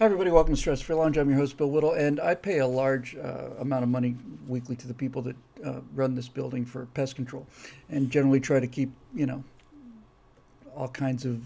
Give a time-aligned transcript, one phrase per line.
[0.00, 0.30] Hi, everybody.
[0.30, 1.18] Welcome to Stress Free Lounge.
[1.18, 4.16] I'm your host, Bill Whittle, and I pay a large uh, amount of money
[4.48, 7.46] weekly to the people that uh, run this building for pest control,
[7.90, 9.44] and generally try to keep, you know,
[10.74, 11.42] all kinds of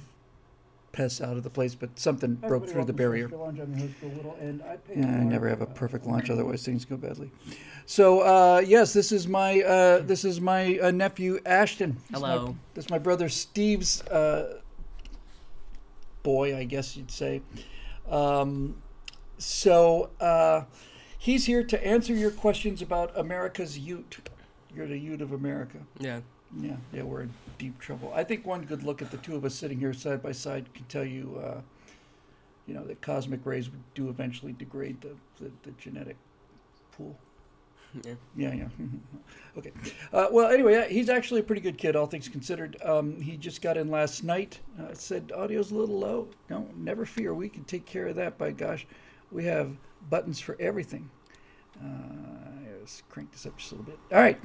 [0.93, 1.75] pests out of the place.
[1.75, 3.27] But something Hi, broke through the barrier.
[3.27, 3.59] Lounge.
[3.59, 7.33] I'm host, Whittle, I Yeah, I never have a perfect launch, otherwise things go badly.
[7.87, 11.97] So uh, yes, this is my uh, this is my uh, nephew Ashton.
[12.09, 12.57] This is my- Hello.
[12.75, 14.61] this is my brother Steve's uh,
[16.23, 17.43] boy, I guess you'd say.
[18.09, 18.77] Um,
[19.39, 20.63] so uh,
[21.19, 24.19] he's here to answer your questions about America's Ute.
[24.75, 25.79] You're the Ute of America.
[25.99, 26.21] Yeah.
[26.61, 28.13] Yeah, yeah, we're in deep trouble.
[28.15, 30.73] I think one good look at the two of us sitting here side by side
[30.73, 31.61] can tell you, uh,
[32.67, 36.17] you know, that cosmic rays do eventually degrade the, the, the genetic
[36.93, 37.19] pool.
[38.03, 38.15] Yeah.
[38.37, 38.69] Yeah, yeah.
[39.59, 39.73] okay.
[40.13, 42.77] Uh, well, anyway, he's actually a pretty good kid, all things considered.
[42.83, 44.61] Um, he just got in last night.
[44.81, 46.29] Uh, said audio's a little low.
[46.51, 47.35] No, never fear.
[47.35, 48.37] We can take care of that.
[48.39, 48.87] By gosh,
[49.31, 49.77] we have
[50.11, 51.09] buttons for everything.
[51.83, 51.89] Uh,
[52.81, 53.99] let's crank this up just a little bit.
[54.13, 54.39] All right.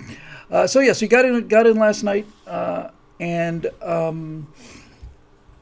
[0.50, 1.48] Uh, so yes, he got in.
[1.48, 4.52] Got in last night, uh, and um,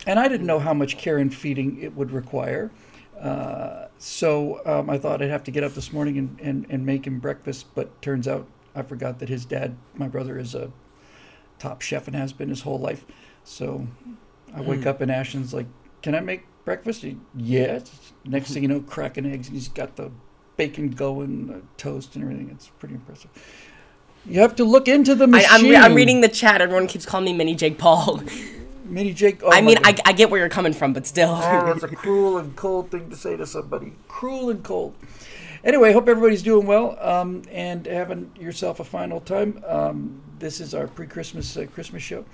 [0.06, 2.72] and I didn't know how much care and feeding it would require.
[3.20, 6.86] Uh, so um, I thought I'd have to get up this morning and, and, and
[6.86, 10.72] make him breakfast, but turns out I forgot that his dad, my brother, is a
[11.60, 13.06] top chef and has been his whole life.
[13.44, 13.88] So
[14.54, 14.86] I wake Mm.
[14.88, 15.66] up and Ashton's like,
[16.04, 17.90] "Can I make breakfast?" He, yes.
[18.24, 20.12] Next thing you know, cracking eggs, and he's got the
[20.58, 22.50] bacon going, the toast, and everything.
[22.52, 23.32] It's pretty impressive.
[24.26, 25.50] You have to look into the I, machine.
[25.52, 26.62] I'm, re- I'm reading the chat.
[26.62, 28.22] Everyone keeps calling me Mini Jake Paul.
[28.90, 29.42] Mini Jake.
[29.44, 31.30] Oh I mean, I, I get where you're coming from, but still.
[31.32, 33.94] Oh, that's a cruel and cold thing to say to somebody.
[34.08, 34.96] Cruel and cold.
[35.64, 39.62] Anyway, hope everybody's doing well um, and having yourself a fine old time.
[39.68, 42.26] Um, this is our pre-Christmas uh, Christmas show,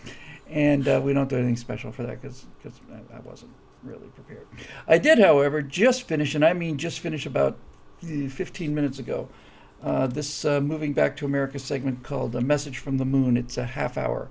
[0.49, 2.45] and uh, we don't do anything special for that because
[2.91, 3.51] I, I wasn't
[3.81, 4.47] really prepared.
[4.87, 7.57] I did, however, just finish, and I mean just finish about
[8.03, 9.29] uh, 15 minutes ago.
[9.81, 13.57] Uh, this uh, moving back to America segment called "A Message from the Moon." It's
[13.57, 14.29] a half-hour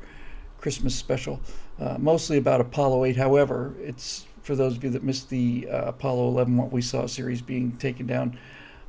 [0.58, 1.40] Christmas special,
[1.80, 3.16] uh, mostly about Apollo 8.
[3.16, 7.06] However, it's for those of you that missed the uh, Apollo 11 What We Saw
[7.06, 8.38] series being taken down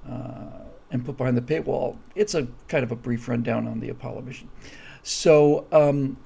[0.09, 1.97] uh, and put behind the paywall.
[2.15, 4.49] It's a kind of a brief rundown on the Apollo mission.
[5.03, 6.17] So, um,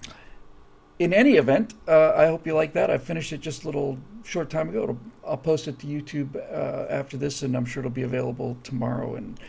[0.99, 2.89] in any event, uh, I hope you like that.
[2.89, 4.83] I finished it just a little short time ago.
[4.83, 8.57] It'll, I'll post it to YouTube uh, after this, and I'm sure it'll be available
[8.63, 9.39] tomorrow and,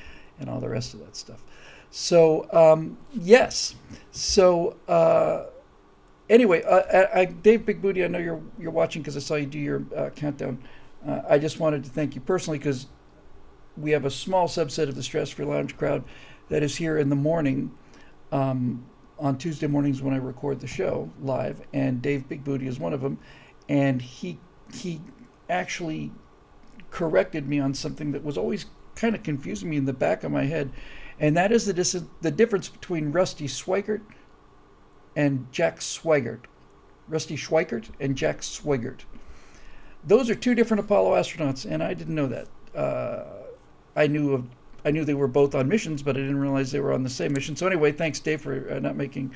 [0.41, 1.43] and all the rest of that stuff.
[1.91, 3.75] So, um, yes.
[4.11, 5.47] So, uh,
[6.29, 9.35] anyway, uh, I, I, Dave Big Booty, I know you're you're watching because I saw
[9.35, 10.63] you do your uh, countdown.
[11.07, 12.87] Uh, I just wanted to thank you personally because
[13.77, 16.05] we have a small subset of the Stress Free Lounge crowd
[16.49, 17.71] that is here in the morning
[18.33, 18.85] um,
[19.19, 22.93] on Tuesday mornings when I record the show live, and Dave Big Booty is one
[22.93, 23.19] of them,
[23.69, 24.39] and he
[24.73, 25.01] he
[25.49, 26.11] actually
[26.91, 30.33] corrected me on something that was always kind of confusing me in the back of
[30.33, 30.71] my head,
[31.21, 34.01] and that is the dis- the difference between Rusty Swigert
[35.17, 36.45] and Jack Swigert.
[37.09, 39.01] Rusty Schweickart and Jack Swigert.
[40.05, 42.49] Those are two different Apollo astronauts, and I didn't know that.
[42.75, 43.25] Uh,
[43.97, 44.47] I knew of,
[44.85, 47.11] I knew they were both on missions, but I didn't realize they were on the
[47.11, 47.57] same mission.
[47.57, 49.35] So anyway, thanks Dave for uh, not making,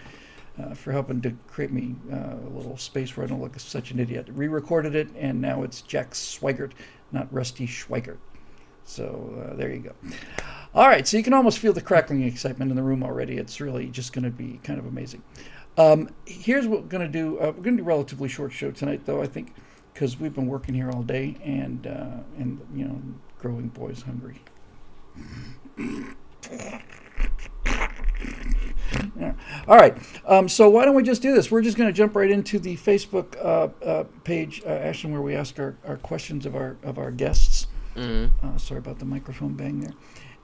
[0.63, 3.91] uh, for helping to create me uh, a little space where I don't look such
[3.91, 4.29] an idiot.
[4.31, 6.73] Re-recorded it, and now it's Jack Swigert,
[7.11, 8.19] not Rusty Schweickart.
[8.85, 9.93] So uh, there you go.
[10.75, 13.37] All right, so you can almost feel the crackling excitement in the room already.
[13.37, 15.23] It's really just going to be kind of amazing.
[15.79, 17.39] Um, here's what we're going to do.
[17.39, 19.55] Uh, we're going to do a relatively short show tonight, though, I think,
[19.93, 23.01] because we've been working here all day and, uh, and you know,
[23.39, 24.41] growing boys hungry.
[29.19, 29.35] Yeah.
[29.67, 29.97] All right.
[30.27, 31.51] Um, so why don't we just do this?
[31.51, 35.23] We're just going to jump right into the Facebook uh, uh, page, uh, Ashton, where
[35.23, 37.67] we ask our, our questions of our of our guests.
[37.95, 39.95] hmm Uh, sorry about the microphone bang there.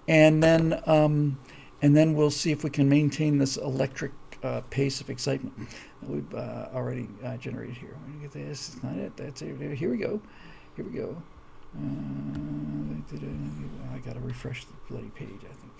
[0.06, 1.38] And then um,
[1.82, 4.12] and then we'll see if we can maintain this electric
[4.42, 5.54] uh, pace of excitement
[6.00, 7.96] that we've uh, already uh, generated here.
[8.06, 8.74] Me get this.
[8.74, 9.16] It's not it.
[9.16, 9.76] That's it.
[9.76, 10.20] Here we go.
[10.76, 11.16] Here we go.
[11.76, 11.82] Uh,
[13.94, 15.40] I got to refresh the bloody page.
[15.42, 15.72] I think.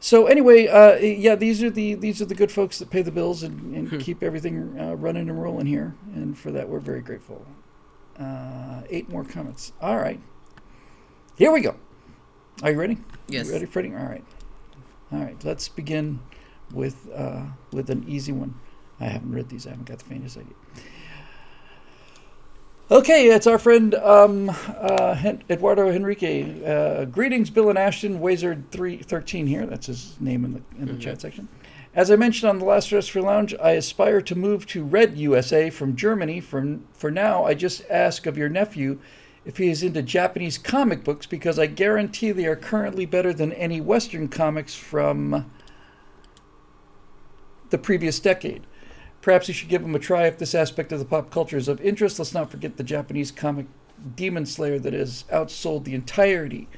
[0.00, 3.12] So anyway, uh, yeah, these are the these are the good folks that pay the
[3.12, 7.02] bills and, and keep everything uh, running and rolling here, and for that we're very
[7.02, 7.44] grateful.
[8.18, 9.72] Uh, eight more comments.
[9.80, 10.18] All right,
[11.36, 11.76] here we go.
[12.62, 12.98] Are you ready?
[13.28, 13.46] Yes.
[13.46, 13.94] You ready, Freddie?
[13.94, 14.24] All right.
[15.12, 15.42] All right.
[15.44, 16.20] Let's begin
[16.72, 18.54] with uh, with an easy one.
[19.00, 19.66] I haven't read these.
[19.66, 20.54] I haven't got the faintest idea.
[22.90, 26.64] Okay, it's our friend um, uh, Hen- Eduardo Henrique.
[26.66, 28.18] Uh, greetings, Bill and Ashton.
[28.20, 29.64] Wizard three thirteen here.
[29.64, 31.00] That's his name in the in the Mhm.
[31.00, 31.48] chat section.
[31.94, 35.16] As I mentioned on the last Stress Free Lounge, I aspire to move to Red
[35.18, 36.40] USA from Germany.
[36.40, 38.98] From for now, I just ask of your nephew
[39.44, 43.52] if he is into Japanese comic books because I guarantee they are currently better than
[43.52, 45.50] any Western comics from
[47.70, 48.62] the previous decade.
[49.22, 51.68] Perhaps you should give him a try if this aspect of the pop culture is
[51.68, 52.18] of interest.
[52.18, 53.66] Let's not forget the Japanese comic
[54.16, 56.68] Demon Slayer that has outsold the entirety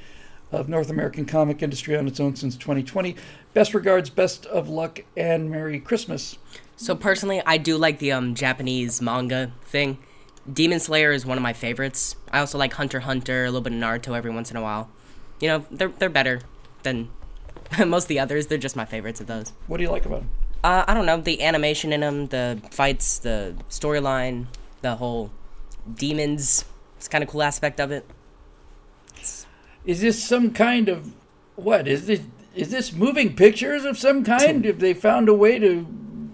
[0.51, 3.15] of North American comic industry on its own since 2020.
[3.53, 6.37] Best regards, best of luck, and Merry Christmas.
[6.75, 9.97] So personally, I do like the um Japanese manga thing.
[10.51, 12.15] Demon Slayer is one of my favorites.
[12.31, 14.61] I also like Hunter x Hunter, a little bit of Naruto every once in a
[14.61, 14.89] while.
[15.39, 16.41] You know, they're they're better
[16.83, 17.09] than
[17.85, 18.47] most of the others.
[18.47, 19.53] They're just my favorites of those.
[19.67, 20.29] What do you like about him?
[20.63, 24.45] Uh, I don't know the animation in them, the fights, the storyline,
[24.81, 25.31] the whole
[25.93, 26.63] demons.
[26.97, 28.05] It's kind of cool aspect of it.
[29.85, 31.11] Is this some kind of
[31.55, 31.87] what?
[31.87, 32.21] Is this
[32.55, 34.65] is this moving pictures of some kind?
[34.65, 35.85] If they found a way to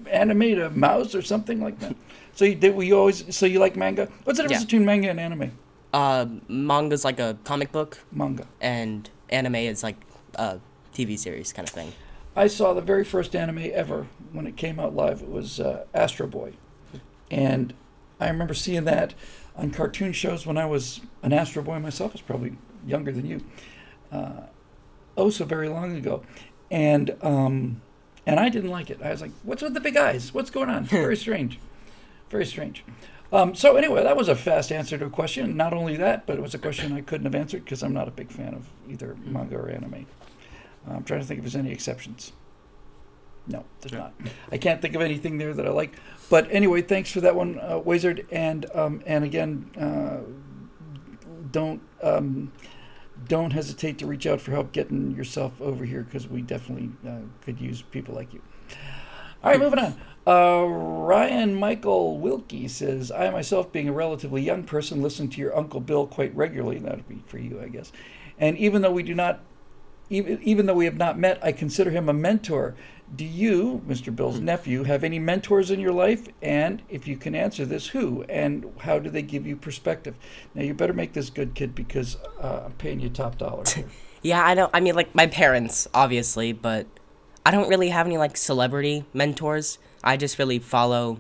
[0.08, 1.96] animate a mouse or something like that.
[2.36, 4.08] So you did we always so you like manga?
[4.26, 4.66] What's the difference Yeah.
[4.66, 5.52] between manga and anime?
[5.92, 8.46] Uh, manga's like a comic book, Manga.
[8.62, 9.96] and anime is like
[10.36, 10.60] a
[10.94, 11.92] TV series kind of thing.
[12.36, 15.22] I saw the very first anime ever when it came out live.
[15.22, 16.54] It was uh, Astro Boy,
[17.30, 17.74] and
[18.20, 19.14] I remember seeing that
[19.56, 22.12] on cartoon shows when I was an Astro Boy myself.
[22.12, 23.42] I was probably younger than you.
[24.12, 24.42] Uh,
[25.18, 26.24] oh, so very long ago,
[26.72, 27.82] and um,
[28.26, 29.02] and I didn't like it.
[29.04, 30.34] I was like, "What's with the big eyes?
[30.34, 31.60] What's going on?" Very strange,
[32.30, 32.84] very strange.
[33.32, 35.56] Um, so anyway, that was a fast answer to a question.
[35.56, 38.08] Not only that, but it was a question I couldn't have answered because I'm not
[38.08, 40.08] a big fan of either manga or anime.
[40.88, 42.32] I'm trying to think if there's any exceptions.
[43.50, 44.14] No, there's not.
[44.52, 45.96] I can't think of anything there that I like.
[46.30, 48.28] But anyway, thanks for that one, uh, Wizard.
[48.32, 50.20] And um, and again, uh,
[51.52, 52.52] don't um,
[53.28, 57.22] don't hesitate to reach out for help getting yourself over here because we definitely uh,
[57.42, 58.42] could use people like you.
[59.44, 60.00] All right, moving on.
[60.28, 65.58] Uh, Ryan Michael Wilkie says, I myself, being a relatively young person, listen to your
[65.58, 66.78] Uncle Bill quite regularly.
[66.78, 67.92] That would be for you, I guess.
[68.38, 69.40] And even though we do not
[70.10, 72.76] even, even though we have not met, I consider him a mentor.
[73.16, 74.16] Do you, Mr.
[74.16, 76.28] Bill's nephew, have any mentors in your life?
[76.42, 78.24] And if you can answer this, who?
[78.30, 80.16] And how do they give you perspective?
[80.54, 83.64] Now, you better make this good, kid, because uh, I'm paying you top dollar.
[84.22, 84.70] Yeah, I don't.
[84.74, 86.88] I mean, like my parents, obviously, but
[87.46, 89.80] I don't really have any like celebrity mentors.
[90.04, 91.20] I just really follow,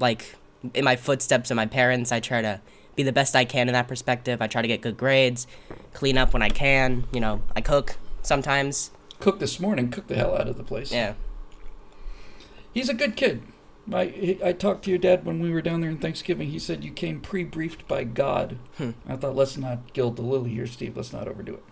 [0.00, 0.34] like,
[0.74, 2.10] in my footsteps of my parents.
[2.10, 2.60] I try to
[2.96, 4.42] be the best I can in that perspective.
[4.42, 5.46] I try to get good grades,
[5.92, 7.04] clean up when I can.
[7.12, 8.90] You know, I cook sometimes.
[9.20, 10.92] Cook this morning, cook the hell out of the place.
[10.92, 11.14] Yeah.
[12.72, 13.42] He's a good kid.
[13.90, 16.50] He- I talked to your dad when we were down there in Thanksgiving.
[16.50, 18.58] He said you came pre-briefed by God.
[18.78, 18.90] Hmm.
[19.08, 20.96] I thought, let's not gild the lily here, Steve.
[20.96, 21.64] Let's not overdo it.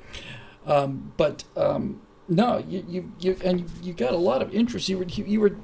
[0.70, 4.88] Um, but um, no, you, you, you, and you, got a lot of interest.
[4.88, 5.56] You were, you, you were.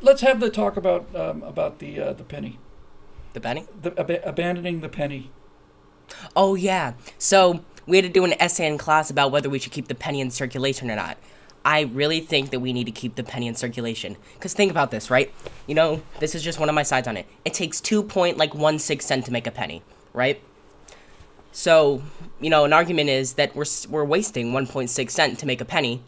[0.00, 2.58] Let's have the talk about um, about the uh, the penny,
[3.34, 3.66] The Benny.
[3.82, 5.30] the ab- abandoning the penny.
[6.34, 6.94] Oh yeah.
[7.18, 9.94] So we had to do an essay in class about whether we should keep the
[9.94, 11.16] penny in circulation or not.
[11.64, 14.16] I really think that we need to keep the penny in circulation.
[14.40, 15.32] Cause think about this, right?
[15.66, 17.26] You know, this is just one of my sides on it.
[17.44, 19.82] It takes two point like one six cent to make a penny,
[20.12, 20.40] right?
[21.50, 22.02] So,
[22.40, 26.02] you know, an argument is that we're we're wasting 1.6 cent to make a penny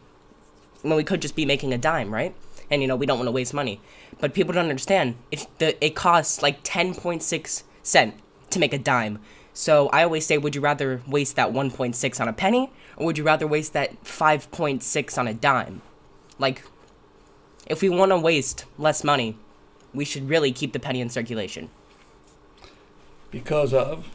[0.83, 2.35] when we could just be making a dime, right?
[2.71, 3.81] And you know, we don't want to waste money.
[4.21, 5.17] But people don't understand.
[5.31, 8.15] If the it costs like 10.6 cent
[8.51, 9.19] to make a dime.
[9.53, 13.19] So I always say would you rather waste that 1.6 on a penny or would
[13.19, 15.83] you rather waste that 5.6 on a dime?
[16.39, 16.63] Like
[17.67, 19.37] if we want to waste less money,
[19.93, 21.69] we should really keep the penny in circulation.
[23.31, 24.09] because of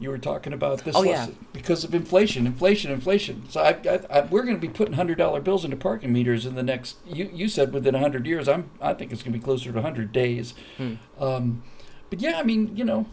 [0.00, 1.36] you were talking about this Oh, lesson.
[1.52, 5.18] because of inflation inflation inflation so I, I, I, we're going to be putting hundred
[5.18, 8.70] dollar bills into parking meters in the next you, you said within hundred years i'm
[8.80, 10.94] i think it's going to be closer to hundred days Hmm.
[11.18, 11.62] um,
[12.10, 13.06] but yeah i mean you know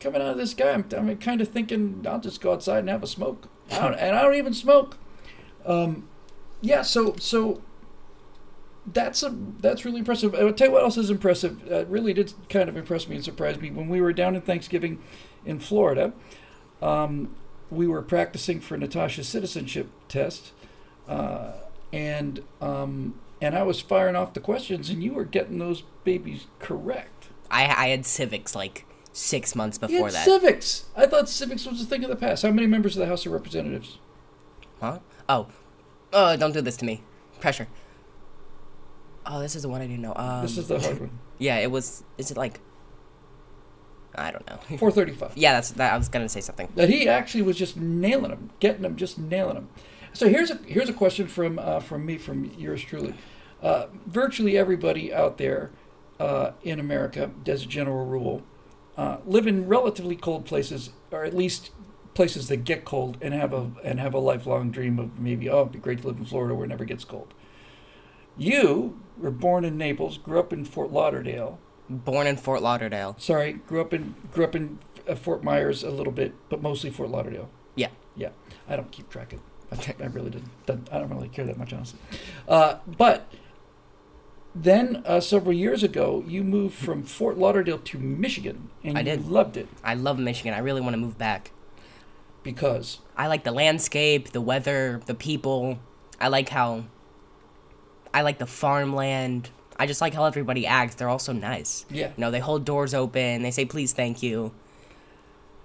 [0.00, 2.88] coming out of this guy i'm, I'm kind of thinking i'll just go outside and
[2.88, 4.98] have a smoke I don't, and i don't even smoke
[5.66, 6.08] um,
[6.60, 7.62] yeah so so
[8.86, 10.34] that's a that's really impressive.
[10.34, 11.70] I'll tell you what else is impressive.
[11.70, 14.42] Uh, really did kind of impress me and surprise me when we were down in
[14.42, 15.00] Thanksgiving
[15.44, 16.12] in Florida.
[16.82, 17.34] Um,
[17.70, 20.52] we were practicing for Natasha's citizenship test,
[21.08, 21.52] uh,
[21.92, 26.46] and um, and I was firing off the questions, and you were getting those babies
[26.58, 27.28] correct.
[27.50, 30.24] I I had civics like 6 months before that.
[30.24, 30.84] civics.
[30.96, 32.42] I thought civics was a thing of the past.
[32.42, 33.98] How many members of the House of Representatives?
[34.80, 34.98] Huh?
[35.28, 35.46] Oh.
[36.12, 37.02] Oh, don't do this to me.
[37.40, 37.68] Pressure.
[39.24, 40.12] Oh, this is the one I didn't know.
[40.16, 41.18] Um, this is the hard one.
[41.38, 42.04] Yeah, it was.
[42.18, 42.60] Is it like?
[44.14, 44.58] I don't know.
[44.78, 45.32] Four thirty-five.
[45.34, 45.92] yeah, that's that.
[45.92, 46.68] I was gonna say something.
[46.76, 49.68] that he actually was just nailing them, getting them, just nailing them.
[50.12, 53.14] So here's a here's a question from uh, from me, from yours truly.
[53.60, 55.72] Uh, virtually everybody out there
[56.20, 58.42] uh, in America, as a general rule,
[58.96, 61.70] uh, live in relatively cold places, or at least
[62.14, 65.62] places that get cold, and have a and have a lifelong dream of maybe oh,
[65.62, 67.34] it'd be great to live in Florida where it never gets cold.
[68.36, 71.58] You were born in Naples, grew up in Fort Lauderdale.
[71.88, 73.14] Born in Fort Lauderdale.
[73.18, 76.90] Sorry, grew up in grew up in uh, Fort Myers a little bit, but mostly
[76.90, 77.50] Fort Lauderdale.
[77.74, 77.90] Yeah.
[78.16, 78.30] Yeah.
[78.68, 79.40] I don't keep track of.
[79.72, 80.88] I, I really didn't.
[80.90, 81.98] I don't really care that much, honestly.
[82.48, 83.30] Uh, but
[84.54, 89.04] then uh, several years ago, you moved from Fort Lauderdale to Michigan, and I you
[89.06, 89.26] did.
[89.28, 90.54] loved it I love Michigan.
[90.54, 91.50] I really want to move back.
[92.42, 95.78] because I like the landscape, the weather, the people.
[96.20, 96.84] I like how.
[98.12, 99.50] I like the farmland.
[99.76, 100.94] I just like how everybody acts.
[100.94, 101.84] They're all so nice.
[101.90, 103.42] yeah, You know, they hold doors open.
[103.42, 104.52] They say please, thank you.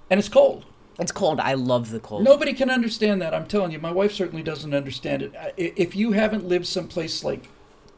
[0.09, 0.65] and it's cold.
[0.97, 1.39] It's cold.
[1.39, 2.23] I love the cold.
[2.23, 3.33] Nobody can understand that.
[3.35, 5.33] I'm telling you, my wife certainly doesn't understand it.
[5.39, 7.47] I- If you haven't lived someplace like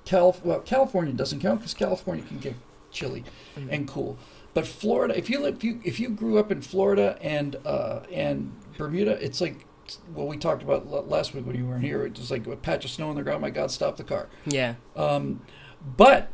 [0.06, 2.56] Calif- well, California doesn't count because California can get
[2.92, 3.24] chilly
[3.70, 4.18] and cool.
[4.54, 8.02] But Florida, if you live, if you if you grew up in Florida and uh,
[8.12, 9.66] and Bermuda, it's like
[10.14, 12.06] what we talked about last week when you weren't here.
[12.06, 13.42] It's just like a patch of snow on the ground.
[13.42, 14.28] My God, stop the car.
[14.46, 14.76] Yeah.
[14.96, 15.42] Um,
[15.86, 16.32] but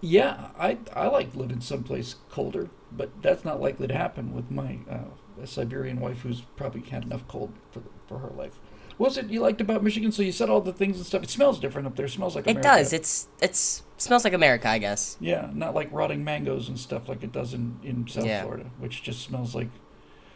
[0.00, 4.78] yeah, I I like living someplace colder, but that's not likely to happen with my
[4.90, 8.58] uh, Siberian wife, who's probably had enough cold for for her life.
[8.96, 10.12] What was it you liked about Michigan?
[10.12, 11.22] So you said all the things and stuff.
[11.24, 12.06] It smells different up there.
[12.06, 12.68] It smells like It America.
[12.68, 12.92] does.
[12.92, 15.16] It's it's smells like America, I guess.
[15.20, 18.42] yeah, not like rotting mangoes and stuff like it does in in South Yeah.
[18.42, 19.68] Florida, which just smells like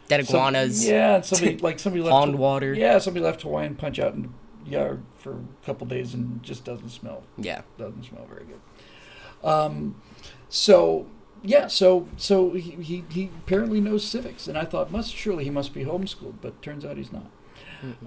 [0.07, 0.85] Dead some- iguanas.
[0.87, 2.73] yeah, and somebody like somebody left Pond water.
[2.73, 4.33] Yeah, somebody left Hawaiian punch out in
[4.65, 7.61] the yard for a couple days and just doesn't smell Yeah.
[7.77, 8.59] doesn't smell very good.
[9.49, 10.01] Um,
[10.49, 11.07] so
[11.43, 15.49] yeah, so so he, he, he apparently knows civics, and I thought must surely he
[15.49, 17.29] must be homeschooled, but turns out he's not.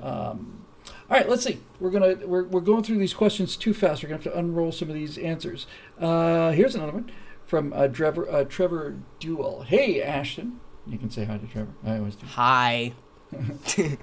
[0.03, 0.65] Um,
[1.09, 1.61] all right, let's see.
[1.81, 4.03] We're gonna we're, we're going through these questions too fast.
[4.03, 5.67] We're gonna have to unroll some of these answers.
[6.01, 7.11] Uh, here's another one
[7.45, 9.65] from uh, Trevor uh, Trevor Duell.
[9.65, 11.73] Hey Ashton, you can say hi to Trevor.
[11.85, 12.27] I always do.
[12.27, 12.93] Hi.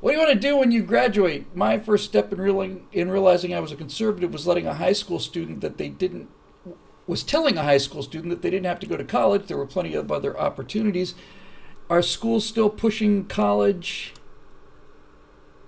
[0.00, 1.56] What do you want to do when you graduate?
[1.56, 4.92] My first step in realizing, in realizing I was a conservative was letting a high
[4.92, 6.28] school student that they didn't
[7.08, 9.46] was telling a high school student that they didn't have to go to college.
[9.46, 11.14] There were plenty of other opportunities.
[11.90, 14.12] Are schools still pushing college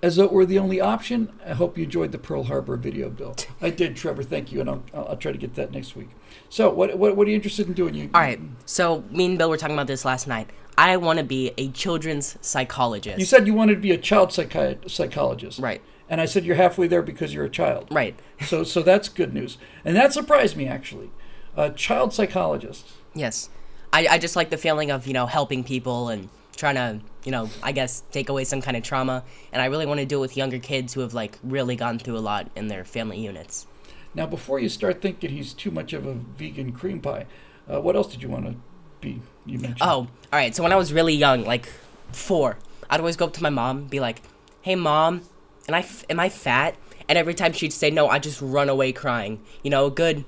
[0.03, 1.31] as though it were the only option?
[1.45, 3.35] I hope you enjoyed the Pearl Harbor video, Bill.
[3.61, 4.23] I did, Trevor.
[4.23, 6.09] Thank you, and I'll, I'll, try to get that next week.
[6.49, 7.93] So, what, what what are you interested in doing?
[7.93, 8.39] You All right.
[8.65, 10.49] So me and Bill were talking about this last night.
[10.77, 13.19] I want to be a children's psychologist.
[13.19, 15.81] You said you wanted to be a child psychi- psychologist, right.
[16.09, 17.87] And I said you're halfway there because you're a child.
[17.91, 18.19] Right.
[18.45, 21.11] So, so that's good news, and that surprised me actually.
[21.55, 22.87] A child psychologist.
[23.13, 23.49] Yes.
[23.93, 27.31] I, I just like the feeling of, you know, helping people and trying to, you
[27.31, 29.23] know, I guess take away some kind of trauma.
[29.51, 31.99] And I really want to do it with younger kids who have, like, really gone
[31.99, 33.67] through a lot in their family units.
[34.13, 37.25] Now, before you start thinking he's too much of a vegan cream pie,
[37.71, 38.55] uh, what else did you want to
[38.99, 39.21] be?
[39.45, 39.81] You mentioned.
[39.81, 40.55] Oh, all right.
[40.55, 41.71] So when I was really young, like
[42.11, 42.57] four,
[42.89, 44.21] I'd always go up to my mom and be like,
[44.61, 45.21] hey, mom,
[45.67, 46.75] am I, f- am I fat?
[47.07, 49.41] And every time she'd say no, I'd just run away crying.
[49.63, 50.23] You know, a good.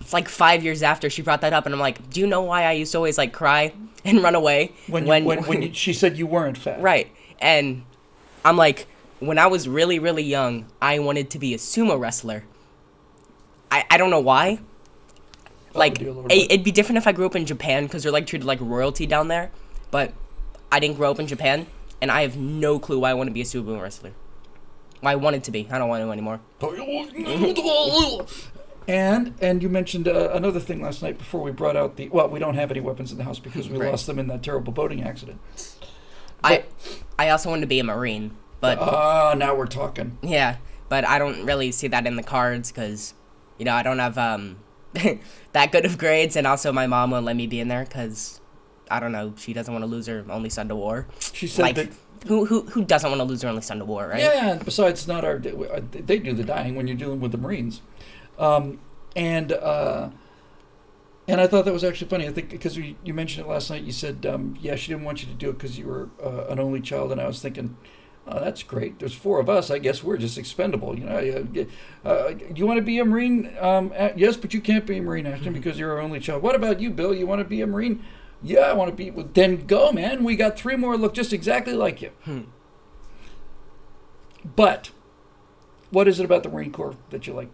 [0.00, 2.42] It's like five years after she brought that up, and I'm like, do you know
[2.42, 3.72] why I used to always like cry
[4.06, 6.80] and run away when you, when, when, you, she said you weren't fat.
[6.80, 7.10] Right.
[7.40, 7.84] And
[8.44, 8.86] I'm like,
[9.20, 12.44] when I was really, really young, I wanted to be a sumo wrestler.
[13.70, 14.60] I, I don't know why.
[15.72, 16.30] Like, deal, Lord.
[16.30, 18.60] it, it'd be different if I grew up in Japan because they're like treated like
[18.60, 19.50] royalty down there.
[19.90, 20.12] But
[20.70, 21.66] I didn't grow up in Japan,
[22.00, 24.12] and I have no clue why I want to be a sumo wrestler.
[25.00, 25.66] Why I wanted to be.
[25.70, 26.40] I don't want to anymore.
[28.86, 32.28] And and you mentioned uh, another thing last night before we brought out the well,
[32.28, 33.90] we don't have any weapons in the house because we Right.
[33.90, 35.40] lost them in that terrible boating accident.
[36.42, 36.64] I
[37.18, 40.18] I also wanted to be a marine, but Ah, now we're talking.
[40.22, 40.56] Yeah,
[40.90, 43.14] but I don't really see that in the cards because,
[43.58, 44.56] you know, I don't have um
[45.52, 48.40] that good of grades, and also my mom won't let me be in there because
[48.90, 51.06] I don't know, she doesn't want to lose her only son to war.
[51.32, 51.88] She said like, that.
[52.26, 54.20] who who who doesn't want to lose their only son to war, right?
[54.20, 55.38] Yeah, and besides, it's not our.
[55.38, 57.80] They do the dying when you're dealing with the Marines,
[58.38, 58.80] um,
[59.16, 60.10] and uh,
[61.26, 62.26] and I thought that was actually funny.
[62.26, 63.82] I think because you, you mentioned it last night.
[63.82, 66.46] You said, um, yeah, she didn't want you to do it because you were uh,
[66.48, 67.76] an only child, and I was thinking.
[68.26, 69.00] Oh, that's great.
[69.00, 69.70] There's four of us.
[69.70, 70.98] I guess we're just expendable.
[70.98, 71.66] You know,
[72.06, 73.54] uh, you want to be a Marine?
[73.60, 76.42] Um, yes, but you can't be a Marine, Ashton, because you're our only child.
[76.42, 77.14] What about you, Bill?
[77.14, 78.02] You want to be a Marine?
[78.42, 79.10] Yeah, I want to be.
[79.10, 80.24] Well, then go, man.
[80.24, 82.12] We got three more look just exactly like you.
[84.56, 84.90] But
[85.90, 87.50] what is it about the Marine Corps that you like?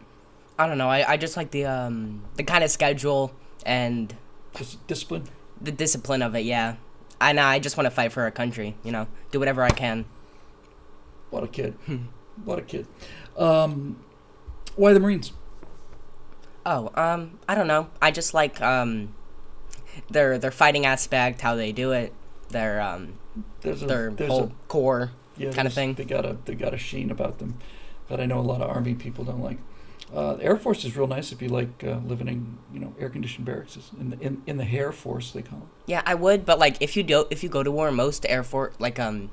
[0.61, 0.89] I don't know.
[0.91, 3.33] I, I just like the um the kind of schedule
[3.65, 4.15] and
[4.57, 5.25] Just discipline?
[5.61, 6.41] the discipline of it.
[6.45, 6.77] Yeah,
[7.21, 8.77] and I just want to fight for our country.
[8.85, 10.05] You know, do whatever I can.
[11.31, 11.75] What a kid.
[12.45, 12.87] what a kid.
[13.39, 14.05] Um,
[14.77, 15.33] why the Marines?
[16.67, 17.89] Oh, um, I don't know.
[18.03, 19.15] I just like um,
[20.11, 22.13] their their fighting aspect, how they do it,
[22.51, 23.15] their um
[23.63, 25.13] There's a their there's whole a core.
[25.39, 25.95] yeah, kind of thing.
[25.95, 27.57] They got a they got a sheen about them
[28.09, 29.57] that I know a lot of Army people don't like.
[30.13, 32.95] Uh, the Air Force is real nice if you like uh, living in you know
[32.99, 35.69] air conditioned barracks in the in, in the Air Force they call it.
[35.87, 38.43] Yeah, I would, but like if you do if you go to war, most Air
[38.43, 39.31] Force like um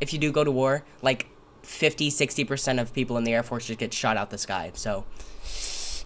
[0.00, 1.28] if you do go to war, like
[1.62, 4.72] 50 60% of people in the Air Force just get shot out the sky.
[4.74, 5.04] So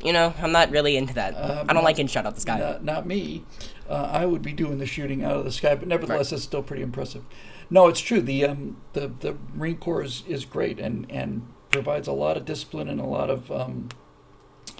[0.02, 1.34] you know, I'm not really into that.
[1.34, 2.58] Um, I don't like getting shot out the sky.
[2.58, 3.44] Not, not me.
[3.88, 6.62] Uh, I would be doing the shooting out of the sky, but nevertheless, it's still
[6.62, 7.24] pretty impressive.
[7.68, 8.20] No, it's true.
[8.20, 12.44] The um, the the Marine Corps is, is great and and provides a lot of
[12.44, 13.88] discipline and a lot of um,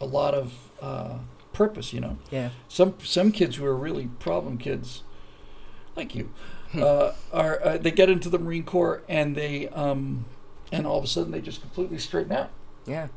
[0.00, 1.18] a lot of uh,
[1.52, 1.92] purpose.
[1.92, 2.50] You know, Yeah.
[2.68, 5.02] some some kids who are really problem kids,
[5.96, 6.30] like you,
[6.72, 6.82] Hmm.
[6.82, 10.24] uh, are uh, they get into the Marine Corps and they um,
[10.72, 12.50] and all of a sudden they just completely straighten out.
[12.86, 13.08] Yeah.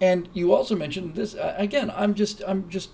[0.00, 1.92] And you also mentioned this uh, again.
[1.94, 2.90] I'm just, I'm just,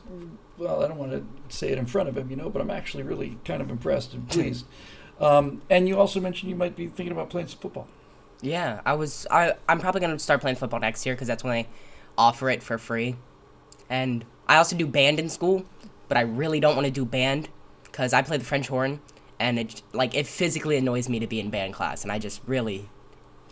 [0.59, 1.25] well, I don't want to
[1.57, 4.13] say it in front of him, you know, but I'm actually really kind of impressed
[4.13, 4.67] and pleased.
[5.19, 7.89] Um, and you also mentioned you might be thinking about playing some football.
[8.43, 11.43] Yeah, I was I I'm probably going to start playing football next year cuz that's
[11.43, 11.69] when they
[12.19, 13.17] offer it for free.
[13.89, 15.65] And I also do band in school,
[16.09, 17.49] but I really don't want to do band
[17.93, 19.01] cuz I play the French horn
[19.41, 22.43] and it like it physically annoys me to be in band class and I just
[22.47, 22.91] really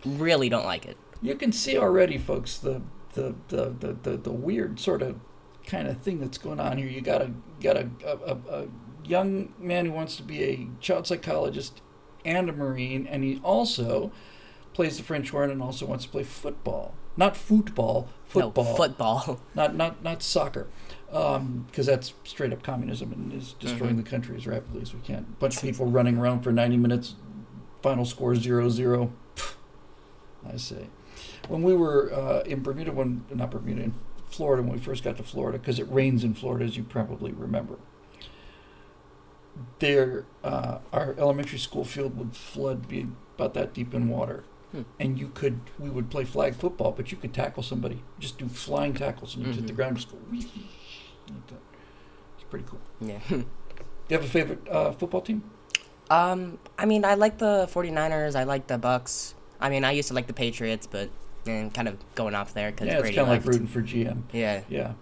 [0.04, 0.96] really don't like it.
[1.22, 2.82] You can see already, folks, the
[3.14, 5.18] the the the, the, the weird sort of
[5.66, 6.88] kind of thing that's going on here.
[6.88, 8.66] You got a got a, a, a
[9.04, 11.80] young man who wants to be a child psychologist
[12.24, 14.12] and a marine, and he also
[14.74, 16.94] plays the French horn and also wants to play football.
[17.16, 18.64] Not football, football.
[18.64, 19.40] No, football.
[19.54, 20.66] not not not soccer,
[21.08, 25.36] because that's straight up communism and is destroying the country as rapidly as we can.
[25.38, 27.14] bunch of people running around for ninety minutes,
[27.82, 29.12] final score zero zero.
[30.48, 30.86] I say,
[31.48, 33.94] when we were uh, in Bermuda, when not Bermuda, in
[34.28, 37.32] Florida, when we first got to Florida, because it rains in Florida, as you probably
[37.32, 37.78] remember.
[39.78, 44.44] There, uh, our elementary school field would flood, be about that deep in water,
[44.76, 44.82] Hmm.
[45.00, 48.46] and you could we would play flag football, but you could tackle somebody, just do
[48.48, 49.76] flying tackles, and you hit the Mhm.
[49.76, 50.18] ground, just go.
[50.30, 51.60] Wee, like that.
[52.36, 52.80] It's pretty cool.
[53.00, 53.20] Yeah.
[53.28, 53.36] Do
[54.10, 55.42] you have a favorite uh, football team?
[56.10, 58.36] Um, I mean, I like the 49ers.
[58.36, 59.34] I like the Bucs.
[59.60, 61.08] I mean, I used to like the Patriots, but
[61.46, 63.48] eh, kind of going off there because Yeah, it's Brady kind of like left.
[63.48, 64.22] rooting for GM.
[64.32, 64.60] Yeah.
[64.68, 64.92] Yeah,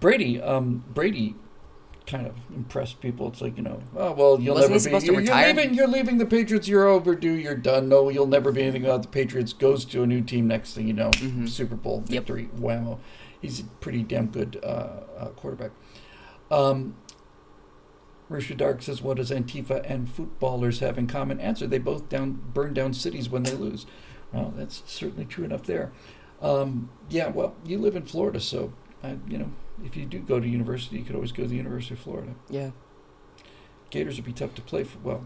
[0.00, 0.40] Brady.
[0.40, 1.34] Um, Brady
[2.06, 3.28] kind of impress people.
[3.28, 5.06] It's like you know, oh well, you'll Wasn't never be.
[5.06, 5.74] You're, you're leaving.
[5.74, 6.68] You're leaving the Patriots.
[6.68, 7.32] You're overdue.
[7.32, 7.88] You're done.
[7.88, 9.52] No, you'll never be anything about the Patriots.
[9.52, 10.46] Goes to a new team.
[10.46, 11.48] Next thing you know, Mhm.
[11.48, 12.08] Super Bowl Yep.
[12.26, 12.48] victory.
[12.58, 12.98] Whammo.
[13.40, 15.72] He's a pretty damn good uh, uh, quarterback.
[16.50, 16.96] Um,
[18.56, 22.74] Dark says, "What does Antifa and footballers have in common?" Answer: They both down burn
[22.74, 23.86] down cities when they lose.
[24.32, 25.92] Well, that's certainly true enough there.
[26.42, 29.50] Um, yeah, well, you live in Florida, so I, you know,
[29.84, 32.34] if you do go to university, you could always go to the University of Florida.
[32.48, 32.70] Yeah.
[33.90, 34.98] Gators would be tough to play for.
[34.98, 35.24] Well,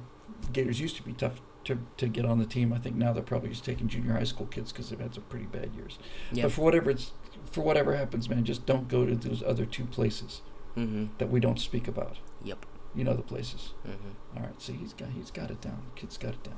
[0.52, 2.72] Gators used to be tough to, to get on the team.
[2.72, 5.24] I think now they're probably just taking junior high school kids because they've had some
[5.24, 5.98] pretty bad years.
[6.32, 6.44] Yeah.
[6.44, 7.12] But for whatever it's
[7.50, 10.42] for whatever happens, man, just don't go to those other two places
[10.76, 11.08] Mhm.
[11.18, 12.18] that we don't speak about.
[12.44, 12.66] Yep.
[12.94, 13.72] You know the places.
[13.86, 14.36] Mm-hmm.
[14.36, 15.82] All right, see, he's got he's got it down.
[15.96, 16.56] Kid's got it down.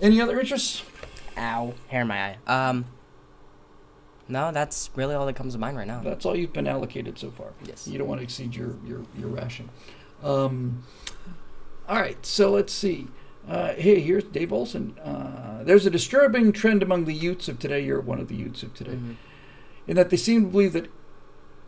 [0.00, 0.82] Any other interests?
[1.38, 1.74] Ow.
[1.88, 2.68] Hair in my eye.
[2.68, 2.84] Um.
[4.28, 6.00] No, that's really all that comes to mind right now.
[6.02, 7.48] That's all you've been allocated so far.
[7.64, 7.86] Yes.
[7.86, 9.68] You don't want to exceed your your, your ration.
[10.22, 10.82] Um,
[11.88, 13.06] all right, so let's see.
[13.48, 14.98] Uh, hey, here's Dave Olson.
[14.98, 17.80] Uh, there's a disturbing trend among the youths of today.
[17.84, 19.14] You're one of the youths of today, Mhm.
[19.86, 20.90] in that they seem to believe that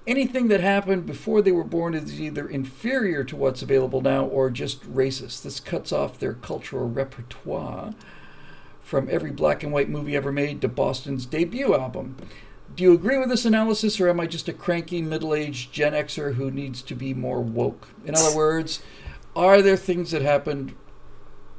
[0.04, 4.50] anything that happened before they were born is either inferior to what's available now or
[4.50, 5.42] just racist.
[5.42, 7.92] This cuts off their cultural repertoire
[8.82, 12.16] from every black and white movie ever made to Boston's debut album.
[12.78, 15.94] Do you agree with this analysis, or am I just a cranky middle aged Gen
[15.94, 17.88] Xer who needs to be more woke?
[18.04, 18.80] In other words,
[19.34, 20.76] are there things that happened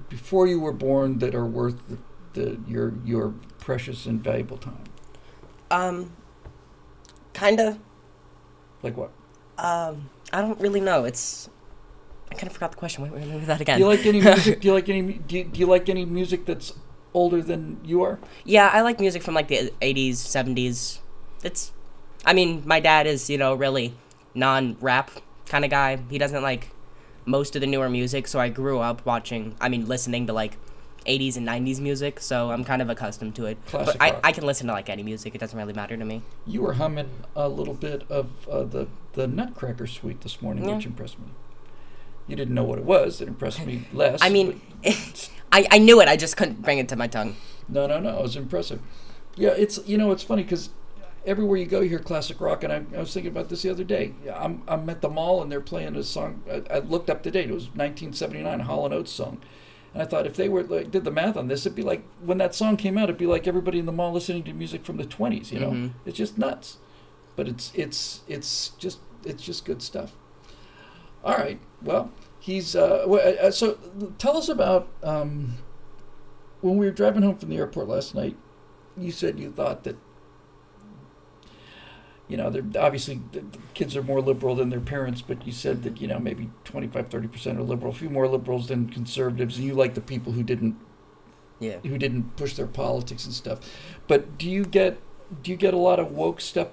[0.07, 1.97] before you were born that are worth the,
[2.39, 4.85] the, your, your precious and valuable time?
[5.69, 6.13] Um.
[7.33, 7.77] Kinda.
[8.81, 9.11] Like what?
[9.57, 10.09] Um.
[10.31, 11.03] I don't really know.
[11.03, 11.49] It's.
[12.31, 13.03] I kind of forgot the question.
[13.03, 13.79] Wait, wait, do that Do again.
[13.79, 14.61] you like any music?
[14.61, 15.01] do you like any?
[15.01, 16.71] Do you, do you like any music that's
[17.13, 18.19] older than you are?
[18.45, 20.99] Yeah, I like music from like the 80s, 70s.
[21.43, 21.71] It's
[22.25, 23.93] I mean, my dad is, you know, really
[24.35, 25.11] non-rap
[25.47, 25.99] kind of guy.
[26.09, 26.69] He doesn't like
[27.25, 30.57] most of the newer music, so I grew up watching, I mean, listening to like
[31.05, 33.57] 80s and 90s music, so I'm kind of accustomed to it.
[33.67, 34.19] Classic but I, rock.
[34.25, 35.33] I can listen to like any music.
[35.33, 36.21] It doesn't really matter to me.
[36.45, 40.75] You were humming a little bit of uh, the the Nutcracker Suite this morning, Yeah.
[40.75, 41.27] which impressed me.
[42.27, 43.21] You didn't know what it was.
[43.21, 44.19] It impressed me less.
[44.21, 44.61] I mean,
[45.51, 46.07] I, I knew it.
[46.07, 47.35] I just couldn't bring it to my tongue.
[47.67, 48.17] No, no, no.
[48.19, 48.81] It was impressive.
[49.35, 50.69] Yeah, it's you know it's funny because
[51.25, 52.63] everywhere you go, you hear classic rock.
[52.63, 54.13] And I, I was thinking about this the other day.
[54.33, 56.43] I'm, I'm at the mall and they're playing a song.
[56.49, 57.49] I, I looked up the date.
[57.49, 59.41] It was 1979, a Hall and Oates song.
[59.93, 62.03] And I thought if they were like did the math on this, it'd be like
[62.23, 64.85] when that song came out, it'd be like everybody in the mall listening to music
[64.85, 65.51] from the 20s.
[65.51, 65.91] You know, Mhm.
[66.05, 66.77] it's just nuts.
[67.35, 70.13] But it's it's it's just it's just good stuff.
[71.23, 71.59] All right.
[71.81, 73.77] Well, he's uh, uh, so.
[74.19, 75.55] Tell us about um,
[76.61, 78.37] when we were driving home from the airport last night.
[78.97, 79.95] You said you thought that
[82.29, 85.83] you know, they're obviously the kids are more liberal than their parents, but you said
[85.83, 89.57] that you know maybe 25, 30 percent are liberal, a few more liberals than conservatives,
[89.57, 90.75] and you like the people who didn't
[91.59, 91.79] Yeah.
[91.85, 93.59] who didn't push their politics and stuff.
[94.07, 94.99] But do you get
[95.43, 96.67] do you get a lot of woke stuff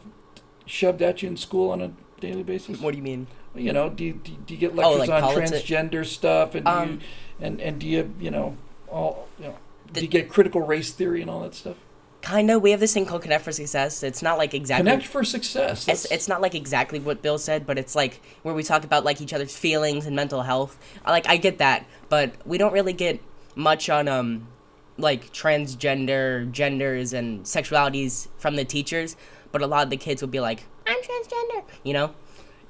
[0.67, 2.79] shoved at you in school on a daily basis?
[2.81, 3.27] What do you mean?
[3.55, 6.71] You know, do you, do you- get Oh, lectures like on transgender stuff, and do
[6.73, 7.01] you, Um,
[7.41, 8.57] and and do you you know
[8.89, 9.55] all you know
[9.93, 11.77] do you get critical race theory and all that stuff?
[12.27, 12.59] Kinda.
[12.59, 14.03] We have this thing called Connect for Success.
[14.03, 14.91] It's not like exactly.
[14.91, 15.87] Connect for success.
[15.87, 19.05] It's, it's not like exactly what Bill said, but it's like where we talk about
[19.05, 20.77] like each other's feelings and mental health.
[21.05, 23.21] I- Like I get that, but we don't really get
[23.55, 24.49] much on um
[24.99, 29.17] like transgender genders and sexualities from the teachers.
[29.53, 32.15] But a lot of the kids will be like, "I'm transgender," you know.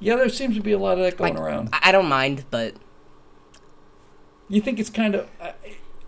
[0.01, 1.71] yeah, there seems to be a lot of that going Like, around.
[1.73, 2.75] I, I don't mind, but
[4.49, 5.29] You think it's kind of.
[5.41, 5.55] I,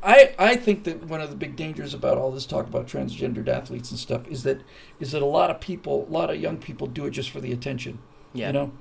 [0.09, 3.47] I I think that one of the big dangers about all this talk about transgendered
[3.49, 4.63] athletes and stuff is that
[4.99, 7.41] is that a lot of people, a lot of young people, do it just for
[7.41, 7.99] the attention.
[8.33, 8.73] yeah, You know,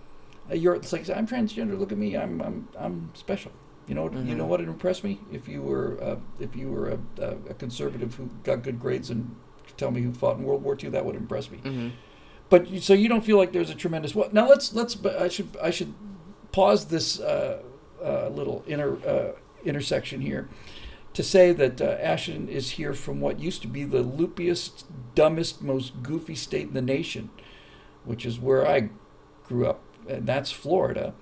[0.50, 1.78] Uh, you're it's like I'm transgender.
[1.78, 2.16] Look at me.
[2.16, 3.52] I'm I'm I'm special.
[3.88, 4.10] You know.
[4.12, 7.30] You know what would impress me if you were uh, if you were a, a,
[7.52, 9.36] a conservative who got good grades and
[9.66, 10.90] could tell me who fought in World War II.
[10.92, 11.58] That would impress me.
[11.58, 11.90] hmm
[12.50, 14.16] But you, so you don't feel like there's a tremendous.
[14.16, 14.94] Well, now let's let's.
[15.06, 15.94] I should I should
[16.52, 17.62] pause this uh,
[18.04, 19.32] uh, little inter uh,
[19.66, 20.48] intersection here
[21.17, 24.84] to say that uh, Ashton is here from what used to be the loopiest,
[25.15, 27.32] dumbest, most goofy state in the nation,
[28.06, 28.91] which is where I
[29.43, 31.15] grew up, and that's Florida.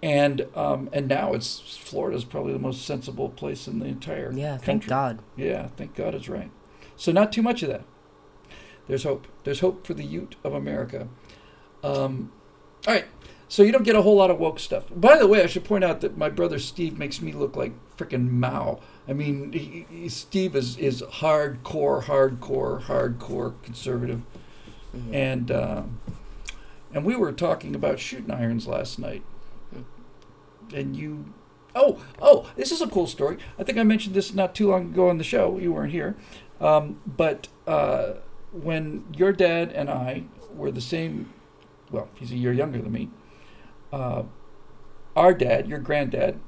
[0.00, 4.58] And um, and now it's Florida's probably the most sensible place in the entire yeah.
[4.58, 4.64] country.
[4.64, 5.18] Thank God.
[5.34, 6.52] Yeah, thank God it's right.
[6.94, 7.82] So not too much of that.
[8.86, 9.26] There's hope.
[9.42, 11.08] There's hope for the Ute of America.
[11.82, 12.30] Um,
[12.86, 13.06] all right.
[13.48, 14.84] So you don't get a whole lot of woke stuff.
[14.94, 17.72] By the way, I should point out that my brother Steve makes me look like
[17.96, 18.78] frickin' Mao.
[19.08, 24.22] I mean, he, he, Steve is is hardcore, hardcore, hardcore conservative,
[24.96, 25.14] Mhm.
[25.14, 26.00] and um,
[26.92, 29.22] and we were talking about shooting irons last night.
[30.74, 31.26] And you,
[31.76, 33.36] oh, oh, this is a cool story.
[33.58, 35.58] I think I mentioned this not too long ago on the show.
[35.58, 36.16] You weren't here,
[36.60, 38.14] um, but uh,
[38.52, 41.32] when your dad and I were the same,
[41.92, 43.10] well, he's a year younger than me.
[43.92, 44.24] Uh,
[45.14, 46.40] our dad, your granddad,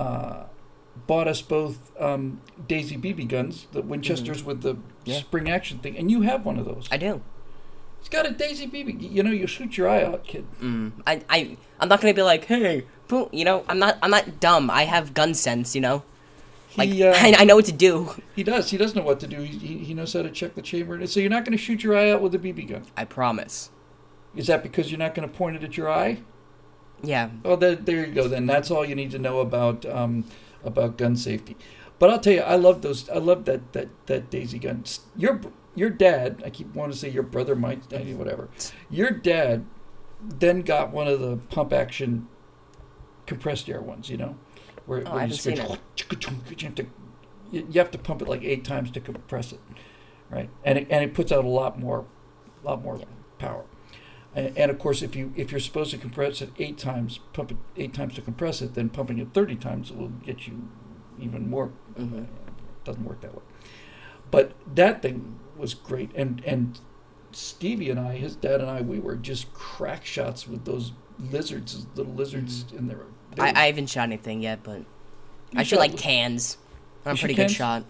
[0.00, 0.44] uh,
[1.06, 5.18] bought us both um, Daisy BB guns, the Winchesters with the Yeah.
[5.20, 6.88] spring action thing, and you have one of those.
[6.90, 7.22] I do.
[8.00, 9.10] It's got a Daisy BB.
[9.12, 10.46] You know, you shoot your eye out, kid.
[10.60, 10.92] Mm.
[11.06, 13.28] I I I'm not gonna be like, hey, boom.
[13.32, 14.70] You know, I'm not I'm not dumb.
[14.70, 15.74] I have gun sense.
[15.74, 16.02] You know,
[16.78, 18.14] like He, uh, I, I know what to do.
[18.34, 18.70] he does.
[18.70, 19.40] He does know what to do.
[19.42, 21.06] He, he, he knows how to check the chamber.
[21.06, 22.82] So you're not going to shoot your eye out with a BB gun.
[22.96, 23.70] I promise.
[24.34, 26.22] Is that because you're not going to point it at your eye?
[27.02, 27.30] Yeah.
[27.44, 28.28] Oh, there, there you go.
[28.28, 30.24] Then that's all you need to know about um,
[30.64, 31.56] about gun safety.
[31.98, 33.08] But I'll tell you, I love those.
[33.10, 34.84] I love that that that Daisy gun.
[35.16, 35.40] Your
[35.74, 36.42] your dad.
[36.44, 38.48] I keep wanting to say your brother, Mike, whatever.
[38.88, 39.66] Your dad
[40.22, 42.28] then got one of the pump action
[43.26, 44.08] compressed air ones.
[44.08, 44.36] You know,
[44.86, 45.80] where, Oh, where you, haven't
[46.60, 46.86] you have to
[47.50, 49.60] you you have to pump it like eight times to compress it,
[50.30, 50.48] right?
[50.64, 52.06] And it, and it puts out a lot more,
[52.62, 53.04] lot more Yeah.
[53.38, 53.64] power.
[54.34, 57.50] And, and of course, if you if you're supposed to compress it eight times, pump
[57.52, 60.68] it eight times to compress it, then pumping it thirty times will get you
[61.18, 61.70] even more.
[61.98, 62.26] Mhm.
[62.84, 63.42] Doesn't work that way.
[64.30, 66.80] But that thing was great, and and
[67.32, 71.86] Stevie and I, his dad and I, we were just crack shots with those lizards,
[71.94, 73.02] little lizards in there.
[73.38, 74.86] I, I haven't shot anything yet, but you
[75.56, 76.56] I shoot like cans.
[77.04, 77.52] I'm pretty good cans?
[77.52, 77.84] shot.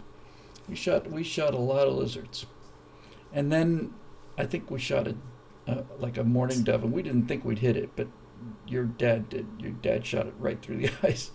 [0.68, 2.46] We shot we shot a lot of lizards,
[3.32, 3.92] and then
[4.38, 5.14] I think we shot a
[5.70, 8.08] uh, like a mourning dove, and we didn't think we'd hit it, but
[8.66, 9.46] your dad did.
[9.58, 11.30] Your dad shot it right through the eyes,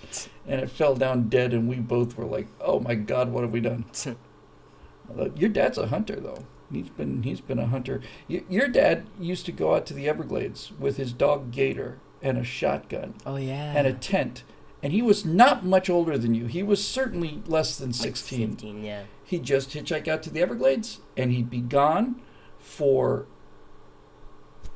[0.47, 3.51] and it fell down dead, and we both were like, "Oh my God, what have
[3.51, 3.85] we done?"
[5.17, 6.43] Uh, Your dad's a hunter, though.
[6.71, 8.01] He's been he's been a hunter.
[8.29, 12.37] Y- Your dad used to go out to the Everglades with his dog Gator and
[12.39, 13.73] a shotgun Oh yeah.
[13.77, 14.43] and a tent,
[14.81, 16.47] and he was not much older than you.
[16.47, 18.39] He was certainly less than sixteen.
[18.41, 18.83] Like sixteen Fifteen.
[18.83, 19.03] Yeah.
[19.25, 22.19] he'd just hitchhike out to the Everglades and he'd be gone
[22.57, 23.27] for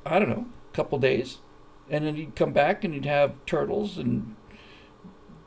[0.06, 1.38] I don't know, a couple days.
[1.90, 4.36] And then he'd come back and he'd have turtles and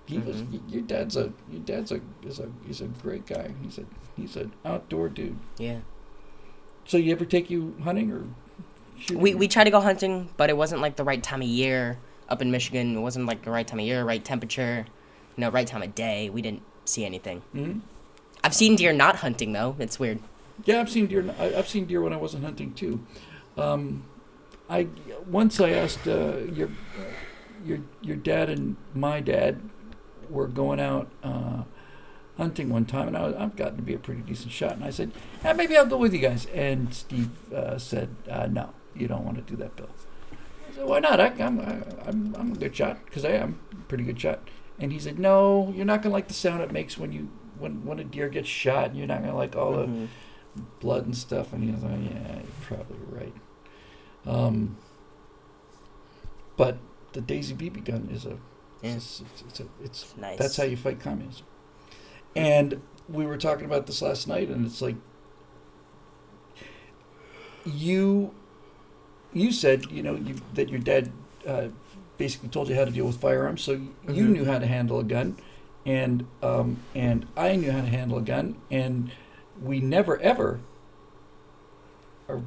[0.07, 0.53] he was Mhm.
[0.53, 3.53] y- your dad's a your dad's a is a he's a great guy.
[3.62, 3.85] He's a
[4.17, 5.37] he's an outdoor dude.
[5.59, 5.79] Yeah.
[6.85, 8.25] So you ever take you hunting or?
[8.99, 9.23] Shooting?
[9.23, 11.99] We we tried to go hunting, but it wasn't like the right time of year
[12.29, 12.97] up in Michigan.
[12.97, 14.87] It wasn't like the right time of year, right temperature,
[15.37, 16.29] you know, right time of day.
[16.29, 17.43] We didn't see anything.
[17.55, 17.81] Mhm.
[18.45, 19.77] I've seen deer not hunting though.
[19.79, 20.19] It's weird.
[20.65, 21.25] Yeah, I've seen deer.
[21.38, 23.01] I've seen deer when I wasn't hunting too.
[23.57, 24.03] Um,
[24.68, 24.88] I
[25.27, 26.70] once I asked uh, your
[27.64, 29.61] your your dad and my dad
[30.31, 31.64] were going out uh,
[32.38, 34.72] hunting one time, and I I've gotten to be a pretty decent shot.
[34.72, 35.12] And I said,
[35.44, 36.46] yeah, maybe I'll go with you guys.
[36.55, 39.90] And Steve uh, said, uh, no, you don't want to do that, Bill.
[40.70, 41.20] I said, why not?
[41.20, 44.40] I, I'm I, I'm I'm a good shot because I am a pretty good shot.
[44.79, 47.85] And he said, no, you're not gonna like the sound it makes when you when
[47.85, 48.87] when a deer gets shot.
[48.90, 50.09] And you're not gonna like all the Mhm.
[50.81, 51.53] blood and stuff.
[51.53, 53.35] And he was like, yeah, you're probably right.
[54.27, 54.77] Um,
[56.57, 56.79] but
[57.13, 58.39] the Daisy BB gun is a,
[58.83, 58.95] Yeah.
[58.97, 60.39] it's, it's, it's, a, it's Nice.
[60.39, 61.47] that's how you fight communism.
[62.37, 64.97] And we were talking about this last night, and it's like
[67.65, 68.35] you
[69.33, 71.11] you said you know you, that your dad
[71.47, 71.69] uh,
[72.19, 74.31] basically told you how to deal with firearms, so you Mhm.
[74.33, 75.37] knew how to handle a gun,
[75.85, 79.11] and um, and I knew how to handle a gun, and
[79.61, 80.61] we never ever
[82.29, 82.43] are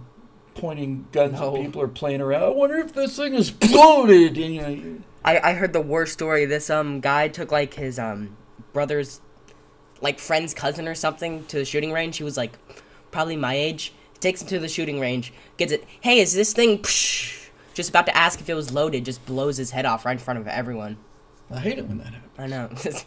[0.56, 1.56] pointing guns No.
[1.56, 2.44] at people or playing around.
[2.44, 4.38] I wonder if this thing is loaded.
[4.38, 6.46] And, you know, I, I heard the worst story.
[6.46, 8.36] This um guy took like his um
[8.74, 9.22] brother's
[10.02, 12.18] like friend's cousin or something to the shooting range.
[12.18, 12.58] He was like
[13.12, 13.94] probably my age.
[14.22, 15.84] Takes him to the shooting range, gets it.
[16.02, 16.80] Hey, is this thing?
[16.80, 19.04] Psh, just about to ask if it was loaded.
[19.06, 20.98] Just blows his head off right in front of everyone.
[21.52, 22.30] I hate it when that happens.
[22.40, 22.70] I know.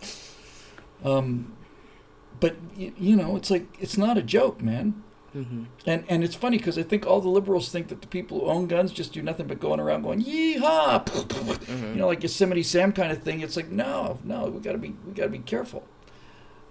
[1.04, 1.52] Um,
[2.40, 5.02] but y- you know, it's like it's not a joke, man.
[5.44, 8.40] Hmm And and it's funny because I think all the liberals think that the people
[8.40, 11.86] who own guns just do nothing but going around going yeehaw, Mm-hmm.
[11.88, 13.40] you know, like Yosemite Sam kind of thing.
[13.40, 15.84] It's like no, no, we gotta be we gotta be careful.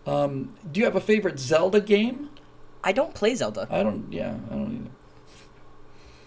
[0.06, 2.30] Um, do you have a favorite Zelda game?
[2.84, 3.68] I don't play Zelda.
[3.70, 4.12] I don't.
[4.12, 4.90] Yeah, I don't either.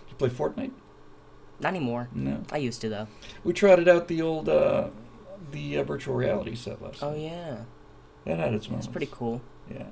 [0.08, 0.72] You play Fortnite?
[1.60, 2.08] Not anymore.
[2.14, 2.42] No.
[2.52, 3.06] I used to though.
[3.44, 4.88] We trotted out the old uh,
[5.52, 7.02] the uh, virtual reality set last.
[7.02, 7.20] Oh night.
[7.20, 7.56] yeah,
[8.26, 8.86] that had its moments.
[8.86, 9.40] that's pretty cool.
[9.70, 9.84] Yeah.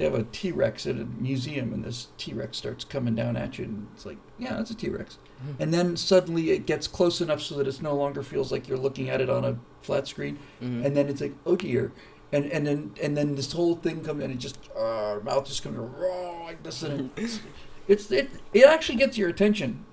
[0.00, 3.36] They have a T Rex at a museum, and this T Rex starts coming down
[3.36, 5.18] at you, and it's like, yeah, that's a T Rex.
[5.46, 5.56] Mhm.
[5.60, 8.78] And then suddenly it gets close enough so that it no longer feels like you're
[8.78, 10.86] looking at it on a flat screen, Mhm.
[10.86, 11.92] and then it's like, oh dear.
[12.32, 15.62] And, and then and then this whole thing comes and it just uh, mouth just
[15.62, 17.40] comes raw like this and it's,
[17.86, 19.84] it's it it actually gets your attention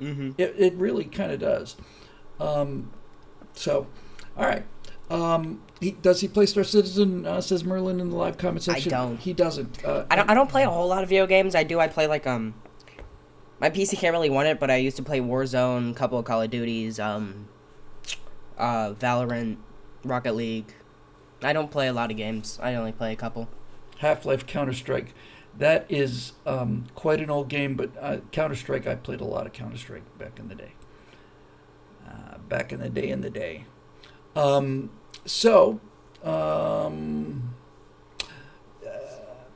[0.00, 0.34] Mhm.
[0.38, 1.76] it, it really kind of does.
[2.40, 2.90] Um,
[3.52, 3.86] so,
[4.38, 4.64] all right.
[5.10, 7.26] Um, he, does he play Star Citizen?
[7.26, 8.92] Uh, says Merlin in the live comment section.
[8.92, 9.16] I don't.
[9.18, 9.84] He doesn't.
[9.84, 10.30] Uh, I don't.
[10.30, 11.54] I don't play a whole lot of video games.
[11.54, 11.80] I do.
[11.80, 12.54] I play like um.
[13.60, 16.24] My PC can't really want it, but I used to play Warzone, a couple of
[16.24, 17.48] Call of Duties, um,
[18.58, 19.58] uh, Valorant,
[20.04, 20.72] Rocket League.
[21.42, 22.58] I don't play a lot of games.
[22.60, 23.48] I only play a couple.
[23.98, 25.14] Half Life, Counter Strike.
[25.56, 28.86] That is um, quite an old game, but uh, Counter Strike.
[28.86, 30.72] I played a lot of Counter Strike back in the day.
[32.04, 33.66] Uh, back in the day, in the day.
[34.34, 34.90] Um,
[35.24, 35.80] so,
[36.24, 37.54] um,
[38.84, 38.88] uh,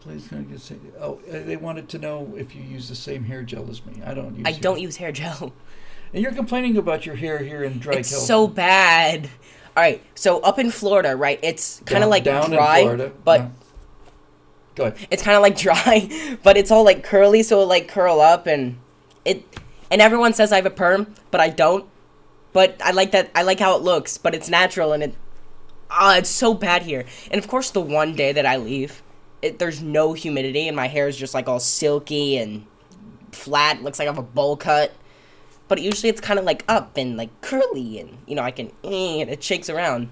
[0.00, 0.76] please can I just say?
[1.00, 4.02] Oh, uh, they wanted to know if you use the same hair gel as me.
[4.04, 4.46] I don't use.
[4.46, 5.52] I hair don't use hair gel.
[6.12, 8.26] And you're complaining about your hair here in dry it's California.
[8.26, 9.30] so bad.
[9.76, 11.38] All right, so up in Florida, right?
[11.42, 13.12] It's kind of like down dry, in Florida.
[13.24, 13.48] but yeah.
[14.76, 15.08] Go ahead.
[15.10, 18.46] it's kind of like dry, but it's all like curly, so it like curl up
[18.46, 18.78] and
[19.24, 19.44] it.
[19.90, 21.84] And everyone says I have a perm, but I don't.
[22.52, 23.30] But I like that.
[23.34, 25.14] I like how it looks, but it's natural and it.
[25.90, 27.04] Ah, it's so bad here.
[27.30, 29.02] And of course, the one day that I leave,
[29.42, 32.66] it, there's no humidity, and my hair is just like all silky and
[33.32, 33.82] flat.
[33.82, 34.92] Looks like I have a bowl cut.
[35.68, 38.68] But usually it's kind of like up and like curly, and you know I can
[38.84, 40.08] eh, and it shakes around.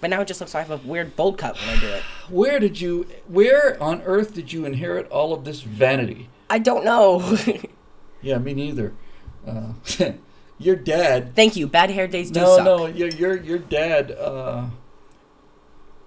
[0.00, 1.86] But now it just looks like I have a weird bowl cut when I do
[1.88, 2.02] it.
[2.30, 3.06] Where did you?
[3.28, 6.28] Where on earth did you inherit all of this vanity?
[6.50, 7.36] I don't know.
[8.22, 8.92] Yeah, me neither.
[9.46, 9.74] Uh,
[10.58, 11.36] your dad.
[11.36, 11.68] Thank you.
[11.68, 12.64] Bad hair days do No, suck.
[12.64, 14.10] no, your your your dad.
[14.10, 14.64] Uh,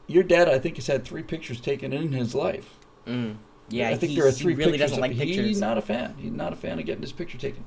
[0.10, 2.70] your dad, I think, has had three pictures taken in his life.
[3.06, 3.38] Mm.
[3.70, 4.54] Yeah, I think there are three.
[4.54, 4.90] he really pictures.
[4.92, 5.46] doesn't of- like pictures.
[5.46, 6.16] He's not a fan.
[6.18, 7.64] He's not a fan of getting his picture taken.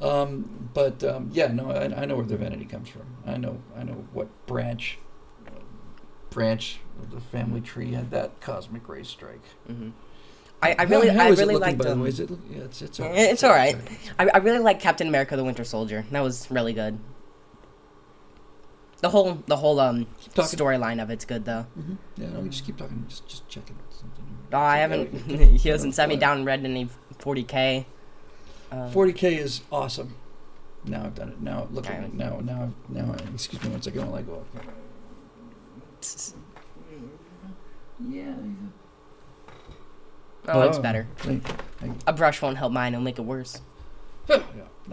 [0.00, 3.02] Um, but um, yeah, no, I, I know where the vanity comes from.
[3.26, 4.98] I know, I know what branch,
[6.30, 9.44] branch of the family tree had that cosmic ray strike.
[9.66, 9.90] hmm
[10.60, 11.78] I, I really, how I really liked.
[11.78, 12.18] By the Um, it?
[12.30, 12.98] look- Yeah, it's it's.
[12.98, 13.76] all Eh, it's all right.
[14.18, 16.04] I, I really like Captain America: The Winter Soldier.
[16.10, 16.98] That was really good.
[19.00, 21.62] The whole, the whole um storyline of it's good though.
[21.74, 23.04] hmm Yeah, no, we just keep talking.
[23.08, 24.24] Just just checking something.
[24.52, 25.14] Oh, I haven't.
[25.60, 26.88] he hasn't sent me down read any
[27.20, 27.84] 40k.
[28.72, 30.14] Uh, 40k is awesome.
[30.84, 31.40] Now I've done it.
[31.40, 32.10] Now look at me.
[32.12, 33.12] Now now I've- now.
[33.14, 34.44] I, excuse me one second while I go.
[38.08, 38.34] Yeah.
[40.48, 41.06] Oh, it's better.
[41.18, 41.44] thank-
[41.78, 41.96] thank.
[42.06, 43.60] A brush won't help mine; it'll make it worse.
[44.28, 44.36] Yeah.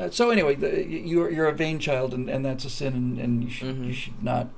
[0.05, 3.19] Uh, So anyway, the, you're you're a vain child, and, and that's a sin, and,
[3.19, 3.87] and you should Mhm.
[3.87, 4.49] you should not.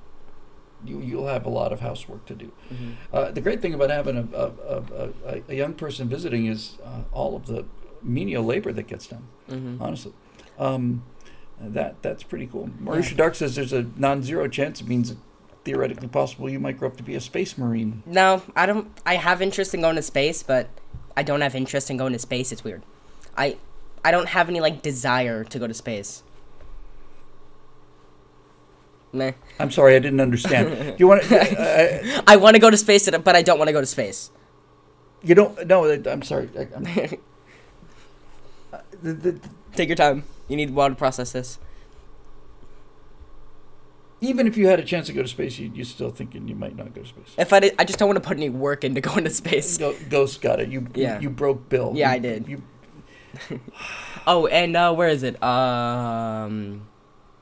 [0.86, 2.52] You you'll have a lot of housework to do.
[2.74, 2.94] Mhm.
[3.14, 6.78] Uh, the great thing about having a a, a, a, a young person visiting is
[6.84, 7.66] uh, all of the
[8.04, 9.28] menial labor that gets done.
[9.50, 9.82] Mhm.
[9.82, 10.14] Honestly,
[10.60, 11.04] um,
[11.60, 12.70] that that's pretty cool.
[12.82, 14.82] Marisha Dark says there's a non-zero chance.
[14.82, 15.16] It means
[15.64, 18.04] theoretically possible you might grow up to be a space marine.
[18.06, 18.88] No, I don't.
[19.06, 20.70] I have interest in going to space, but
[21.16, 22.52] I don't have interest in going to space.
[22.52, 22.84] It's weird.
[23.36, 23.58] I
[24.08, 26.24] I don't have any like desire to go to space.
[29.12, 29.34] Meh.
[29.60, 30.98] I'm sorry, I didn't understand.
[30.98, 31.24] You want?
[31.24, 34.32] To, I want to go to space, but I don't want to go to space.
[35.24, 35.68] you don't?
[35.68, 36.50] No, I'm sorry.
[36.58, 36.86] I, I'm,
[38.74, 39.40] uh, the, the,
[39.76, 40.24] Take your time.
[40.48, 41.60] You need a while to process this.
[44.22, 46.56] even if you had a chance to go to space, you, you're still thinking you
[46.56, 47.34] might not go to space.
[47.38, 49.78] If I did, I just don't want to put any work into going to space.
[49.78, 50.70] Go, Ghost got it.
[50.70, 51.18] You, Yeah.
[51.18, 51.92] you you broke Bill.
[51.94, 52.48] Yeah, You- I did.
[52.48, 52.62] You,
[54.30, 55.42] Oh, and uh, where is it?
[55.42, 56.86] Um,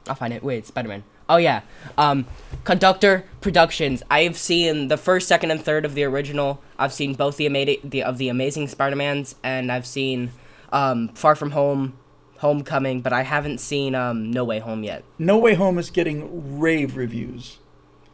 [0.07, 0.43] I'll find it.
[0.43, 1.03] Wait, Spider Man.
[1.27, 1.61] Oh yeah.
[1.97, 2.27] Um,
[2.63, 4.03] Conductor Productions.
[4.11, 6.61] I've seen the first, second, and third of the original.
[6.77, 10.31] I've seen both the ama- the of the Amazing Spider Mans, and I've seen
[10.71, 11.97] um, Far From Home,
[12.37, 15.03] Homecoming, but I haven't seen um, No Way Home yet.
[15.17, 17.57] no Way Home is getting rave reviews.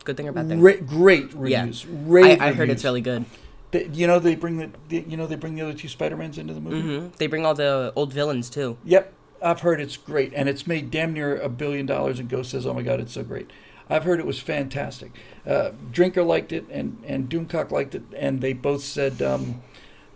[0.06, 0.62] Good thing or bad thing?
[0.62, 1.60] Ra- great Yeah.
[1.64, 1.86] reviews.
[1.86, 3.26] I, Rave I heard it's really good.
[3.72, 6.18] They- you know they bring the, the you know they bring the other two Spider
[6.18, 6.82] Mans into the movie.
[6.82, 8.78] hmm They bring all the old villains too.
[8.84, 12.20] Yep, I've heard it's great, and it's made damn near a billion dollars.
[12.20, 13.50] And Ghost says, "Oh my God, it's so great."
[13.90, 15.12] I've heard it was fantastic.
[15.46, 19.62] Uh, Drinker liked it, and and Doomcock liked it, and they both said um,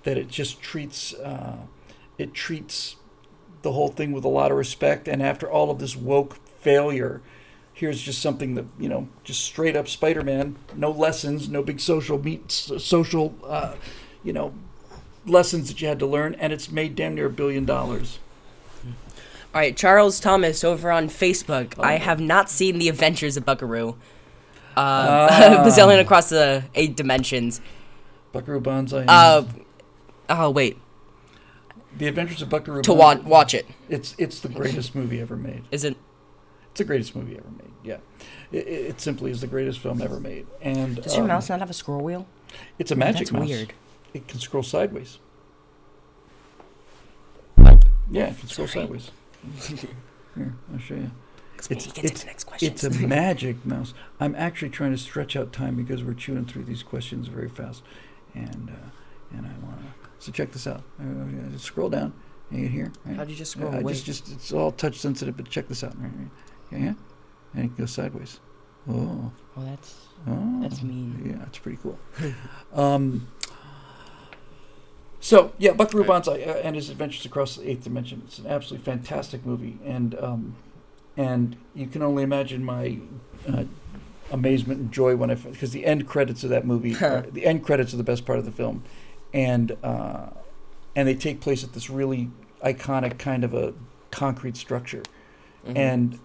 [0.03, 1.57] that it just treats uh,
[2.17, 2.95] it treats
[3.63, 5.07] the whole thing with a lot of respect.
[5.07, 7.21] And after all of this woke failure,
[7.75, 12.17] here's just something that you know, just straight up Spider-Man, no lessons, no big social
[12.17, 13.75] meet, social, uh,
[14.23, 14.53] you know,
[15.27, 18.17] lessons that you had to learn, and it's made damn near a billion dollars.
[19.53, 21.75] All right, Charles Thomas over on Facebook.
[21.77, 21.83] Oh.
[21.83, 23.91] I have not seen The Adventures of Buckaroo.
[24.75, 25.63] Uh, Ah.
[25.65, 27.61] Bazillion across the eight dimensions.
[28.33, 29.05] Buckaroo Banzai.
[29.07, 29.43] Uh,
[30.29, 30.77] oh wait,
[31.97, 32.81] the Adventures of Buckaroo.
[32.81, 33.65] to watch watch it.
[33.87, 35.63] It's it's the greatest movie ever made.
[35.71, 35.95] Is it?
[36.75, 37.71] It's the greatest movie ever made.
[37.85, 37.97] Yeah,
[38.51, 40.45] it, it simply is the greatest film ever made.
[40.61, 42.27] And Does your um, mouse not have a scroll wheel?
[42.77, 43.47] It's a magic That's mouse.
[43.47, 43.71] weird.
[44.13, 45.19] It can scroll sideways.
[48.11, 48.81] Yeah, it can scroll Sorry.
[48.87, 49.11] sideways.
[50.35, 51.11] Here, I'll show you.
[51.69, 52.73] It's- get it's- the next question.
[52.73, 53.93] It's a magic mouse.
[54.19, 57.83] I'm actually trying to stretch out time because we're chewing through these questions very fast,
[58.33, 58.89] and uh,
[59.37, 60.09] and I want to.
[60.19, 60.83] So check this out.
[60.99, 61.03] Uh,
[61.53, 62.11] just scroll down.
[62.51, 62.91] You here.
[63.05, 63.15] Right?
[63.15, 65.95] How'd you just scroll I just, just it's all touch sensitive, but check this out.
[65.97, 66.27] Right, right.
[66.77, 66.93] Yeah.
[67.53, 68.39] And it goes sideways.
[68.89, 69.95] Oh, oh, that's
[70.27, 70.59] oh.
[70.61, 71.35] that's mean.
[71.37, 71.97] Yeah, it's pretty cool.
[72.73, 73.27] um,
[75.19, 76.23] so yeah, Buckaroo Right.
[76.23, 78.21] Banzai uh, and his adventures across the eighth dimension.
[78.25, 80.55] It's an absolutely fantastic movie, and um,
[81.17, 82.99] and you can only imagine my
[83.51, 83.63] uh,
[84.31, 87.93] amazement and joy when I because the end credits of that movie, the end credits
[87.93, 88.83] are the best part of the film,
[89.33, 90.27] and uh,
[90.95, 92.29] and they take place at this really
[92.63, 93.73] iconic kind of a
[94.11, 95.03] concrete structure
[95.67, 95.77] Mhm.
[95.77, 96.19] and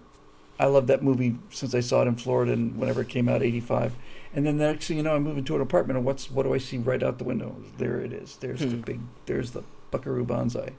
[0.61, 3.41] I love that movie since I saw it in Florida and whenever it came out,
[3.43, 3.95] '85.
[4.33, 6.43] And then the next thing you know, I move into an apartment, and what's what
[6.43, 7.55] do I see right out the window?
[7.77, 8.37] There it is.
[8.37, 8.81] There's the Hmm.
[8.81, 8.99] big.
[9.25, 10.71] There's the Buckaroo Banzai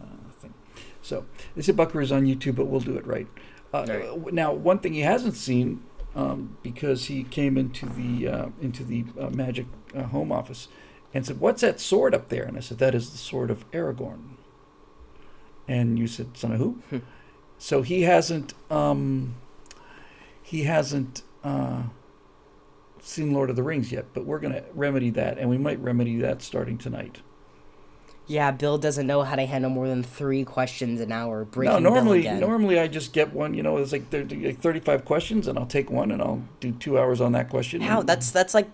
[0.00, 0.54] uh, thing.
[1.02, 3.26] So they said Buckaroo's on YouTube, but we'll do it right.
[3.74, 4.32] Uh, Right.
[4.32, 5.82] Now, one thing he hasn't seen
[6.14, 10.68] um, because he came into the uh, into the uh, Magic uh, Home Office
[11.12, 13.70] and said, "What's that sword up there?" And I said, "That is the sword of
[13.72, 14.36] Aragorn."
[15.68, 16.78] And you said, "Son of who?"
[17.58, 19.34] So he hasn't um,
[20.42, 21.84] he hasn't uh,
[23.00, 26.18] seen Lord of the Rings yet, but we're gonna remedy that, and we might remedy
[26.18, 27.18] that starting tonight.
[28.28, 31.44] Yeah, Bill doesn't know how to handle more than three questions an hour.
[31.44, 33.54] Breaking no, normally normally I just get one.
[33.54, 36.72] You know, it's like, there- like thirty-five questions, and I'll take one, and I'll do
[36.72, 37.80] two hours on that question.
[37.80, 38.02] how?
[38.02, 38.68] That's that's like.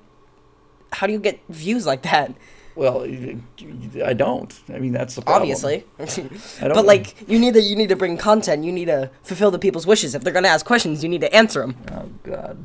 [0.93, 2.35] How do you get views like that?
[2.75, 4.61] Well, I don't.
[4.73, 5.43] I mean, that's the problem.
[5.43, 5.85] Obviously.
[6.61, 8.65] But like you need to you need to bring content.
[8.65, 10.15] You need to fulfill the people's wishes.
[10.15, 11.77] If they're gonna ask questions, you need to answer them.
[11.93, 12.65] Oh God,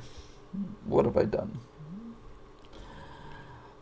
[0.85, 1.59] what have I done?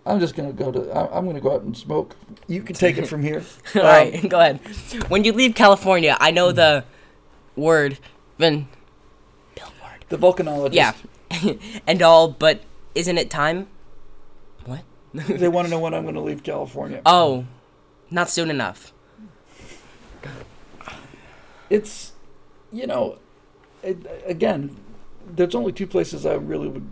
[0.08, 0.96] I'm just gonna go to.
[1.16, 2.16] I'm gonna go out and smoke.
[2.48, 3.44] You can take it from here.
[3.76, 4.60] All Um, right, go ahead.
[5.10, 6.84] When you leave California, I know the
[7.56, 7.98] word,
[8.38, 8.68] then
[9.56, 10.06] billboard.
[10.10, 10.74] The volcanologist.
[10.74, 10.94] Yeah,
[11.88, 12.62] and all, but
[12.94, 13.68] isn't it time?
[15.28, 17.02] They want to know when I'm going to leave California.
[17.06, 17.46] Oh,
[18.12, 18.94] not soon enough.
[21.70, 22.12] It's,
[22.72, 23.18] you know,
[23.82, 24.76] it, again,
[25.26, 26.88] there's only two places I really would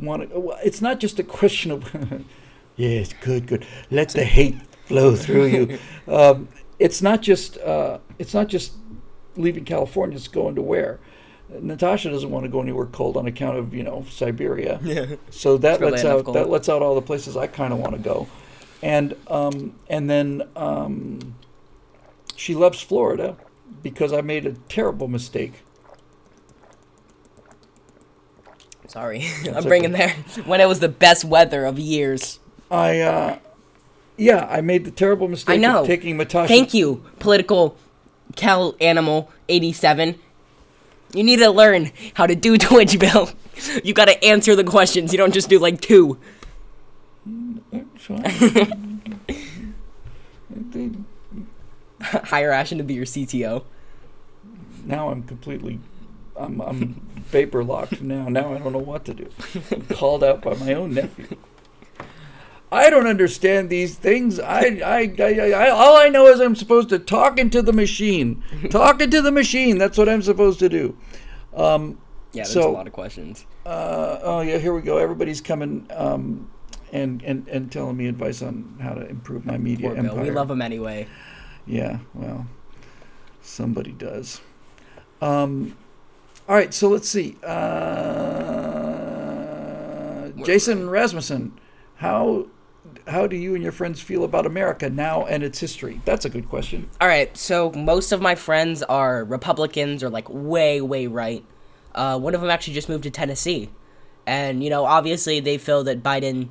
[0.00, 0.40] want to.
[0.40, 2.24] Well, it's not just a question of,
[2.76, 3.66] yes, good, good.
[3.90, 5.78] Let the hate flow through you.
[6.08, 6.48] Um,
[6.80, 8.72] it's not just uh, it's not just
[9.36, 10.16] leaving California.
[10.16, 10.98] It's going to where.
[11.60, 14.80] Natasha doesn't want to go anywhere cold on account of you know Siberia.
[14.92, 15.16] Yeah.
[15.30, 17.98] So that lets out that lets out all the places I kind of want to
[17.98, 18.26] go,
[18.82, 21.36] and um, and then um,
[22.36, 23.36] she loves Florida
[23.82, 25.62] because I made a terrible mistake.
[28.86, 30.10] Sorry, I'm That's bringing there
[30.44, 32.38] when it was the best weather of years.
[32.70, 33.38] I uh,
[34.16, 35.80] yeah, I made the terrible mistake I know.
[35.80, 36.48] of taking Natasha.
[36.48, 37.76] Thank you, political
[38.36, 40.18] Cal Animal 87.
[41.14, 43.30] You need to learn how to do Twitch, Bill.
[43.84, 45.12] You gotta answer the questions.
[45.12, 46.18] You don't just do like two.
[52.02, 53.64] Hire Ashton to be your CTO.
[54.84, 55.78] now I'm completely,
[56.36, 58.28] I'm, I'm vapor locked now.
[58.28, 59.28] Now I don't know what to do.
[59.70, 61.36] I'm called out by my own nephew.
[62.72, 64.40] I don't understand these things.
[64.40, 68.42] I, I, I, I, all I know is I'm supposed to talk into the machine.
[68.70, 69.76] Talk into the machine.
[69.78, 70.96] That's what I'm supposed to do.
[71.54, 71.98] Um,
[72.32, 73.44] Yeah, there's So- a lot of questions.
[73.66, 74.96] uh, oh yeah, here we go.
[74.96, 76.50] Everybody's coming um,
[76.92, 80.14] and, and and telling me advice on how to improve my media Poor empire.
[80.16, 80.24] Bill.
[80.24, 81.06] We love him anyway.
[81.66, 82.46] Yeah, well,
[83.42, 84.40] somebody does.
[85.20, 85.76] Um,
[86.48, 87.36] all right, so let's see.
[88.62, 91.52] Uh, Jason Rasmussen,
[91.96, 92.46] how
[93.06, 96.00] how do you and your friends feel about America now and its history?
[96.04, 96.88] That's a good question.
[97.00, 101.44] All right, so most of my friends are Republicans or like way, way right.
[101.94, 103.70] Uh, one of them actually just moved to Tennessee,
[104.26, 106.48] and you know, obviously they feel that Biden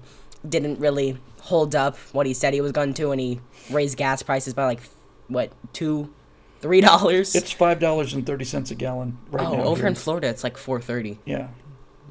[0.47, 3.39] didn't really hold up what he said he was going to, and he
[3.71, 4.81] raised gas prices by like
[5.27, 6.13] what two,
[6.59, 7.33] three dollars.
[7.35, 9.63] It's five dollars and thirty cents a gallon right oh, now.
[9.63, 9.87] over here.
[9.87, 11.19] in Florida, it's like four thirty.
[11.25, 11.47] yeah,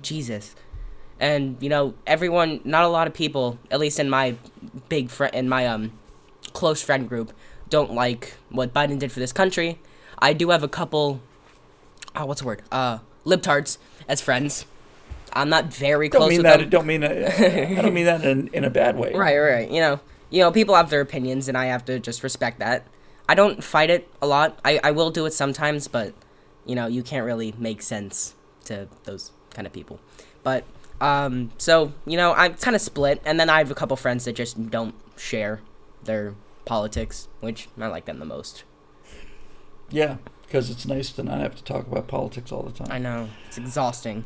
[0.03, 0.57] Jesus.
[1.21, 4.35] And you know, everyone, not a lot of people, at least in my
[4.89, 5.93] big friend, in my um
[6.53, 7.33] close friend group,
[7.69, 9.79] don't like what Biden did for this country.
[10.19, 11.21] I do have a couple,
[12.17, 12.63] oh, what's the word?
[12.73, 14.65] Uh, libtards as friends.
[15.33, 16.59] I'm not very don't close mean with that.
[16.59, 16.69] them.
[16.71, 17.41] Don't mean that.
[17.79, 19.15] I don't mean that in, in a bad way.
[19.15, 19.71] Right, right, right.
[19.71, 20.01] You know,
[20.31, 22.87] you know, people have their opinions, and I have to just respect that.
[23.29, 24.59] I don't fight it a lot.
[24.65, 26.15] I, I will do it sometimes, but
[26.67, 30.01] you know, you can't really make sense to those kind of people.
[30.43, 30.65] But
[31.01, 34.25] um, so you know, I'm kind of split, and then I have a couple friends
[34.25, 35.61] that just don't share
[36.05, 36.35] their
[36.65, 38.65] politics, which I like them the most.
[39.91, 42.89] Yeah, because it's nice to not have to talk about politics all the time.
[42.91, 44.25] I know it's exhausting.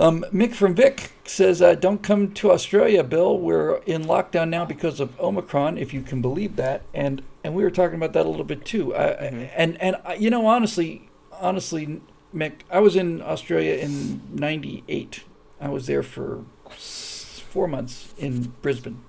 [0.00, 3.36] Um, Mick from Vic says, uh, "Don't come to Australia, Bill.
[3.38, 7.62] We're in lockdown now because of Omicron, if you can believe that." And and we
[7.64, 8.94] were talking about that a little bit too.
[8.94, 12.00] I, I- and and you know, honestly, honestly,
[12.34, 15.24] Mick, I was in Australia in '98.
[15.60, 19.02] I was there for four months in Brisbane,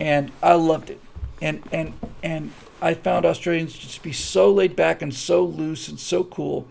[0.00, 1.00] and I loved it.
[1.40, 5.88] And and and I found Australians just to be so laid back and so loose
[5.88, 6.66] and so cool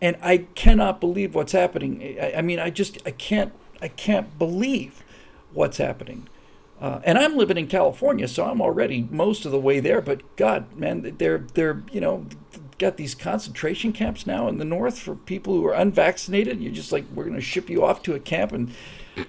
[0.00, 2.16] and I cannot believe what's happening.
[2.20, 5.02] I, I mean, I just I can't I can't believe
[5.52, 6.28] what's happening.
[6.80, 10.00] Uh, and I'm living in California, so I'm already most of the way there.
[10.00, 12.26] But God, man, they're they're you know
[12.78, 16.60] got these concentration camps now in the north for people who are unvaccinated.
[16.60, 18.72] You're just like we're going to ship you off to a camp, and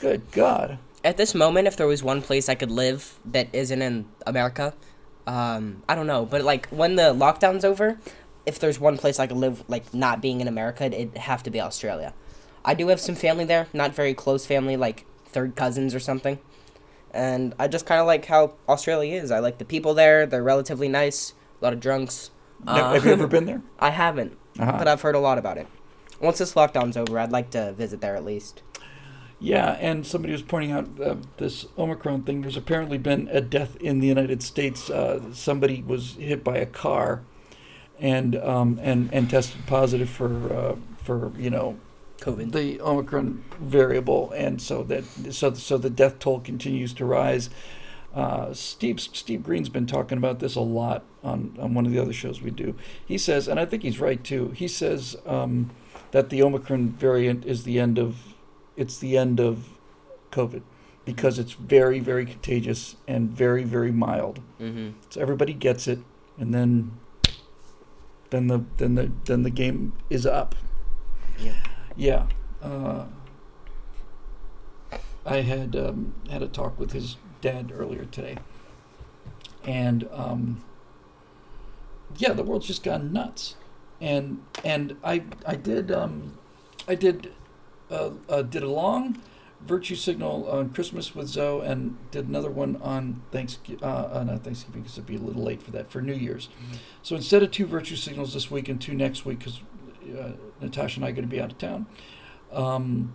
[0.00, 3.82] good God, At this moment, if there was one place I could live that isn't
[3.82, 4.74] in America,
[5.26, 6.24] um, I don't know.
[6.24, 7.98] But like when the lockdown's over,
[8.46, 11.50] if there's one place I could live, like not being in America, it'd have to
[11.50, 12.14] be Australia.
[12.64, 16.38] I do have some family there, not very close family, like third cousins or something.
[17.12, 19.30] And I just kind of like how Australia is.
[19.30, 21.34] I like the people there; they're relatively nice.
[21.60, 22.30] A lot of drunks.
[22.66, 23.62] Uh, have you ever been there?
[23.78, 24.74] I haven't, Uh-huh.
[24.78, 25.66] but I've heard a lot about it.
[26.20, 28.62] Once this lockdown's over, I'd like to visit there at least.
[29.40, 32.42] Yeah, and somebody was pointing out uh, this Omicron thing.
[32.42, 34.88] There's apparently been a death in the United States.
[34.88, 37.22] Uh, somebody was hit by a car,
[37.98, 41.76] and um, and and tested positive for uh, for you know
[42.20, 42.52] COVID.
[42.52, 45.02] the Omicron variable, and so that
[45.34, 47.50] so so the death toll continues to rise.
[48.14, 51.98] Uh, Steve Steve Green's been talking about this a lot on, on one of the
[51.98, 52.74] other shows we do.
[53.04, 54.50] He says, and I think he's right too.
[54.50, 55.70] He says um,
[56.10, 58.34] that the Omicron variant is the end of
[58.76, 59.68] it's the end of
[60.30, 60.62] COVID
[61.04, 64.40] because it's very very contagious and very very mild.
[64.60, 64.90] Mm-hmm.
[65.08, 66.00] So everybody gets it,
[66.38, 66.98] and then
[68.28, 70.54] then the then the then the game is up.
[71.38, 71.54] Yeah.
[71.96, 72.26] Yeah.
[72.62, 73.06] Uh,
[75.24, 78.38] I had um, had a talk with his dad earlier today,
[79.64, 80.64] and um,
[82.16, 83.56] yeah, the world's just gone nuts,
[84.00, 86.38] and and I I did um,
[86.88, 87.32] I did
[87.90, 89.20] uh, uh, did a long
[89.66, 93.84] Virtue Signal on Christmas with Zoe, and did another one on Thanksgiving.
[93.84, 96.48] Uh, uh, not Thanksgiving because it'd be a little late for that for New Year's.
[97.02, 99.60] So instead of two Virtue Signals this week and two next week, because
[100.18, 101.86] uh, Natasha and I are going to be out of town,
[102.52, 103.14] um,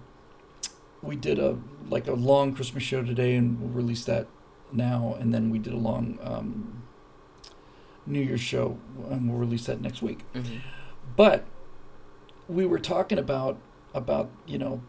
[1.07, 1.57] we did a
[1.89, 4.27] like a long Christmas show today, and we'll release that
[4.71, 5.15] now.
[5.19, 6.83] And then we did a long um,
[8.05, 8.77] New Year's show,
[9.09, 10.19] and we'll release that next week.
[10.33, 10.59] Mhm.
[11.15, 11.45] But
[12.47, 13.57] we were talking about
[13.93, 14.81] about you know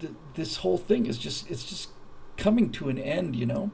[0.00, 1.90] th- this whole thing is just it's just
[2.36, 3.36] coming to an end.
[3.36, 3.70] You know,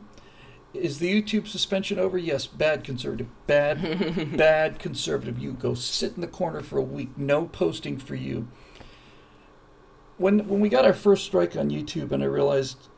[0.73, 2.19] is the YouTube suspension over?
[2.19, 5.39] Yes, bad conservative, bad bad conservative.
[5.39, 8.49] You go sit in the corner for a week, no posting for you.
[10.17, 12.89] When when we got our first strike on YouTube, and I realized.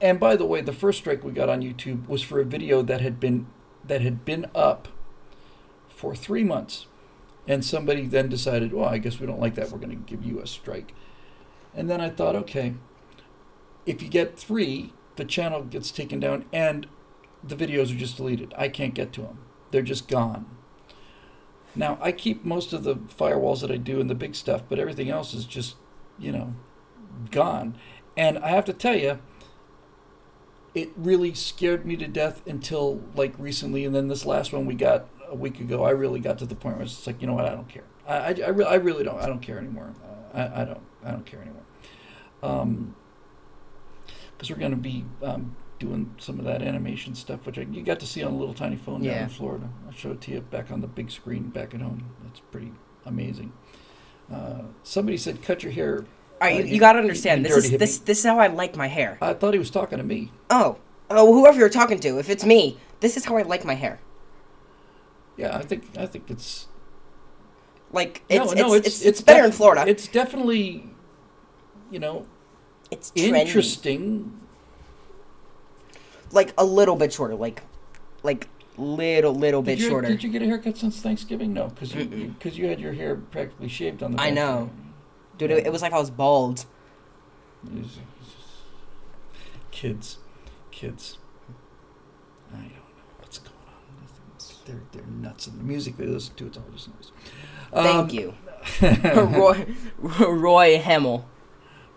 [0.00, 2.82] And by the way, the first strike we got on YouTube was for a video
[2.82, 3.46] that had been
[3.84, 4.88] that had been up
[5.88, 6.86] for three months.
[7.48, 9.70] And somebody then decided, well, I guess we don't like that.
[9.70, 10.94] We're going to give you a strike.
[11.74, 12.74] And then I thought, okay,
[13.86, 16.86] if you get three, the channel gets taken down and
[17.42, 18.52] the videos are just deleted.
[18.56, 19.38] I can't get to them,
[19.70, 20.46] they're just gone.
[21.74, 24.78] Now, I keep most of the firewalls that I do and the big stuff, but
[24.78, 25.76] everything else is just,
[26.20, 26.54] you know,
[27.30, 27.76] gone.
[28.16, 29.18] And I have to tell you,
[30.74, 33.84] it really scared me to death until like recently.
[33.84, 36.54] And then this last one we got a week ago, I really got to the
[36.54, 37.84] point where it's like, you know what, I don't care.
[38.06, 39.20] I, I, I, re- I really don't.
[39.20, 39.94] I don't care anymore.
[40.34, 40.80] Uh, I, I don't.
[41.04, 41.62] I don't care anymore.
[42.42, 42.94] Um,
[44.36, 47.82] because we're going to be um, doing some of that animation stuff, which I, you
[47.82, 49.22] got to see on a little tiny phone down Yeah.
[49.24, 49.68] in Florida.
[49.86, 52.10] I'll show it to you back on the big screen back at home.
[52.24, 52.72] That's pretty
[53.04, 53.52] amazing.
[54.32, 56.04] Uh, somebody said, "Cut your hair."
[56.40, 57.42] All right, Uh, you, you- you gotta understand.
[57.46, 59.18] you This is this this is how I like my hair.
[59.20, 60.30] I thought he was talking to me.
[60.50, 60.76] Oh,
[61.10, 63.98] oh, whoever you're talking to, if it's me, this is how I like my hair.
[65.36, 66.68] Yeah, I think I think it's
[67.92, 69.84] Like it's no, no, it's, it's, it's better def- in Florida.
[69.86, 70.84] It's definitely,
[71.90, 72.26] you know,
[72.90, 73.38] it's trendy.
[73.46, 74.38] interesting.
[76.32, 77.62] Like a little bit shorter, like
[78.22, 80.08] like little little bit did, you, shorter.
[80.08, 81.52] did you get a haircut since Thanksgiving?
[81.52, 82.04] No, because you
[82.38, 84.20] because you had your hair practically shaved on the.
[84.22, 84.70] I know.
[85.38, 86.64] Dude, it, it was like I was bald.
[89.70, 90.18] Kids,
[90.70, 91.18] kids.
[92.52, 92.78] I don't know
[93.18, 93.74] what's going on.
[94.66, 97.12] They're they're nuts, and the music they listen to it's all just noise.
[97.72, 98.34] Thank Um, you,
[99.14, 99.66] Roy
[99.98, 101.24] Roy Hemmel.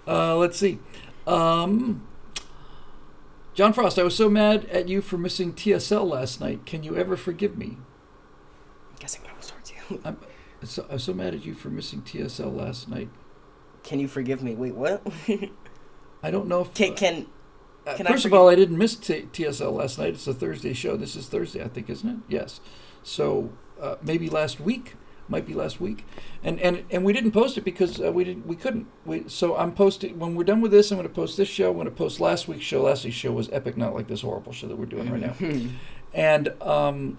[0.08, 0.80] Uh, let's see.
[1.26, 2.06] Um,
[3.54, 6.66] John Frost, I was so mad at you for missing TSL last night.
[6.66, 7.78] Can you ever forgive me?
[8.90, 10.02] I'm guessing that was towards you.
[10.06, 10.18] I'm
[10.64, 13.10] so, I'm so mad at you for missing TSL last night.
[13.84, 14.56] Can you forgive me?
[14.56, 15.06] Wait, what?
[16.24, 16.74] I don't know if.
[16.74, 17.28] can can
[17.86, 20.14] uh, can I first of all, I didn't miss t- TSL last night.
[20.14, 20.96] It's a Thursday show.
[20.96, 22.18] This is Thursday, I think, isn't it?
[22.28, 22.60] Yes.
[23.04, 24.96] So uh, maybe last week.
[25.30, 26.06] Might be last week,
[26.44, 28.88] and and and we didn't post it because uh, we didn't we couldn't.
[29.06, 30.92] We, so I'm posting when we're done with this.
[30.92, 31.70] I'm going to post this show.
[31.70, 32.84] I'm going to post last week's show.
[32.84, 35.70] Last week's show was epic, not like this horrible show that we're doing right now.
[36.14, 37.18] and um,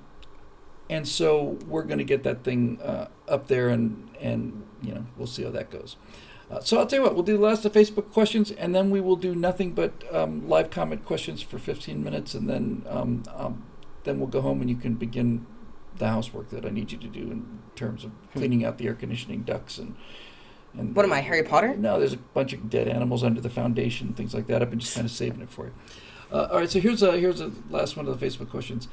[0.90, 5.06] and so we're going to get that thing uh, up there, and and you know
[5.16, 5.96] we'll see how that goes.
[6.50, 8.90] Uh, so I'll tell you what, we'll do the last of Facebook questions, and then
[8.90, 13.22] we will do nothing but um, live comment questions for 15 minutes, and then um,
[13.34, 13.64] um,
[14.04, 15.46] then we'll go home, and you can begin
[15.98, 18.94] the housework that I need you to do in terms of cleaning out the air
[18.94, 19.94] conditioning ducts and.
[20.76, 21.76] and What am I, Harry Potter?
[21.76, 24.62] No, there's a bunch of dead animals under the foundation, things like that.
[24.62, 25.74] I've been just kind of saving it for you.
[26.32, 28.88] Uh, all right, so here's a here's a last one of the Facebook questions.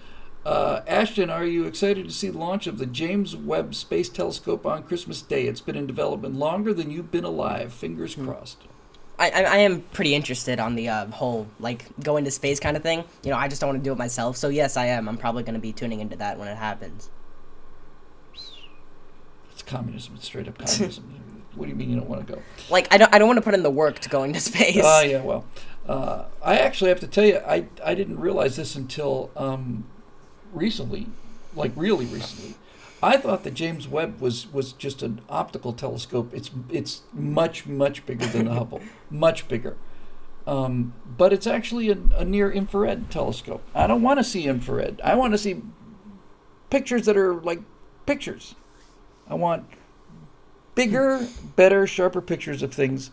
[0.46, 4.66] Uh, Ashton, are you excited to see the launch of the James Webb Space Telescope
[4.66, 5.46] on Christmas Day?
[5.46, 7.72] It's been in development longer than you've been alive.
[7.74, 8.64] Fingers crossed.
[9.22, 12.82] I, I am pretty interested on the uh, whole like going to space kind of
[12.82, 13.04] thing.
[13.24, 14.36] You know, I just don't want to do it myself.
[14.36, 15.08] So yes, I am.
[15.08, 17.10] I'm probably going to be tuning into that when it happens.
[19.52, 20.16] It's communism.
[20.16, 21.22] It's straight up communism.
[21.56, 22.42] what do you mean you don't want to go?
[22.70, 24.82] Like I don't I don't want to put in the work to go into space.
[24.84, 25.46] Oh yeah, well,
[25.88, 29.86] uh, I actually have to tell you, I I didn't realize this until um,
[30.52, 31.08] recently,
[31.56, 32.56] like really recently.
[33.04, 36.32] I thought that James Webb was was just an optical telescope.
[36.34, 38.82] It's it's much much bigger than the Hubble,
[39.12, 39.78] much bigger.
[40.48, 43.62] Um, but it's actually a, a near infrared telescope.
[43.76, 45.00] I don't want to see infrared.
[45.04, 45.62] I want to see
[46.70, 47.60] pictures that are like
[48.08, 48.56] pictures.
[49.28, 49.66] I want
[50.74, 53.12] bigger, better, sharper pictures of things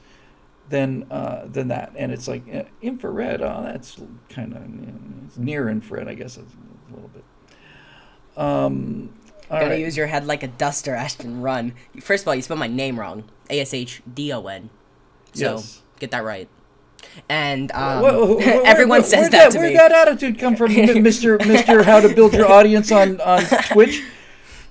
[0.71, 1.93] than uh, than that.
[1.97, 3.43] And it's like uh, infrared.
[3.43, 4.95] Oh, that's kind of you know,
[5.37, 6.39] near infrared, I guess.
[6.39, 6.45] A
[6.91, 7.25] little bit.
[8.37, 9.13] Um,
[9.51, 9.81] all Gotta right.
[9.81, 11.43] use your head like a duster, Ashton.
[11.43, 11.75] Run.
[12.01, 13.25] First of all, you spelled my name wrong.
[13.51, 14.71] A S H D O N.
[15.35, 15.83] So Yes.
[15.99, 16.49] Get that right.
[17.29, 19.77] And um, Wha- wha- wha- everyone where- says that, to Where'd me.
[19.77, 21.83] that attitude come from, Mister Mister?
[21.83, 23.43] How to build your audience on on
[23.73, 24.03] Twitch?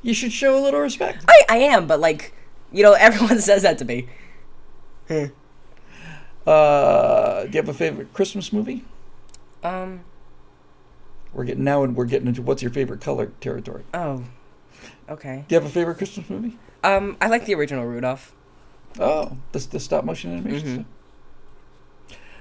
[0.04, 1.26] You should show a little respect.
[1.28, 2.34] I, I am, but like,
[2.72, 4.08] you know, everyone says that to me.
[6.46, 8.84] Uh, do you have a favorite Christmas movie?
[9.64, 10.02] Um.
[11.34, 13.84] We're getting now, and we're getting into what's your favorite color territory.
[13.94, 14.24] Oh.
[15.10, 15.44] Okay.
[15.48, 16.58] Do you have a favorite Christmas movie?
[16.84, 17.18] Um.
[17.22, 18.34] I like the original Rudolph.
[19.00, 20.86] Oh, the, the stop motion animation Mhm.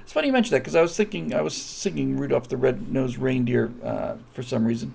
[0.07, 3.19] It's funny you mentioned that because I was thinking I was singing Rudolph the Red-Nosed
[3.19, 4.95] Reindeer uh, for some reason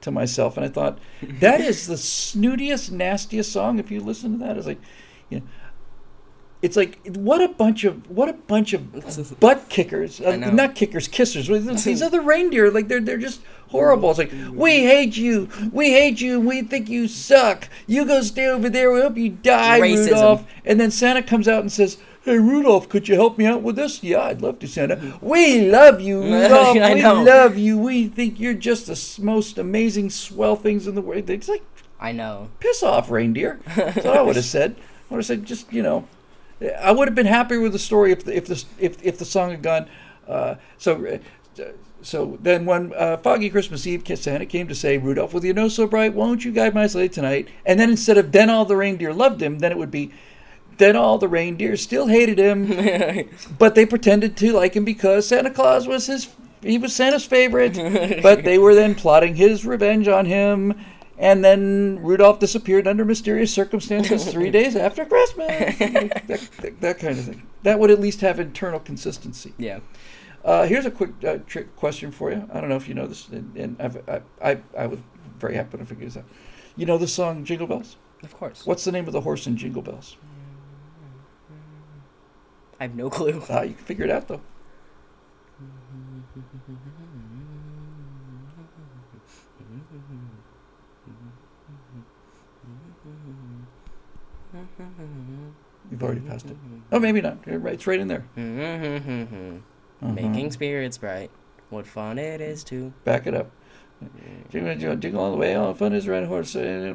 [0.00, 3.78] to myself, and I thought that is the snootiest, nastiest song.
[3.78, 4.80] If you listen to that, it's like,
[5.30, 5.46] you know,
[6.60, 11.06] it's like what a bunch of what a bunch of butt kickers, uh, not kickers,
[11.06, 11.84] kissers.
[11.84, 14.10] These other reindeer, like they're they're just horrible.
[14.10, 17.68] It's like we hate you, we hate you, we think you suck.
[17.86, 18.90] You go stay over there.
[18.90, 20.06] We hope you die, Racism.
[20.06, 20.46] Rudolph.
[20.64, 21.98] And then Santa comes out and says.
[22.28, 24.02] Hey Rudolph, could you help me out with this?
[24.02, 25.18] Yeah, I'd love to, Santa.
[25.22, 26.76] We love you, Rudolph.
[26.76, 27.22] I we know.
[27.22, 27.78] love you.
[27.78, 31.30] We think you're just the most amazing, swell things in the world.
[31.30, 31.62] It's like
[31.98, 32.50] I know.
[32.60, 33.60] piss off, reindeer.
[33.74, 34.76] That's what I would have said.
[35.10, 36.06] I would have said, just you know,
[36.78, 39.24] I would have been happier with the story if the, if the if if the
[39.24, 39.88] song had gone.
[40.28, 41.06] Uh, so.
[41.06, 41.64] Uh,
[42.00, 45.74] so then, when uh, Foggy Christmas Eve, Santa came to say, "Rudolph, with your nose
[45.74, 48.76] so bright, won't you guide my sleigh tonight?" And then instead of "Then all the
[48.76, 50.12] reindeer loved him," then it would be,
[50.78, 55.50] "Then all the reindeer still hated him, but they pretended to like him because Santa
[55.50, 56.28] Claus was his
[56.62, 57.74] he was Santa's favorite,
[58.22, 60.74] but they were then plotting his revenge on him.
[61.20, 65.76] And then Rudolph disappeared under mysterious circumstances three days after Christmas.
[65.78, 67.42] that, that, that kind of thing.
[67.64, 69.52] That would at least have internal consistency.
[69.58, 69.80] Yeah.
[70.44, 72.48] Uh, here's a quick uh, trick question for you.
[72.52, 75.00] I don't know if you know this, and, and I've, I, I, I was
[75.40, 76.24] very happy to figure this out.
[76.76, 77.96] You know the song Jingle Bells?
[78.22, 78.64] Of course.
[78.64, 80.16] What's the name of the horse in Jingle Bells?
[82.80, 83.42] I have no clue.
[83.50, 84.40] Ah, you can figure it out though.
[95.90, 96.56] You've already passed it.
[96.92, 97.38] Oh, maybe not.
[97.46, 97.74] Right.
[97.74, 98.24] It's right in there.
[100.00, 100.12] Uh-huh.
[100.12, 101.28] Making spirits bright.
[101.70, 102.92] What fun it is to.
[103.04, 103.50] Back it up.
[104.48, 105.56] Jingle, jingle, jingle all the way.
[105.56, 106.54] All the fun is riding a horse.
[106.54, 106.90] eh,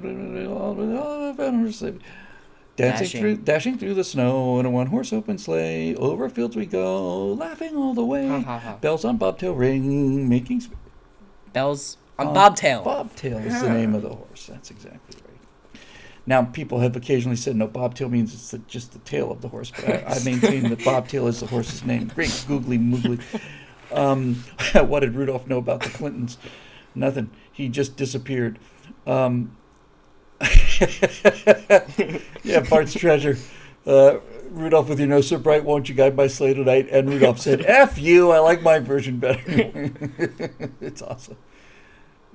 [0.47, 1.83] All the fun horse.
[2.75, 3.21] Dancing Dashing.
[3.21, 5.95] through, dashing through the snow in a one-horse open sleigh.
[5.95, 8.27] Over fields we go, laughing all the way.
[8.27, 8.75] Ha, ha, ha.
[8.77, 10.73] Bells on bobtail ring, making sp-
[11.53, 12.83] Bells on bobtail.
[12.83, 14.47] Bobtail is the name of the horse.
[14.47, 15.81] That's exactly right.
[16.25, 19.49] Now, people have occasionally said, no, bobtail means it's the, just the tail of the
[19.49, 22.07] horse, but I, I maintain that bobtail is the horse's name.
[22.15, 23.21] Great googly moogly.
[23.91, 24.35] Um,
[24.73, 26.37] what did Rudolph know about the Clintons?
[26.95, 27.29] Nothing.
[27.51, 28.57] He just disappeared.
[29.05, 29.55] Um,
[32.43, 33.37] yeah, Bart's treasure.
[33.85, 34.17] Uh,
[34.51, 36.87] Rudolph, with your nose so bright, won't you guide my sleigh tonight?
[36.91, 39.41] And Rudolph said, F you, I like my version better.
[40.81, 41.37] it's awesome.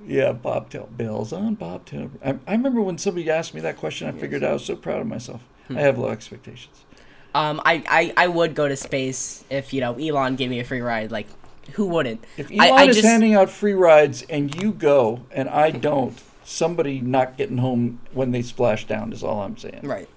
[0.05, 2.11] Yeah, bobtail bells on bobtail.
[2.23, 4.07] I, I remember when somebody asked me that question.
[4.07, 5.41] I figured I was so proud of myself.
[5.67, 5.77] Hmm.
[5.77, 6.83] I have low expectations.
[7.35, 10.63] Um, I, I, I would go to space if you know Elon gave me a
[10.63, 11.11] free ride.
[11.11, 11.27] Like,
[11.73, 12.23] who wouldn't?
[12.37, 15.71] If I- Elon I is just- handing out free rides and you go and I
[15.71, 19.81] don't, somebody not getting home when they splash down is all I'm saying.
[19.83, 20.09] Right.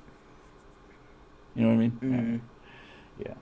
[1.54, 1.98] You know what I mean?
[3.20, 3.24] Mhm.
[3.26, 3.34] Yeah.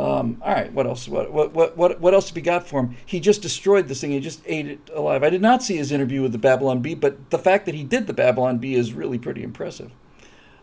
[0.00, 0.72] Um, all right.
[0.72, 1.08] What else?
[1.08, 2.96] What, what what what what else have we got for him?
[3.04, 4.12] He just destroyed this thing.
[4.12, 5.24] He just ate it alive.
[5.24, 7.82] I did not see his interview with the Babylon Bee, but the fact that he
[7.82, 9.90] did the Babylon Bee is really pretty impressive.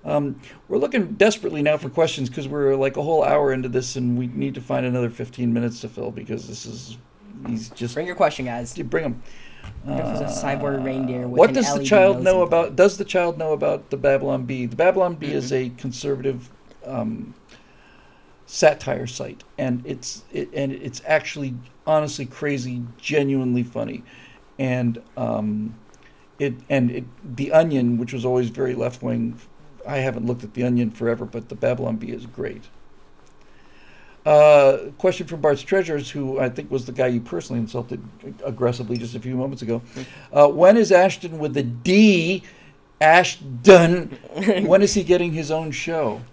[0.06, 0.40] Um,
[0.70, 4.18] we're looking desperately now for questions because we're like a whole hour into this, and
[4.18, 6.98] we need to find another 15 minutes to fill because this is
[7.46, 8.74] he's just Bring your question, guys.
[8.78, 9.22] bring him.
[9.86, 12.76] If it's a cyborg reindeer what does the LED child know and about?
[12.76, 14.66] Does the child know about the Babylon Bee?
[14.66, 15.78] The Babylon Bee is Mm-hmm.
[15.78, 16.50] a conservative
[16.86, 17.34] um,
[18.46, 21.56] satire site, and it's it, and it's actually
[21.86, 24.04] honestly crazy, genuinely funny,
[24.58, 25.78] and um,
[26.40, 27.06] it and it
[27.38, 29.40] the Onion, which was always very left wing.
[29.88, 32.64] I haven't looked at the Onion forever, but the Babylon Bee is great.
[34.28, 38.04] Uh, question from Bart's Treasures, who I think was the guy you personally insulted
[38.44, 39.82] aggressively just a few moments ago.
[40.34, 42.44] Uh, when is Ashton with the D?
[43.00, 44.18] Ashton.
[44.66, 46.24] when is he getting his own show?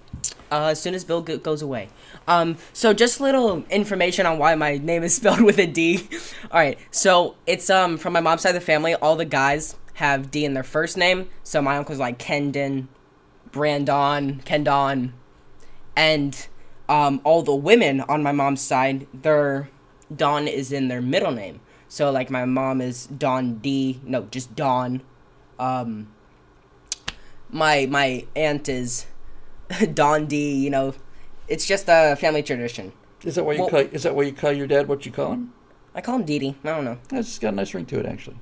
[0.51, 1.89] Uh, as soon as Bill go- goes away.
[2.27, 6.09] Um, so just little information on why my name is spelled with a D.
[6.51, 8.97] All right, so it's um from my mom's side of the family.
[8.97, 11.29] All the guys have D in their first name.
[11.45, 12.89] So my uncle's like Kendon,
[13.53, 15.13] Brandon, Kendon,
[15.95, 16.49] and
[16.89, 19.69] um all the women on my mom's side, their
[20.15, 21.61] Dawn is in their middle name.
[21.89, 24.01] So like my mom is Dawn D.
[24.05, 25.03] No, just Dawn.
[25.59, 26.09] Um,
[27.51, 29.07] my my aunt is
[29.95, 30.55] Don D.
[30.57, 30.95] You know,
[31.49, 32.93] it's just a family tradition.
[33.23, 33.81] Is that why you Well- call?
[33.81, 35.53] Is that why you call your dad what you call him?
[35.95, 36.57] I call him Dee Dee.
[36.65, 36.99] I don't know.
[37.11, 38.37] Just got a nice ring to it, actually.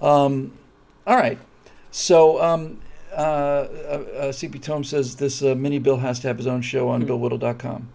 [0.00, 0.52] Um,
[1.06, 1.38] all right.
[1.90, 2.80] So um,
[3.18, 6.62] uh, uh, uh, CP Tome says this uh, mini Bill has to have his own
[6.62, 7.88] show on BillWhittle.com.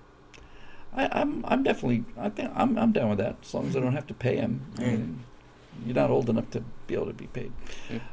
[0.96, 3.80] I, I'm I'm definitely I think I'm I'm down with that as long as I
[3.80, 4.66] don't have to pay him.
[4.78, 5.20] I mean,
[5.86, 7.52] you're not old enough to be able to be paid.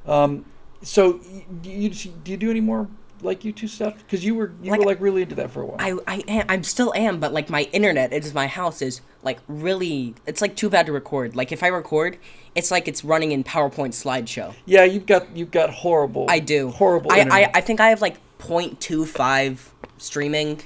[0.06, 0.46] Um,
[0.82, 2.88] so y- do you do you do any more
[3.22, 3.94] like YouTube stuff?
[3.98, 5.76] Because you were you Like- were like really into that for a while.
[5.78, 9.00] I I am, I'm still am, but like my internet, it is my house is
[9.22, 10.14] like really.
[10.26, 11.36] It's like too bad to record.
[11.36, 12.18] Like if I record,
[12.54, 14.54] it's like it's running in PowerPoint slideshow.
[14.66, 16.26] yeah, you've got you've got horrible.
[16.28, 17.12] I do horrible.
[17.12, 17.50] I I.
[17.54, 19.58] I think I have like 0.25
[19.98, 20.60] streaming,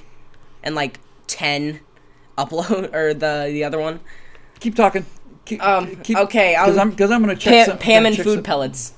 [0.63, 1.79] and like 10
[2.37, 3.99] upload or the the other one.
[4.59, 5.05] keep talking.
[5.45, 8.15] Keep, Um, keep, okay, because I'll- I'm because I'm gonna check Pam, some, Pam and
[8.15, 8.93] check food some- pellets.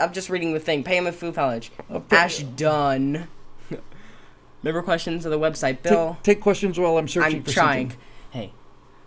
[0.00, 0.82] I'm just reading the thing.
[0.84, 1.70] Pam and food pellets.
[1.90, 3.28] Uh, pa- Ash done.
[4.62, 6.14] Remember questions of the website, Bill.
[6.14, 7.90] Take, take questions while I'm searching I'm for trying.
[7.90, 8.06] something.
[8.30, 8.52] Hey.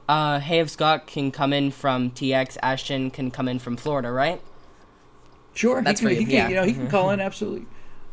[0.10, 4.12] Uh, hey, if Scott can come in from TX, Ashton can come in from Florida,
[4.12, 4.42] right?
[5.54, 6.48] Sure, That's he can, for he you, can, yeah.
[6.50, 7.66] you know, he can call in absolutely.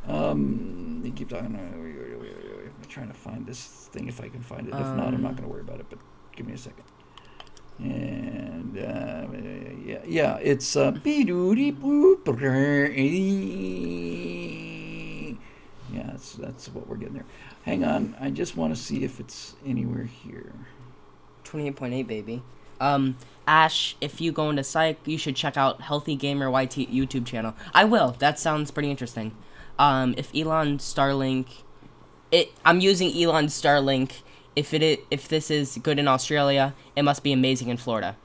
[0.07, 1.55] Um, you keep talking.
[1.57, 4.75] I'm trying to find this thing if I can find it.
[4.75, 5.87] If not, I'm not Um, going to worry about it.
[5.89, 5.99] But
[6.35, 6.85] give me a second.
[7.79, 9.27] And uh,
[9.85, 10.93] yeah, yeah, it's uh,
[15.93, 17.25] yeah, that's that's what we're getting there.
[17.65, 20.53] Hang on, I just want to see if it's anywhere here.
[21.45, 22.43] 28.8, baby.
[22.81, 23.17] Um,
[23.47, 27.55] Ash, if you go into psych, you should check out Healthy Gamer YT YouTube channel.
[27.73, 28.15] I will.
[28.19, 29.35] That sounds pretty interesting.
[29.79, 31.63] Um, if Elon Starlink,
[32.31, 34.23] it, I'm using Elon Starlink.
[34.59, 38.17] If it, if this is good in Australia, it must be amazing in Florida.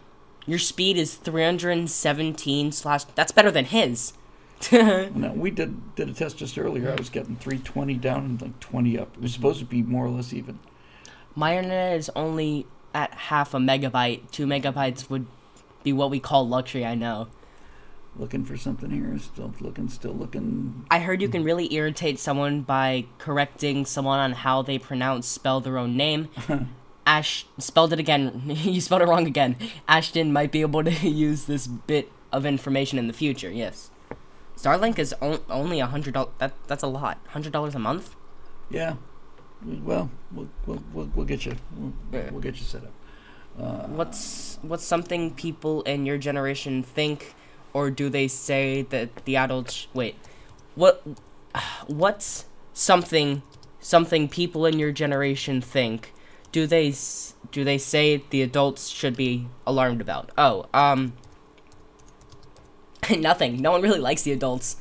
[0.48, 3.04] Your speed is 317 slash.
[3.16, 4.14] That's better than his.
[4.72, 6.90] No, we did did a test just earlier.
[6.90, 9.16] I was getting 320 down and like 20 up.
[9.16, 10.58] It was supposed to be more or less even.
[11.36, 14.32] My internet is only at half a megabyte.
[14.32, 15.28] Two megabytes would
[15.84, 16.86] be what we call luxury.
[16.86, 17.28] I know.
[18.16, 19.18] Looking for something here.
[19.18, 19.90] Still looking.
[19.90, 20.86] Still looking.
[20.92, 25.62] I heard you can really irritate someone by correcting someone on how they pronounce spell
[25.62, 26.30] their own name.
[27.08, 28.44] Ash spelled it again.
[28.46, 29.56] you spelled it wrong again.
[29.88, 33.50] Ashton might be able to use this bit of information in the future.
[33.52, 33.90] Yes.
[34.56, 36.32] Starlink is on- only a hundred dollars.
[36.38, 37.18] That that's a lot.
[37.30, 38.16] Hundred dollars a month.
[38.70, 38.96] Yeah.
[39.66, 41.56] Well, we'll we'll, we'll, we'll get you.
[41.76, 42.30] We'll, Yeah.
[42.30, 42.92] we'll get you set up.
[43.60, 47.34] Uh, What's what's something people in your generation think,
[47.74, 49.88] or do they say that the adults?
[49.94, 50.16] Wait,
[50.76, 51.04] what?
[51.88, 53.44] What's something
[53.80, 56.14] something people in your generation think?
[56.52, 56.94] Do they
[57.52, 60.32] do they say the adults should be alarmed about?
[60.38, 61.14] Oh, um,
[63.18, 63.62] nothing.
[63.62, 64.78] No one really likes the adults.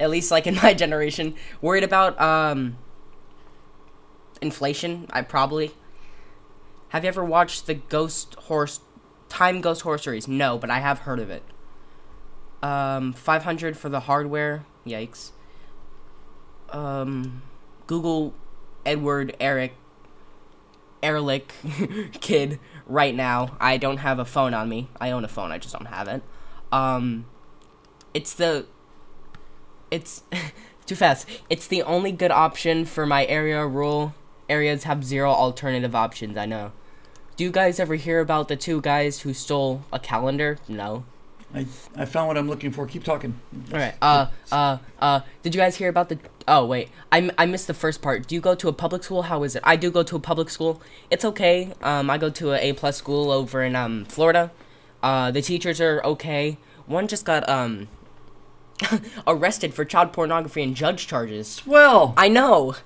[0.00, 2.76] At least, like in my generation, worried about um
[4.40, 5.06] inflation.
[5.10, 5.72] I probably.
[6.90, 8.80] Have you ever watched the Ghost Horse
[9.28, 10.26] Time Ghost Horse series?
[10.26, 11.42] No, but I have heard of it.
[12.62, 14.64] Um, 500 for the hardware.
[14.86, 15.30] Yikes.
[16.70, 17.42] Um,
[17.86, 18.34] Google
[18.84, 19.74] Edward Eric
[21.02, 21.52] Ehrlich
[22.20, 23.56] kid right now.
[23.60, 24.88] I don't have a phone on me.
[25.00, 25.52] I own a phone.
[25.52, 26.22] I just don't have it.
[26.72, 27.26] Um,
[28.14, 28.66] it's the
[29.90, 30.22] it's
[30.86, 31.28] too fast.
[31.48, 33.66] It's the only good option for my area.
[33.66, 34.14] Rural
[34.48, 36.36] areas have zero alternative options.
[36.36, 36.72] I know.
[37.36, 40.58] Do you guys ever hear about the two guys who stole a calendar?
[40.66, 41.04] No.
[41.54, 42.86] I I found what I'm looking for.
[42.86, 43.38] Keep talking.
[43.72, 43.94] All right.
[44.02, 45.20] Uh, uh, uh.
[45.42, 46.18] Did you guys hear about the?
[46.46, 48.26] Oh wait, I, I missed the first part.
[48.26, 49.22] Do you go to a public school?
[49.22, 49.62] How is it?
[49.64, 50.82] I do go to a public school.
[51.10, 51.72] It's okay.
[51.82, 54.50] Um, I go to a A plus school over in um Florida.
[55.02, 56.58] Uh, the teachers are okay.
[56.86, 57.88] One just got um
[59.26, 61.62] arrested for child pornography and judge charges.
[61.66, 62.76] Well, I know.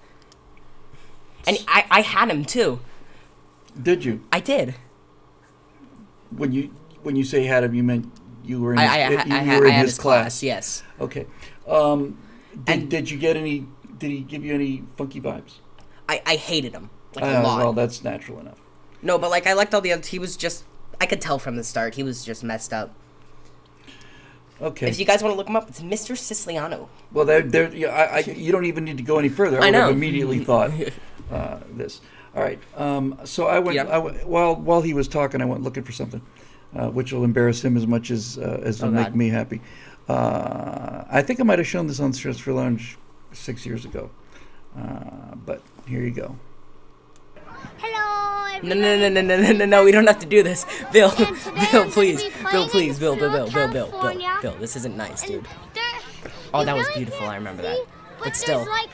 [1.47, 2.79] And I I had him too.
[3.81, 4.77] did you I did.
[6.31, 6.71] when you
[7.03, 8.07] when you say had him, you meant
[8.45, 9.17] you were in his, I, I, you
[9.53, 10.43] I, were I in had his his class.
[10.43, 10.83] Yes.
[11.01, 11.27] Okay.
[11.67, 12.19] Um,
[12.65, 13.67] did, And- did you get any?
[13.99, 15.55] Did he give you any funky vibes?
[16.09, 17.59] I I hated him like Uh, a lot.
[17.59, 18.59] well, that's natural enough.
[19.01, 20.09] No, but like I liked all the others.
[20.09, 20.65] He was just
[21.01, 22.95] I could tell from the start he was just messed up.
[24.61, 24.89] Okay.
[24.89, 26.17] If you guys want to look him up, it's Mr.
[26.17, 26.89] Siciliano.
[27.13, 27.75] Well, there, there.
[27.75, 29.57] Yeah, I, I, you don't even need to go any further.
[29.61, 29.91] I, I would have know.
[29.91, 30.71] immediately thought
[31.33, 32.01] uh, this.
[32.35, 32.61] All right.
[32.77, 33.75] Um, so I went.
[33.75, 33.89] Yep.
[33.89, 36.23] I went while while he was talking, I went looking for something,
[36.77, 39.61] uh, which will embarrass him as much as uh, as will Oh, make me happy.
[40.09, 42.99] Uh, I think I might have shown this on Stratosphere Lounge
[43.33, 44.11] six years ago,
[44.77, 46.37] uh, but here you go.
[47.79, 49.85] Hello, No, no, no, no, no, no, no, no.
[49.85, 51.11] We don't have to do this, Bill.
[51.73, 54.55] Bill, please, Bill, please, in Bill, Bill, Bill, Bill, Bill, Bill, Bill.
[54.59, 55.47] This isn't nice, dude.
[56.55, 57.79] Oh, that was beautiful, I remember that.
[58.19, 58.59] But, But still.
[58.59, 58.91] there's like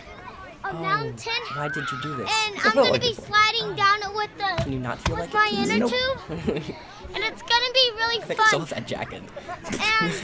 [0.64, 2.31] a mountain, Why did you do this?
[2.47, 5.16] and I I'm gonna like be sliding down it with the Can you not feel
[5.16, 5.93] with like my inner Nope.
[5.93, 6.62] tube,
[7.15, 9.23] and it's gonna be really I think I saw that jacket.
[9.65, 10.13] And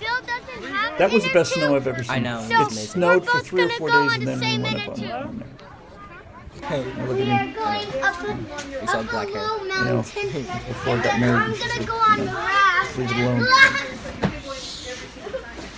[0.00, 1.76] Bill doesn't have That was the best snow.
[1.76, 2.12] I've ever seen.
[2.14, 4.14] I know, So it's It snowed we're for three or gonna four go days, on
[4.18, 5.10] and the then we same went inner up on, tube.
[5.12, 7.06] on there.
[7.06, 7.52] look We at are me.
[7.52, 9.40] going up a, saw up a black hair.
[9.40, 10.30] little know, mountain.
[10.68, 12.98] before I got married, I'm you gonna go on you the know, raft.
[12.98, 13.40] leave it alone.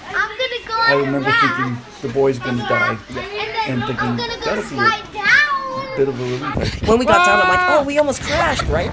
[0.08, 1.56] I'm gonna go on I remember raft.
[1.56, 2.98] thinking the boy's gonna die.
[3.08, 3.26] And then
[3.68, 5.96] and thinking, I'm gonna go that'll be a slide down.
[5.96, 6.88] Bit of a relief.
[6.88, 8.90] When we got down, I'm like, oh, we almost crashed, right?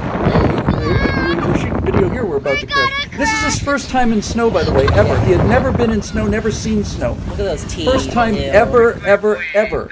[0.73, 2.25] We're shooting video here.
[2.25, 3.09] We're about to crash.
[3.15, 5.19] This is his first time in snow, by the way, ever.
[5.21, 7.11] He had never been in snow, never seen snow.
[7.27, 7.89] Look at those teeth.
[7.89, 8.41] First time Ew.
[8.41, 9.89] ever, ever, ever,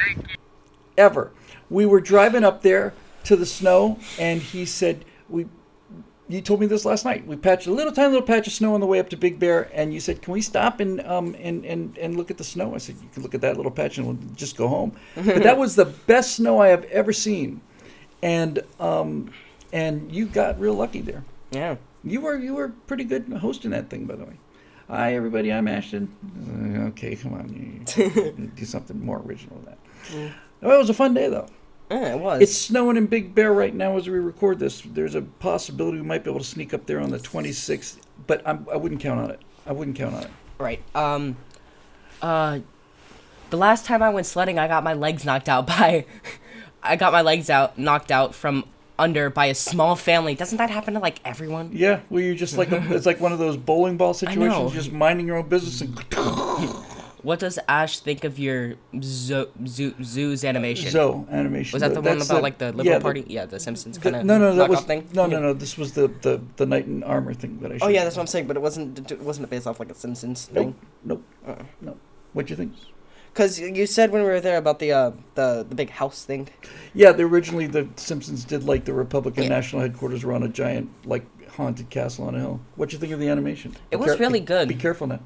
[0.98, 1.32] ever.
[1.70, 2.94] We were driving up there
[3.26, 5.48] to the snow, and he said, "We."
[6.28, 7.28] You told me this last night.
[7.28, 9.38] We patched a little tiny little patch of snow on the way up to Big
[9.38, 12.44] Bear, and you said, "Can we stop and um and and, and look at the
[12.44, 14.94] snow?" I said, "You can look at that little patch, and we'll just go home."
[15.16, 17.60] but that was the best snow I have ever seen,
[18.24, 19.32] and um,
[19.72, 21.24] and you got real lucky there.
[21.52, 21.76] Yeah.
[22.04, 24.38] You were you were pretty good hosting that thing, by the way.
[24.88, 26.14] Hi everybody, I'm Ashton.
[26.76, 27.86] Uh, okay, come on,
[28.56, 30.34] do something more original than that.
[30.64, 31.48] Oh, it was a fun day though.
[31.90, 32.42] Yeah, it was.
[32.42, 34.82] It's snowing in Big Bear right now as we record this.
[34.82, 37.98] There's a possibility we might be able to sneak up there on the 26th,
[38.28, 39.42] but I'm, I wouldn't count on it.
[39.66, 40.30] I wouldn't count on it.
[40.58, 40.82] Right.
[40.96, 41.36] Um.
[42.22, 42.60] Uh.
[43.50, 46.06] The last time I went sledding, I got my legs knocked out by.
[46.84, 48.66] I got my legs out knocked out from
[49.02, 50.36] under by a small family.
[50.36, 51.72] Doesn't that happen to like everyone?
[51.74, 54.70] Yeah, well, you're just like a, it's like one of those bowling ball situations, know.
[54.70, 55.94] just minding your own business and
[57.24, 60.90] What does Ash think of your zoo, zoo, zoo's animation?
[60.90, 61.76] Zoe animation.
[61.76, 63.24] Was that the one about like the liberal yeah, the- party?
[63.28, 65.08] yeah, the Simpsons kind of no, no, that was thing.
[65.14, 65.54] no, no, no.
[65.54, 67.78] This was the, the the knight in armor thing that I.
[67.82, 68.48] Oh yeah, that's what I'm saying.
[68.48, 69.12] But it wasn't.
[69.12, 70.76] It wasn't it based off like a Simpsons Nope, thing.
[71.04, 71.64] nope, Uh-uh.
[71.82, 71.98] no.
[72.34, 72.74] What'd you think?
[73.34, 76.50] Because you said when we were there about the uh the the big house thing.
[76.94, 79.50] Yeah, the, originally the Simpsons did like the Republican Yeah.
[79.50, 82.60] national headquarters were on a giant like haunted castle on a hill.
[82.76, 83.76] What'd you think of the animation?
[83.90, 84.68] It Be was really good.
[84.68, 85.20] Be careful now.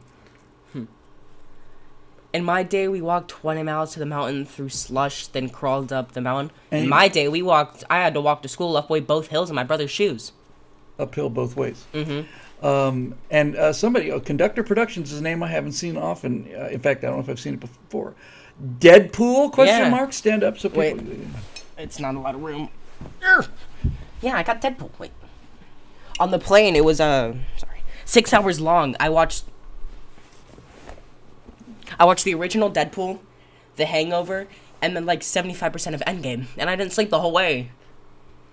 [2.33, 6.11] In my day, we walked 20 miles to the mountain through slush, then crawled up
[6.11, 6.51] the mountain.
[6.69, 7.85] And In my day, we walked.
[7.89, 10.33] I had to walk to school up way both hills in my brother's shoes.
[10.99, 11.85] Uphill both ways.
[11.93, 12.27] Mm-hmm.
[12.65, 16.49] Um, and uh, somebody, oh, Conductor Productions is a name I haven't seen often.
[16.57, 18.15] Uh, in fact, I don't know if I've seen it before.
[18.79, 19.51] Deadpool?
[19.51, 19.89] Question Yeah.
[19.89, 20.13] mark.
[20.13, 20.79] Stand up so people.
[20.79, 20.99] Wait.
[21.77, 22.69] It's not a lot of room.
[23.21, 23.49] Urgh.
[24.21, 24.89] Yeah, I got Deadpool.
[24.97, 25.11] Wait.
[26.19, 28.95] On the plane, it was uh sorry six hours long.
[28.99, 29.43] I watched.
[31.99, 33.19] I watched the original Deadpool,
[33.75, 34.47] The Hangover,
[34.81, 37.71] and then like seventy five percent of Endgame, and I didn't sleep the whole way.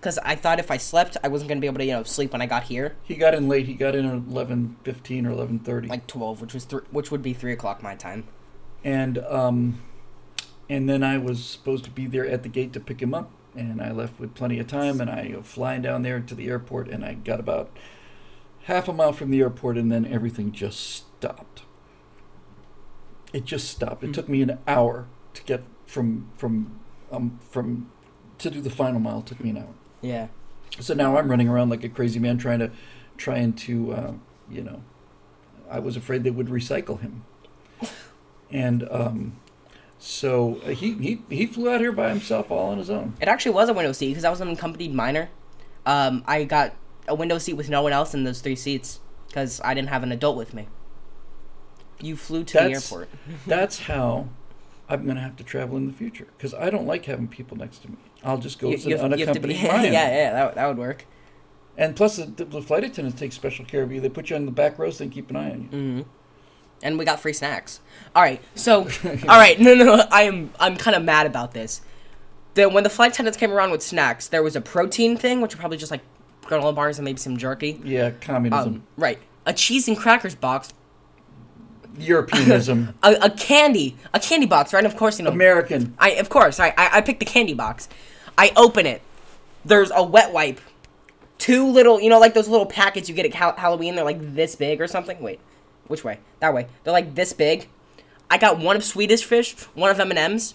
[0.03, 2.32] Cause I thought if I slept, I wasn't gonna be able to you know sleep
[2.32, 3.66] when I got here, He got in late.
[3.66, 5.86] He got in at eleven fifteen or eleven thirty.
[5.88, 8.24] like twelve, which was th- which would be three o'clock my time.
[8.84, 9.80] and um,
[10.68, 13.30] and then I was supposed to be there at the gate to pick him up,
[13.55, 16.88] and I left with plenty of time, and I flying down there to the airport,
[16.88, 17.70] and I got about
[18.64, 21.62] half a mile from the airport, and then everything just stopped.
[23.32, 24.03] It just stopped.
[24.03, 24.12] It Hmm.
[24.12, 26.80] took me an hour to get from from
[27.12, 27.90] um from
[28.38, 29.20] to do the final mile.
[29.20, 29.74] It took me an hour.
[30.03, 30.28] Yeah.
[30.80, 32.70] So now I'm running around like a crazy man trying to,
[33.16, 34.12] trying to, uh,
[34.50, 34.82] you know,
[35.70, 37.24] I was afraid they would recycle him.
[38.50, 39.40] And um,
[39.98, 43.14] so uh, he, he he flew out here by himself, all on his own.
[43.20, 45.30] It actually was a window seat because I was an accompanied minor.
[45.86, 46.74] Um, I got
[47.09, 50.03] a window seat with no one else in those three seats because I didn't have
[50.03, 50.68] an adult with me.
[52.00, 53.09] You flew to the airport.
[53.46, 54.28] That's how
[54.89, 57.57] I'm going to have to travel in the future because I don't like having people
[57.57, 57.97] next to me.
[58.24, 60.78] I'll just go You- as an to be- unaccompanied yeah, yeah, that, would- that would
[60.78, 61.07] work.
[61.78, 64.01] And plus, the, the flight attendants take special care of you.
[64.01, 65.68] They put you on the back rows and keep an eye on you.
[65.68, 66.01] hmm
[66.83, 67.80] And we got free snacks.
[68.14, 71.53] All right, so all right, no, no, no, I am I'm kind of mad about
[71.53, 71.80] this.
[72.55, 75.55] Then when the flight attendants came around with snacks, there was a protein thing, which
[75.55, 76.03] are probably just like
[76.43, 77.80] granola bars and maybe some jerky.
[77.83, 80.74] Yeah, communism, Um, right, a cheese and crackers box,
[81.99, 84.84] Europeanism, a, a candy, a candy box, right?
[84.84, 85.30] Of course, you know.
[85.30, 85.95] American.
[85.99, 87.88] I of course I, I I picked the candy box.
[88.38, 89.03] I open it.
[89.64, 90.61] There's a wet wipe.
[91.38, 93.95] Two little, you know, like those little packets you get at Hal- Halloween.
[93.97, 95.20] They're like this big or something.
[95.20, 95.40] Wait,
[95.88, 96.18] which way?
[96.40, 96.66] That way.
[96.84, 97.68] They're like this big.
[98.30, 100.55] I got one of Swedish fish, one of M and M's,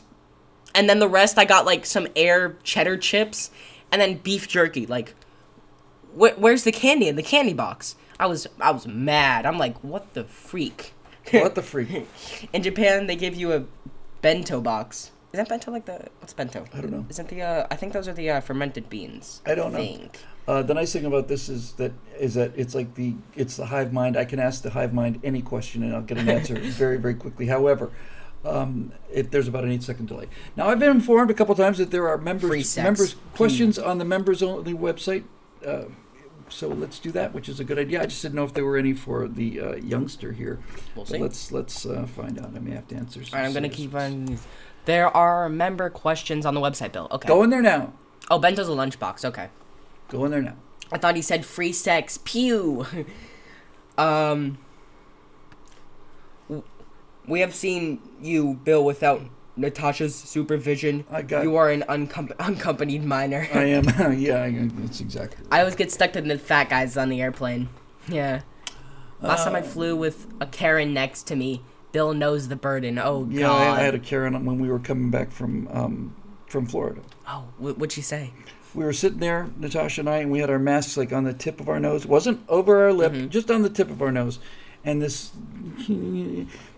[0.74, 3.52] and then the rest I got like some air cheddar chips,
[3.92, 4.86] and then beef jerky.
[4.86, 5.14] Like,
[6.14, 7.96] wh- where's the candy in the candy box?
[8.20, 9.46] I was I was mad.
[9.46, 10.94] I'm like, what the freak?
[11.34, 12.08] What the freak?
[12.54, 13.66] In Japan, they give you a
[14.22, 15.12] bento box.
[15.34, 16.66] Is that bento like the what's bento?
[16.74, 17.06] I don't know.
[17.10, 19.42] Isn't the uh, I think those are the uh, fermented beans.
[19.46, 20.10] I don't know.
[20.48, 23.66] Uh, the nice thing about this is that is that it's like the it's the
[23.66, 24.16] hive mind.
[24.16, 27.16] I can ask the hive mind any question and I'll get an answer very very
[27.16, 27.48] quickly.
[27.48, 27.92] However,
[28.46, 30.28] um, it, there's about an eight second delay.
[30.56, 34.06] Now I've been informed a couple times that there are members members questions on the
[34.06, 35.26] members only website.
[35.66, 35.86] Uh,
[36.50, 38.02] so let's do that, which is a good idea.
[38.02, 40.60] I just didn't know if there were any for the uh, youngster here.
[40.96, 41.18] We'll see.
[41.18, 42.52] let's let's uh, find out.
[42.56, 43.24] I may have to answer.
[43.24, 44.40] Some All right, I'm gonna keep on.
[44.86, 47.08] There are member questions on the website, Bill.
[47.12, 47.28] Okay.
[47.28, 47.94] Go in there now.
[48.30, 49.26] Oh, Bento's a lunchbox.
[49.26, 49.50] Okay.
[50.10, 50.56] Go in there now.
[50.92, 52.20] I thought he said free sex.
[52.24, 52.86] Pew.
[53.98, 54.58] um.
[57.28, 59.22] We have seen you, Bill, without
[59.58, 61.06] Natasha's supervision.
[61.12, 63.48] I got- You are an uncom- unaccompanied minor.
[63.54, 63.86] I am.
[64.20, 65.46] yeah, I, that's exactly.
[65.52, 67.70] I always get stuck to the fat guys on the airplane.
[68.08, 68.42] Yeah.
[69.22, 71.62] Last time I Uh, flew with a Karen next to me.
[71.92, 73.00] Bill knows the burden.
[73.00, 73.62] Oh Yeah, God.
[73.78, 76.16] I, I had a Karen when we were coming back from um,
[76.48, 77.02] from Florida.
[77.28, 78.32] oh, what'd she say?
[78.76, 81.34] We were sitting there, Natasha and I, and we had our masks like on the
[81.34, 82.04] tip of our nose.
[82.04, 83.30] It wasn't over our lip, Mhm.
[83.30, 84.38] just on the tip of our nose.
[84.86, 85.32] And this,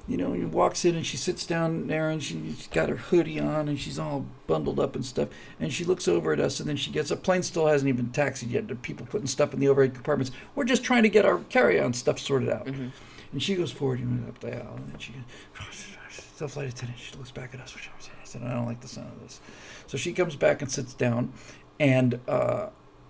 [0.09, 3.39] you know, he walks in and she sits down there and she's got her hoodie
[3.39, 5.29] on and she's all bundled up and stuff.
[5.59, 7.21] And she looks over at us and then she gets up.
[7.21, 8.67] Plane still hasn't even taxied yet.
[8.67, 10.31] There are people putting stuff in the overhead compartments.
[10.55, 12.65] We're just trying to get our carry-on stuff sorted out.
[12.65, 12.91] Mhm.
[13.31, 15.13] And she goes forward, and up the aisle, and then she
[15.53, 15.85] goes,
[16.39, 17.75] the flight attendant, she looks back at us.
[17.75, 19.39] which I said, I don't like the sound of this.
[19.85, 21.33] So she comes back and sits down,
[21.79, 22.69] and uh,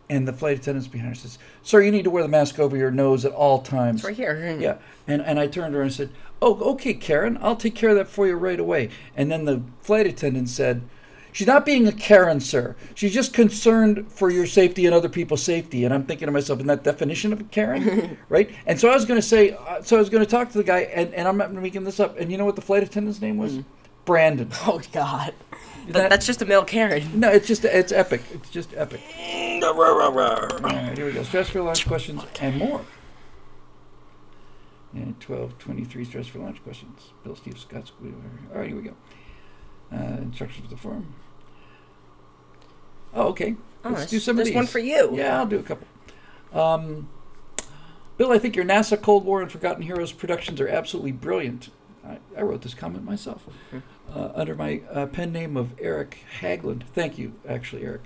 [0.10, 2.76] and the flight attendant's behind her says, Sir, you need to wear the mask over
[2.76, 4.02] your nose at all times.
[4.02, 4.58] It's right here.
[4.60, 4.78] Yeah.
[5.08, 6.10] And, and I turned to her and said,
[6.42, 8.90] Oh, okay, Karen, I'll take care of that for you right away.
[9.16, 10.82] And then the flight attendant said,
[11.32, 12.76] She's not being a Karen, sir.
[12.96, 15.86] She's just concerned for your safety and other people's safety.
[15.86, 18.50] And I'm thinking to myself, in that definition of a Karen, right?
[18.66, 20.58] And so I was going to say, uh, so I was going to talk to
[20.58, 22.18] the guy, and, and I'm not making this up.
[22.18, 23.60] And you know what the flight attendant's name was?
[24.06, 24.50] Brandon.
[24.66, 25.34] Oh God.
[25.94, 27.20] Th- That- that's just a male Karen.
[27.20, 28.22] No, it's just, it's epic.
[28.34, 29.02] It's just epic.
[30.54, 31.24] All right, here we go.
[31.24, 32.86] Stratosphere Lounge questions and more.
[34.94, 37.10] And 12, 23 Stratosphere Lounge questions.
[37.24, 38.14] Bill, Steve, Scott, Squeal.
[38.54, 38.94] All right, here we go.
[39.92, 41.14] Uh, instructions for the form.
[43.14, 43.56] Oh, okay.
[43.84, 44.56] Oh, Let's do some of there's these.
[44.56, 45.10] one for you.
[45.16, 45.88] Yeah, I'll do a couple.
[46.54, 47.10] Um,
[48.18, 51.70] Bill, I think your NASA Cold War and Forgotten Heroes productions are absolutely brilliant.
[52.06, 53.44] I, I wrote this comment myself
[54.14, 56.84] uh, under my uh, pen name of Eric Hagland.
[56.94, 58.02] Thank you, actually, Eric.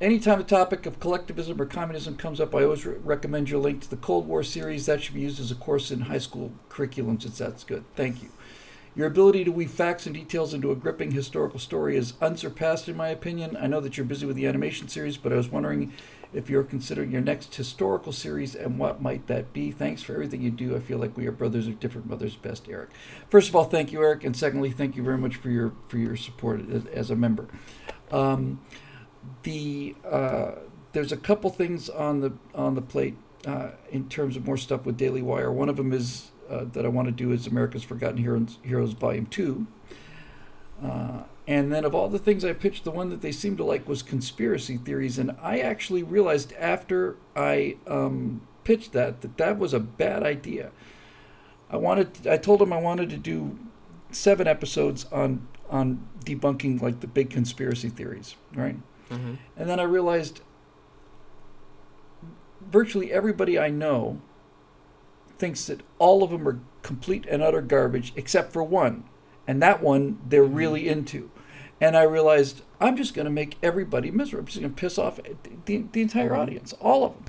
[0.00, 3.82] Anytime the topic of collectivism or communism comes up, I always re- recommend your link
[3.82, 4.86] to the Cold War series.
[4.86, 7.84] That should be used as a course in high school curriculum since that's good.
[7.94, 8.30] Thank you.
[8.94, 12.96] Your ability to weave facts and details into a gripping historical story is unsurpassed, in
[12.96, 13.56] my opinion.
[13.56, 15.92] I know that you're busy with the animation series, but I was wondering
[16.32, 19.70] if you're considering your next historical series and what might that be.
[19.70, 20.74] Thanks for everything you do.
[20.76, 22.36] I feel like we are brothers of different mothers.
[22.36, 22.90] Best, Eric.
[23.28, 25.98] First of all, thank you, Eric, and secondly, thank you very much for your for
[25.98, 27.48] your support as, as a member.
[28.10, 28.60] Um,
[29.42, 30.52] the uh,
[30.92, 33.16] there's a couple things on the on the plate
[33.46, 35.52] uh, in terms of more stuff with Daily Wire.
[35.52, 38.92] One of them is uh, that I want to do is America's Forgotten Heroes, Heroes
[38.92, 39.66] Volume Two.
[40.82, 43.64] Uh, and then of all the things I pitched, the one that they seemed to
[43.64, 45.18] like was conspiracy theories.
[45.18, 50.70] And I actually realized after I um, pitched that that that was a bad idea.
[51.70, 53.58] I wanted I told them I wanted to do
[54.10, 58.76] seven episodes on on debunking like the big conspiracy theories, right?
[59.10, 59.34] Mm-hmm.
[59.56, 60.42] And then I realized
[62.70, 64.20] virtually everybody I know
[65.38, 69.04] thinks that all of them are complete and utter garbage except for one.
[69.46, 71.31] And that one they're really into.
[71.82, 74.42] And I realized I'm just going to make everybody miserable.
[74.42, 75.18] I'm just going to piss off
[75.64, 77.24] the, the entire audience, all of them.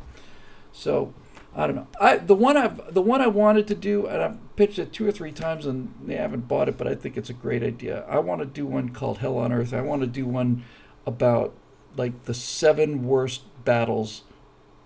[0.71, 1.11] So
[1.55, 1.87] I don't know.
[1.99, 5.07] I the one I've the one I wanted to do, and I've pitched it two
[5.07, 6.77] or three times, and they haven't bought it.
[6.77, 8.05] But I think it's a great idea.
[8.07, 9.73] I want to do one called Hell on Earth.
[9.73, 10.63] I want to do one
[11.07, 11.55] about
[11.97, 14.21] like the seven worst battles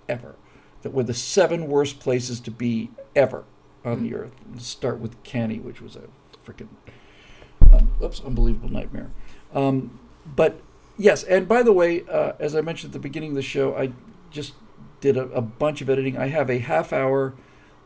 [0.07, 0.35] ever.
[0.83, 3.43] That were the seven worst places to be ever
[3.83, 4.31] on the earth.
[4.49, 6.03] Let's start with Cannae, which was a
[6.45, 6.69] freaking
[7.71, 9.11] um, oops, unbelievable nightmare.
[9.53, 9.99] Um,
[10.35, 10.59] but
[10.97, 13.75] yes, and by the way, uh, as I mentioned at the beginning of the show,
[13.75, 13.91] I
[14.31, 14.53] just
[15.01, 16.17] did a, a bunch of editing.
[16.17, 17.35] I have a half hour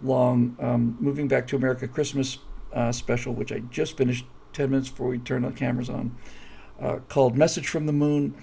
[0.01, 2.39] long um, Moving Back to America Christmas
[2.73, 6.15] uh, special, which I just finished 10 minutes before we turned the cameras on,
[6.79, 8.33] uh, called Message from the Moon.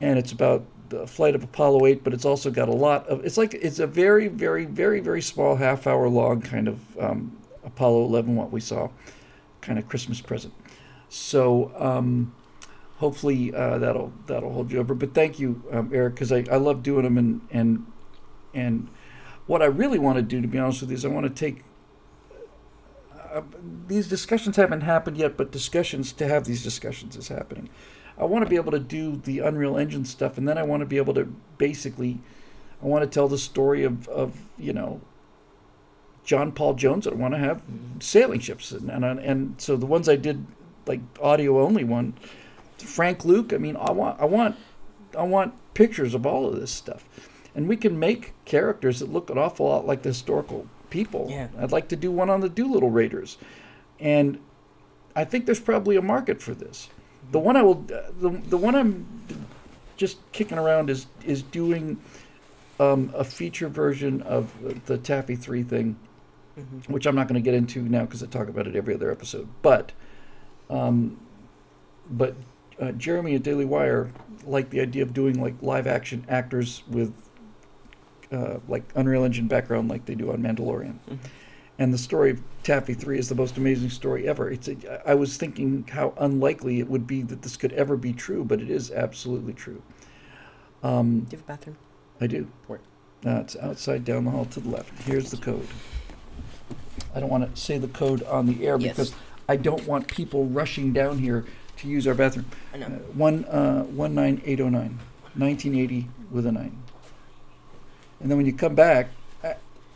[0.00, 3.24] And it's about the flight of Apollo 8, but it's also got a lot of,
[3.24, 7.36] it's like, it's a very, very, very, very small half hour long kind of um,
[7.64, 8.88] Apollo 11, what we saw,
[9.60, 10.54] kind of Christmas present.
[11.08, 12.34] So, um,
[12.96, 14.94] hopefully uh, that'll that'll hold you over.
[14.94, 17.86] But thank you, um, Eric, because I, I love doing them and and
[18.54, 18.88] and
[19.46, 21.30] what I really want to do, to be honest with you, is I want to
[21.30, 21.64] take.
[23.32, 23.42] Uh,
[23.86, 27.68] these discussions haven't happened yet, but discussions to have these discussions is happening.
[28.18, 30.80] I want to be able to do the Unreal Engine stuff, and then I want
[30.80, 31.24] to be able to
[31.58, 32.20] basically,
[32.82, 35.02] I want to tell the story of, of you know,
[36.24, 37.06] John Paul Jones.
[37.06, 37.62] I want to have
[38.00, 40.46] sailing ships, and and, and so the ones I did,
[40.86, 42.14] like audio only one,
[42.78, 43.52] Frank Luke.
[43.52, 44.56] I mean, I want I want
[45.16, 47.04] I want pictures of all of this stuff.
[47.54, 51.26] and we can make characters that look an awful lot like the historical people.
[51.30, 51.48] Yeah.
[51.58, 53.38] I'd like to do one on the Doolittle Raiders,
[53.98, 54.38] and
[55.14, 56.88] I think there's probably a market for this.
[57.32, 59.06] The one I will, uh, the the one I'm
[59.96, 61.98] just kicking around is is doing
[62.78, 64.52] um, a feature version of
[64.84, 65.96] the Taffy Three thing,
[66.88, 69.10] which I'm not going to get into now because I talk about it every other
[69.10, 69.48] episode.
[69.62, 69.92] But,
[70.68, 71.18] um,
[72.10, 72.36] but
[72.80, 74.10] uh, Jeremy at Daily Wire
[74.44, 77.12] liked the idea of doing like live action actors with
[78.32, 80.96] uh, like Unreal Engine background, like they do on Mandalorian.
[81.78, 84.50] And the story of Taffy Three is the most amazing story ever.
[84.50, 88.12] It's a, I was thinking how unlikely it would be that this could ever be
[88.12, 89.82] true, but it is absolutely true.
[90.82, 91.76] Um, Do you have a bathroom?
[92.20, 92.48] I do.
[92.66, 92.80] Where?
[93.24, 95.02] Uh, it's outside down the hall to the left.
[95.02, 95.66] Here's the code.
[97.14, 98.92] I don't want to say the code on the air Yes.
[98.92, 99.14] because
[99.48, 101.44] I don't want people rushing down here
[101.78, 102.46] to use our bathroom.
[102.72, 104.98] I Uh, one uh, one nine eight oh nine,
[105.34, 106.82] 1980 with a nine.
[108.20, 109.08] And then when you come back,
[109.44, 109.54] uh,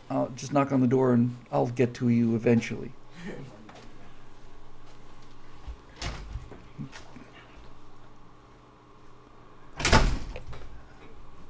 [0.09, 2.91] I'll just knock on the door and I'll get to you eventually.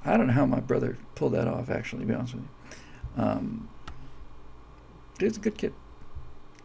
[0.04, 1.70] I don't know how my brother pulled that off.
[1.70, 3.70] Actually, to be honest with you, um,
[5.20, 5.74] he's a good kid.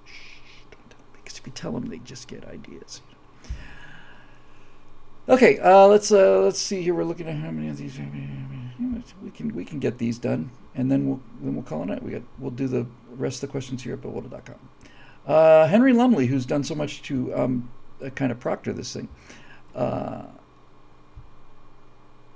[0.05, 0.39] Shh,
[0.71, 3.03] don't tell him, because if you tell him, they just get ideas.
[5.29, 6.95] Okay, uh, let's uh, let's see here.
[6.95, 7.99] We're looking at how many of these
[9.23, 12.03] we can we can get these done, and then we'll then we'll call it night.
[12.03, 14.69] We got we'll do the rest of the questions here at BillWhittle.com.
[15.27, 17.71] Uh, Henry Lumley, who's done so much to um,
[18.05, 19.09] uh, kind of proctor this thing,
[19.75, 20.27] uh,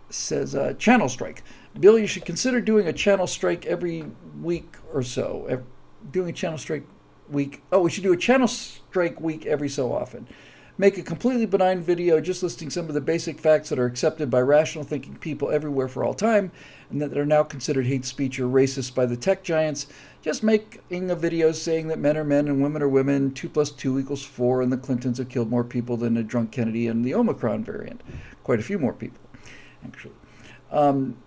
[0.08, 1.44] says uh, channel strike.
[1.78, 4.04] Bill, you should consider doing a channel strike every
[4.42, 5.62] week or so.
[6.10, 6.86] Doing a channel strike
[7.28, 7.62] week.
[7.70, 10.26] Oh, we should do a channel strike week every so often.
[10.80, 14.30] Make a completely benign video just listing some of the basic facts that are accepted
[14.30, 16.52] by rational thinking people everywhere for all time
[16.88, 19.88] and that are now considered hate speech or racist by the tech giants.
[20.22, 23.70] Just making a video saying that men are men and women are women, 2 plus
[23.70, 27.04] 2 equals 4, and the Clintons have killed more people than a drunk Kennedy and
[27.04, 28.00] the Omicron variant.
[28.42, 29.20] Quite a few more people,
[29.84, 30.14] actually.
[30.70, 31.18] Um,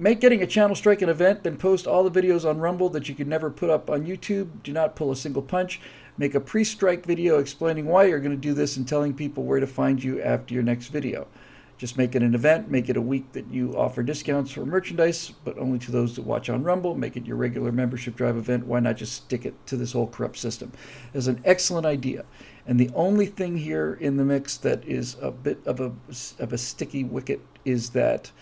[0.00, 3.08] Make getting a channel strike an event, then post all the videos on Rumble that
[3.08, 4.62] you could never put up on YouTube.
[4.62, 5.80] Do not pull a single punch.
[6.18, 9.44] Make a pre strike video explaining why you're going to do this and telling people
[9.44, 11.28] where to find you after your next video.
[11.78, 12.68] Just make it an event.
[12.68, 16.22] Make it a week that you offer discounts for merchandise, but only to those that
[16.22, 16.96] watch on Rumble.
[16.96, 18.66] Make it your regular membership drive event.
[18.66, 20.72] Why not just stick it to this whole corrupt system?
[21.14, 22.24] It's an excellent idea.
[22.66, 25.92] And the only thing here in the mix that is a bit of a,
[26.40, 28.32] of a sticky wicket is that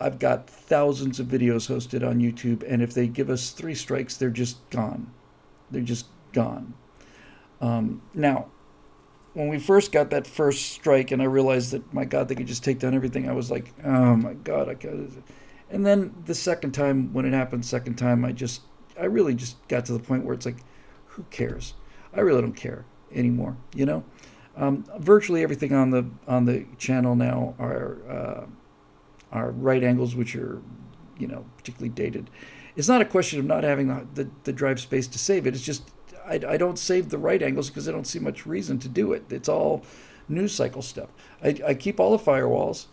[0.00, 4.16] I've got thousands of videos hosted on YouTube, and if they give us three strikes,
[4.16, 5.10] they're just gone.
[5.70, 6.74] They're just gone.
[7.60, 8.46] Um, now,
[9.32, 12.46] when we first got that first strike, and I realized that my God, they could
[12.46, 14.94] just take down everything, I was like, oh my God, I got
[15.70, 18.62] And then the second time, when it happened, second time, I just,
[19.00, 20.58] I really just got to the point where it's like,
[21.06, 21.74] who cares?
[22.12, 23.56] I really don't care anymore.
[23.74, 24.04] You know,
[24.56, 27.98] um, virtually everything on the on the channel now are.
[28.08, 28.46] Uh,
[29.34, 30.62] are right angles, which are,
[31.18, 32.30] you know, particularly dated.
[32.76, 35.54] It's not a question of not having the, the, the drive space to save it.
[35.54, 35.90] It's just
[36.26, 39.12] I, I don't save the right angles because I don't see much reason to do
[39.12, 39.24] it.
[39.30, 39.84] It's all
[40.28, 41.10] news cycle stuff.
[41.42, 42.86] I, I keep all the firewalls.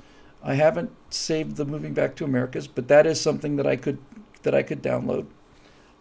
[0.43, 3.99] I haven't saved the moving back to Americas, but that is something that I could
[4.43, 5.27] that I could download.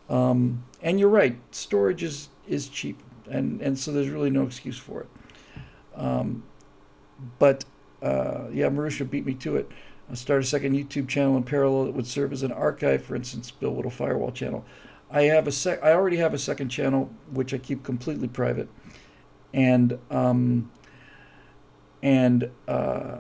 [0.09, 4.78] Um, and you're right, storage is is cheap, and and so there's really no excuse
[4.78, 5.09] for it.
[5.94, 6.43] Um,
[7.39, 7.65] but
[8.02, 9.70] uh, yeah, Marusha beat me to it.
[10.11, 13.15] I start a second YouTube channel in parallel that would serve as an archive, for
[13.15, 14.65] instance, Bill Whittle Firewall channel.
[15.11, 15.82] I have a sec.
[15.82, 18.69] I already have a second channel which I keep completely private,
[19.55, 20.70] and um,
[22.03, 23.19] and uh,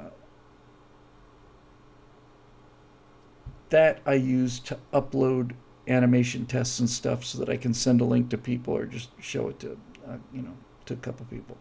[3.70, 5.52] that I use to upload
[5.86, 9.10] animation tests and stuff so that I can send a link to people or just
[9.20, 10.56] show it to uh, you know
[10.86, 11.56] to a couple people.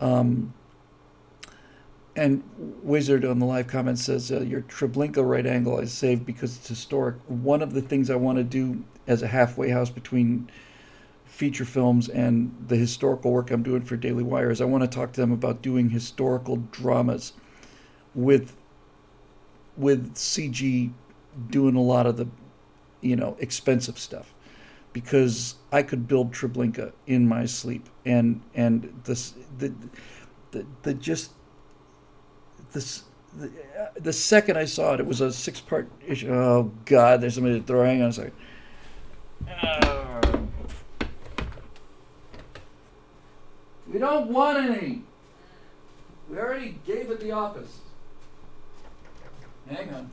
[0.00, 0.54] Um,
[2.18, 2.42] and
[2.82, 6.68] Wizard on the live comment says uh, your Treblinka right angle I saved because it's
[6.68, 7.16] historic.
[7.28, 10.50] One of the things I want to do as a halfway house between
[11.24, 14.88] feature films and the historical work I'm doing for Daily Wire is I want to
[14.88, 17.34] talk to them about doing historical dramas
[18.14, 18.56] with
[19.76, 20.92] with CG
[21.50, 22.26] doing a lot of the
[23.00, 24.34] you know expensive stuff
[24.92, 29.72] because I could build Treblinka in my sleep and and this the
[30.50, 31.30] the, the just
[32.72, 33.02] this
[33.36, 36.32] the, uh, the second I saw it, it was a six part issue.
[36.32, 37.84] Oh God, there's somebody to throw.
[37.84, 38.32] Hang on a second.
[39.62, 40.38] Uh,
[43.92, 45.02] we don't want any.
[46.28, 47.78] We already gave it the office.
[49.68, 50.10] Hang on.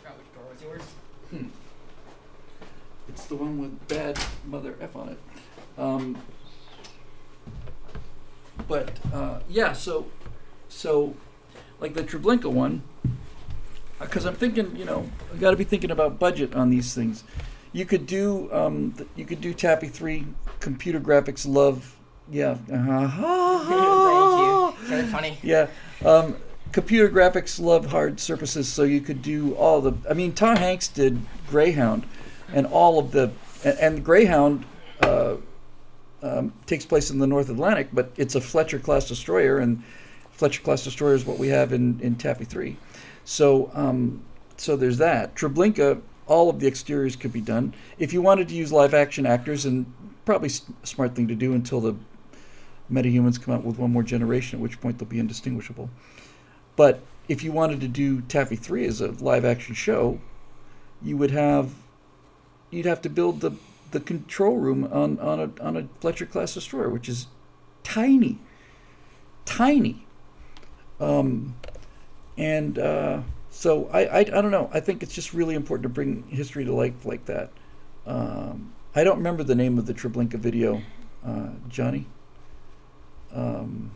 [0.00, 0.82] Forgot which door was yours.
[1.30, 1.46] Hmm.
[3.08, 5.18] It's the one with bad mother F on it.
[5.78, 6.16] Um,
[8.68, 10.06] but uh, yeah, so
[10.68, 11.14] so
[11.80, 12.82] like the Treblinka one,
[14.00, 17.24] because I'm thinking, you know, I got to be thinking about budget on these things.
[17.72, 20.26] You could do um, you could do Taffy three
[20.60, 21.96] computer graphics love.
[22.30, 22.58] Yeah.
[22.72, 23.08] Uh-huh.
[24.74, 24.86] Thank you.
[24.86, 25.38] Very funny.
[25.42, 25.68] Yeah.
[26.04, 26.36] Um,
[26.72, 29.94] computer graphics love hard surfaces, so you could do all the.
[30.08, 32.06] I mean, Tom Hanks did Greyhound,
[32.52, 33.32] and all of the.
[33.64, 34.64] And, and Greyhound
[35.00, 35.36] uh,
[36.22, 39.82] um, takes place in the North Atlantic, but it's a Fletcher class destroyer, and
[40.30, 42.76] Fletcher class destroyer is what we have in, in Taffy 3.
[43.24, 44.22] So, um,
[44.56, 45.34] so there's that.
[45.34, 47.74] Treblinka, all of the exteriors could be done.
[47.98, 49.92] If you wanted to use live action actors, and
[50.24, 51.96] probably smart thing to do until the
[52.90, 55.90] metahumans come out with one more generation, at which point they'll be indistinguishable.
[56.76, 60.20] But if you wanted to do Taffy 3 as a live action show,
[61.02, 61.72] you would have
[62.70, 63.52] you'd have to build the
[63.92, 67.26] the control room on, on a on a Fletcher class destroyer, which is
[67.82, 68.38] tiny.
[69.44, 70.06] Tiny.
[71.00, 71.56] Um,
[72.36, 73.20] and uh,
[73.50, 74.70] so I, I I don't know.
[74.72, 77.50] I think it's just really important to bring history to life like that.
[78.06, 80.82] Um, I don't remember the name of the Treblinka video,
[81.24, 82.06] uh, Johnny.
[83.32, 83.92] Um,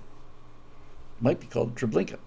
[1.20, 2.18] might be called Treblinka,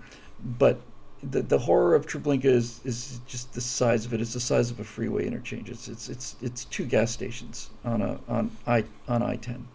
[0.43, 0.79] but
[1.23, 4.21] the the horror of Treblinka is is just the size of it.
[4.21, 5.69] It's the size of a freeway interchange.
[5.69, 9.67] It's it's it's it's two gas stations on a on I on I ten.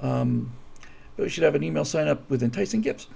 [0.00, 0.52] Um,
[1.16, 3.08] but we should have an email sign up with enticing gifts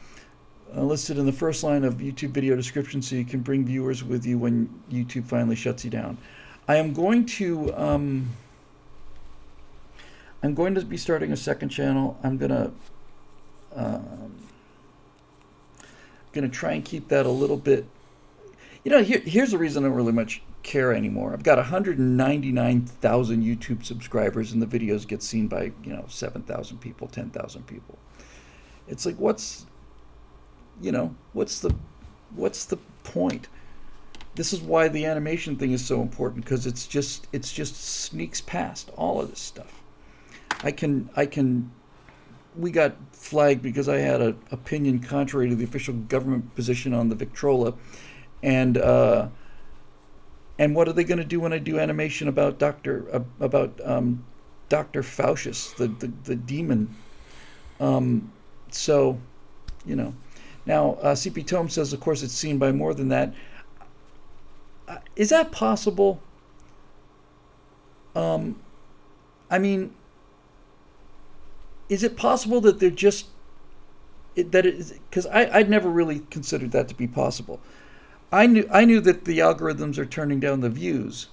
[0.76, 4.04] uh, listed in the first line of YouTube video description, so you can bring viewers
[4.04, 6.18] with you when YouTube finally shuts you down.
[6.66, 8.30] I am going to um,
[10.42, 12.18] I'm going to be starting a second channel.
[12.22, 12.72] I'm gonna
[13.74, 14.17] um,
[16.38, 17.86] going to try and keep that a little bit.
[18.84, 21.32] You know, here, here's the reason I don't really much care anymore.
[21.32, 27.08] I've got 199,000 YouTube subscribers, and the videos get seen by you know 7,000 people,
[27.08, 27.98] 10,000 people.
[28.86, 29.66] It's like, what's,
[30.80, 31.74] you know, what's the,
[32.34, 33.48] what's the point?
[34.34, 38.40] This is why the animation thing is so important because it's just it's just sneaks
[38.40, 39.82] past all of this stuff.
[40.62, 41.72] I can I can
[42.58, 47.08] we got flagged because I had an opinion contrary to the official government position on
[47.08, 47.74] the Victrola,
[48.42, 49.28] and uh,
[50.58, 53.80] and what are they going to do when I do animation about Doctor uh, about
[53.84, 54.24] um,
[54.68, 56.94] Doctor Faustus, the, the the demon?
[57.80, 58.32] Um,
[58.70, 59.18] so,
[59.86, 60.14] you know,
[60.66, 63.34] now uh, CP Tome says, of course, it's seen by more than that.
[64.86, 66.20] Uh, is that possible?
[68.16, 68.60] Um,
[69.50, 69.94] I mean,
[71.88, 73.26] is it possible that they're just
[74.34, 77.60] that it is because I'd never really considered that to be possible.
[78.30, 81.28] I knew I knew that the algorithms are turning down the views,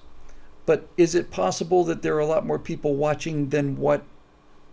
[0.64, 4.02] but is it possible that there are a lot more people watching than what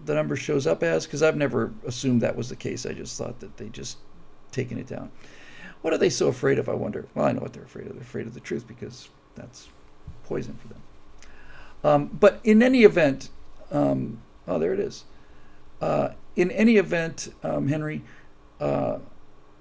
[0.03, 1.05] the number shows up as?
[1.05, 2.85] Because I've never assumed that was the case.
[2.85, 3.97] I just thought that they just
[4.51, 5.11] taken it down.
[5.81, 6.69] What are they so afraid of?
[6.69, 7.05] I wonder.
[7.13, 7.93] Well, I know what they're afraid of.
[7.93, 9.69] They're afraid of the truth because that's
[10.23, 10.81] poison for them.
[11.83, 13.29] Um, but in any event,
[13.69, 15.03] um, oh, there it is.
[15.83, 18.01] Uh, in any event, um, Henry,
[18.61, 18.99] uh,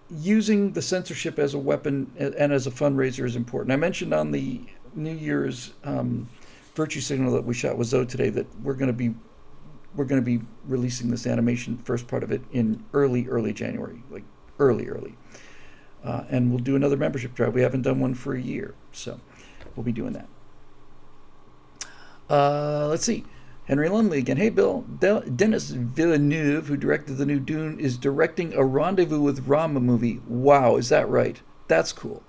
[0.09, 3.73] using the censorship as a weapon and as a fundraiser is important.
[3.73, 4.61] I mentioned on the
[4.95, 6.29] New Year's um,
[6.77, 9.15] virtue signal that we shot with Zoe today that we're going to be
[9.97, 14.05] we're going to be releasing this animation first part of it in early early January,
[14.09, 14.25] like
[14.61, 15.17] early early,
[16.05, 17.53] uh, and we'll do another membership drive.
[17.53, 19.21] We haven't done one for a year, so
[19.75, 20.29] we'll be doing that.
[22.31, 23.25] Uh, let's see.
[23.73, 24.37] Henry Lumley again.
[24.37, 24.85] Hey, Bill.
[25.01, 30.21] De- Denis Villeneuve, who directed the new Dune, is directing a Rendezvous with Rama movie.
[30.29, 31.41] Wow, is that right?
[31.69, 32.23] That's cool.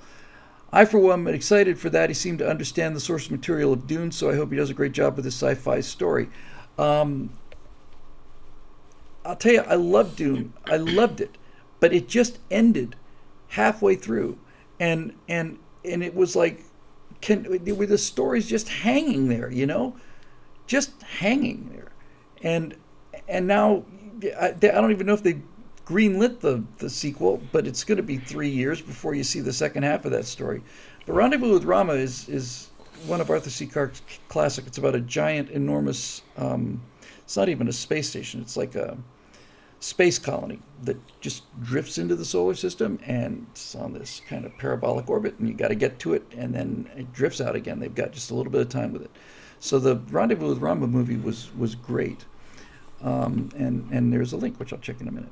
[0.72, 2.10] I, for one, am excited for that.
[2.10, 4.74] He seemed to understand the source material of Dune, so I hope he does a
[4.74, 6.30] great job with this sci fi story.
[6.78, 7.32] Um,
[9.26, 10.54] I'll tell you, I loved Dune.
[10.68, 11.38] I loved it,
[11.82, 12.96] but it just ended
[13.50, 14.38] halfway through,
[14.80, 16.64] and and and it was like,
[17.20, 17.44] can
[17.76, 19.98] were the stories just hanging there, you know?
[20.68, 21.92] Just hanging there,
[22.42, 22.76] and
[23.28, 23.84] and now
[24.40, 25.42] I, I don't even know if they
[25.86, 29.54] greenlit the the sequel, but it's going to be three years before you see the
[29.54, 30.64] second half of that story.
[31.06, 32.70] The Rendezvous with Rama is is
[33.06, 33.66] one of Arthur C.
[33.66, 34.66] Clarke's classic.
[34.68, 36.22] It's about a giant, enormous.
[36.38, 36.82] Um,
[37.24, 38.42] it's not even a space station.
[38.42, 38.98] It's like a
[39.80, 44.58] space colony that just drifts into the solar system and it's on this kind of
[44.58, 47.80] parabolic orbit, and you got to get to it, and then it drifts out again.
[47.80, 49.12] They've got just a little bit of time with it.
[49.64, 52.26] So the Rendezvous with Rama movie was was great,
[53.02, 55.32] um, and and there's a link which I'll check in a minute.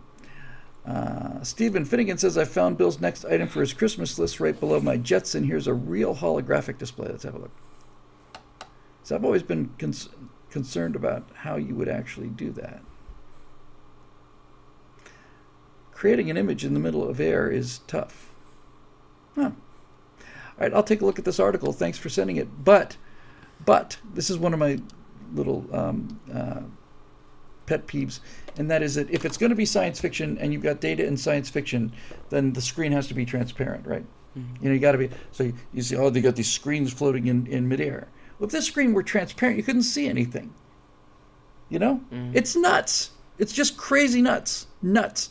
[0.86, 4.80] Uh, Stephen Finnegan says, I found Bill's next item for his Christmas list right below
[4.80, 5.44] my Jetson.
[5.44, 7.10] Here's a real holographic display.
[7.10, 7.52] Let's have a look.
[9.04, 9.70] So I've always been
[10.50, 12.82] concerned about how you would actually do that.
[15.92, 18.32] Creating an image in the middle of air is tough.
[19.36, 19.52] Huh.
[19.52, 19.54] All
[20.58, 21.74] right, I'll take a look at this article.
[21.74, 22.64] Thanks for sending it.
[22.64, 22.96] But,
[23.66, 24.80] but this is one of my
[25.34, 26.62] little um, uh,
[27.66, 28.20] pet peeves,
[28.58, 31.06] and that is that if it's going to be science fiction and you've got data
[31.06, 31.92] in science fiction,
[32.30, 34.06] then the screen has to be transparent, right?
[34.62, 35.10] You know, you got to be.
[35.32, 38.08] So you, you see, oh, they got these screens floating in in midair.
[38.40, 40.54] Well, if this screen were transparent, you couldn't see anything.
[41.70, 42.02] You know,
[42.34, 43.12] it's nuts.
[43.38, 45.30] It's just crazy nuts, nuts.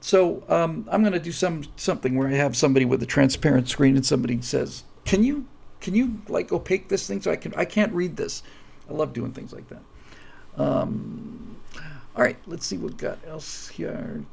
[0.00, 3.68] So um, I'm going to do some something where I have somebody with a transparent
[3.68, 5.46] screen, and somebody says, "Can you
[5.80, 8.42] can you like opaque this thing so I can I can't read this."
[8.88, 9.82] I love doing things like that.
[10.56, 11.56] Um,
[12.16, 14.24] all right, let's see what got else here.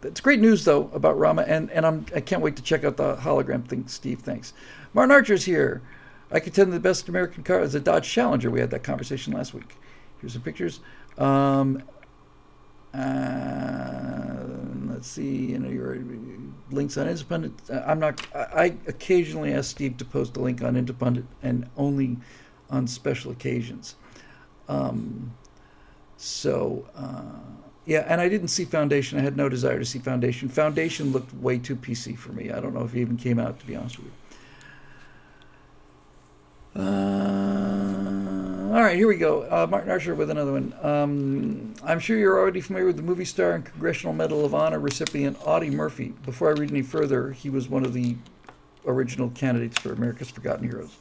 [0.00, 2.96] That's great news though about Rama, and and I'm I can't wait to check out
[2.98, 3.88] the hologram thing.
[3.88, 4.52] Steve, thanks.
[4.92, 5.82] Martin Archer's here.
[6.30, 8.50] I contend the best American car is a Dodge Challenger.
[8.50, 9.76] We had that conversation last week.
[10.20, 10.80] Here's some pictures.
[11.16, 11.82] Um,
[12.94, 14.44] uh,
[14.88, 15.46] let's see.
[15.46, 15.98] You know your
[16.70, 17.60] links on Independent.
[17.70, 18.26] uh, I'm not.
[18.34, 22.18] I, occasionally ask Steve to post a link on Independent, and only
[22.70, 23.96] on special occasions.
[24.68, 25.34] Um,
[26.16, 27.22] so uh,
[27.86, 29.18] yeah, and I didn't see Foundation.
[29.18, 30.48] I had no desire to see Foundation.
[30.48, 32.50] Foundation looked way too PC for me.
[32.50, 34.06] I don't know if it even came out, to be honest with
[36.74, 36.82] you.
[36.82, 37.63] Uh,
[38.74, 39.42] all right, here we go.
[39.42, 40.74] Uh, Martin Archer with another one.
[40.82, 44.80] Um, I'm sure you're already familiar with the movie star and Congressional Medal of Honor
[44.80, 46.12] recipient Audie Murphy.
[46.24, 48.16] Before I read any further, he was one of the
[48.84, 50.96] original candidates for America's Forgotten Heroes.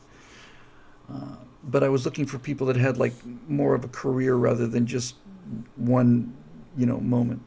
[1.11, 3.13] Uh, but I was looking for people that had like
[3.47, 5.15] more of a career rather than just
[5.75, 6.31] one,
[6.77, 7.41] you know, moment.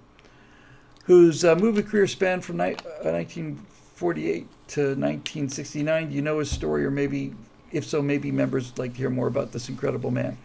[1.04, 6.08] Whose uh, movie career spanned from ni- uh, 1948 to 1969.
[6.08, 7.32] Do you know his story, or maybe,
[7.72, 10.38] if so, maybe members would like to hear more about this incredible man?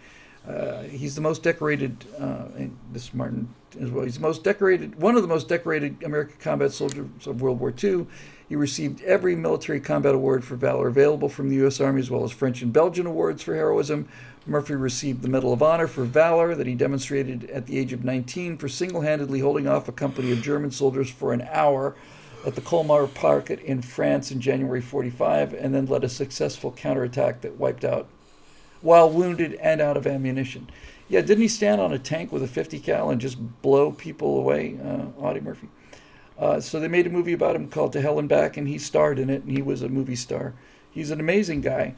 [0.47, 2.45] Uh, he's the most decorated, uh,
[2.91, 3.47] this is Martin
[3.79, 4.03] as well.
[4.03, 7.71] He's the most decorated, one of the most decorated American combat soldiers of World War
[7.81, 8.07] II.
[8.49, 11.79] He received every military combat award for valor available from the U.S.
[11.79, 14.09] Army, as well as French and Belgian awards for heroism.
[14.47, 18.03] Murphy received the Medal of Honor for valor that he demonstrated at the age of
[18.03, 21.95] 19 for single handedly holding off a company of German soldiers for an hour
[22.45, 27.41] at the Colmar Pocket in France in January 45, and then led a successful counterattack
[27.41, 28.07] that wiped out
[28.81, 30.69] while wounded and out of ammunition.
[31.07, 34.37] Yeah, didn't he stand on a tank with a 50 cal and just blow people
[34.37, 35.67] away, uh, Audie Murphy?
[36.37, 38.77] Uh, so they made a movie about him called To Hell and Back, and he
[38.77, 40.53] starred in it, and he was a movie star.
[40.89, 41.93] He's an amazing guy,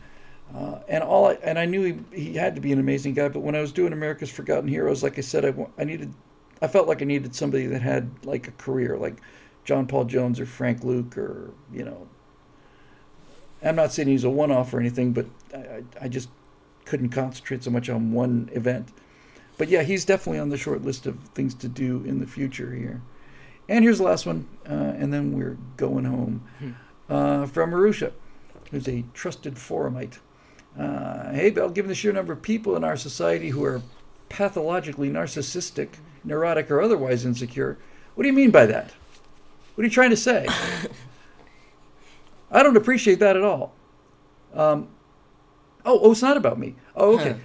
[0.54, 3.30] uh, and all I, and I knew he, he had to be an amazing guy.
[3.30, 6.14] But when I was doing America's Forgotten Heroes, like I said, I, I needed,
[6.62, 9.22] I felt like I needed somebody that had like a career, like
[9.66, 12.08] John Paul Jones or Frank Luke or you know.
[13.62, 15.26] I'm not saying he's a one-off or anything, but
[15.56, 16.28] I, I, just
[16.84, 18.90] couldn't concentrate so much on one event.
[19.58, 22.74] But yeah, he's definitely on the short list of things to do in the future
[22.74, 23.02] here.
[23.70, 26.44] And here's the last one, uh, and then we're going home.
[27.10, 28.12] Uh, from Marusha,
[28.72, 30.18] who's a trusted forumite.
[30.78, 33.82] Uh, hey, Bill, given the sheer number of people in our society who are
[34.30, 35.90] pathologically narcissistic,
[36.24, 37.78] neurotic, or otherwise insecure,
[38.16, 38.94] what do you mean by that?
[39.76, 40.48] What are you trying to say?
[42.52, 43.74] I don't appreciate that at all.
[44.54, 44.90] Um,
[45.86, 46.76] oh, oh, it's not about me.
[46.96, 47.38] Oh, okay.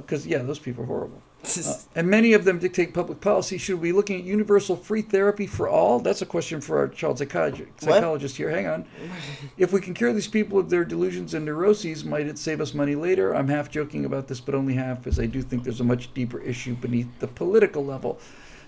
[0.00, 1.22] Because, yeah, those people are horrible.
[1.64, 3.56] Uh, and many of them dictate public policy.
[3.58, 6.00] Should we be looking at universal free therapy for all?
[6.00, 8.50] That's a question for our child psychologi- psychologist here.
[8.50, 8.84] Hang on.
[9.56, 12.74] If we can cure these people of their delusions and neuroses, might it save us
[12.74, 13.34] money later?
[13.34, 16.12] I'm half joking about this, but only half, as I do think there's a much
[16.12, 18.18] deeper issue beneath the political level.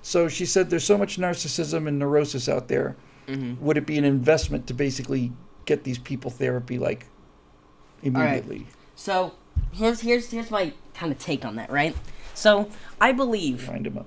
[0.02, 2.96] So she said there's so much narcissism and neurosis out there.
[3.26, 3.64] Mm-hmm.
[3.64, 5.32] Would it be an investment to basically
[5.66, 7.06] get these people therapy like
[8.02, 8.66] immediately?
[8.96, 9.34] So
[9.72, 11.94] here's here's here's my kind of take on that, right?
[12.34, 12.68] So
[13.00, 14.06] I believe Find them up.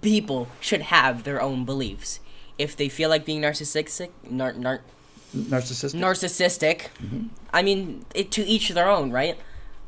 [0.00, 2.20] people should have their own beliefs.
[2.58, 4.82] If they feel like being narcissistic, nar- nar-
[5.34, 5.98] Narcissistic.
[5.98, 7.26] narcissistic, mm-hmm.
[7.52, 9.36] I mean, it, to each their own, right?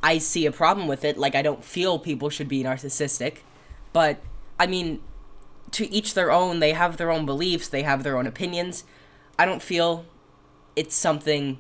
[0.02, 1.16] I see a problem with it.
[1.16, 3.36] Like, I don't feel people should be narcissistic,
[3.93, 4.18] but
[4.59, 5.01] I mean,
[5.72, 6.60] to each their own.
[6.60, 7.68] They have their own beliefs.
[7.68, 8.84] They have their own opinions.
[9.38, 10.06] I don't feel
[10.74, 11.59] it's something.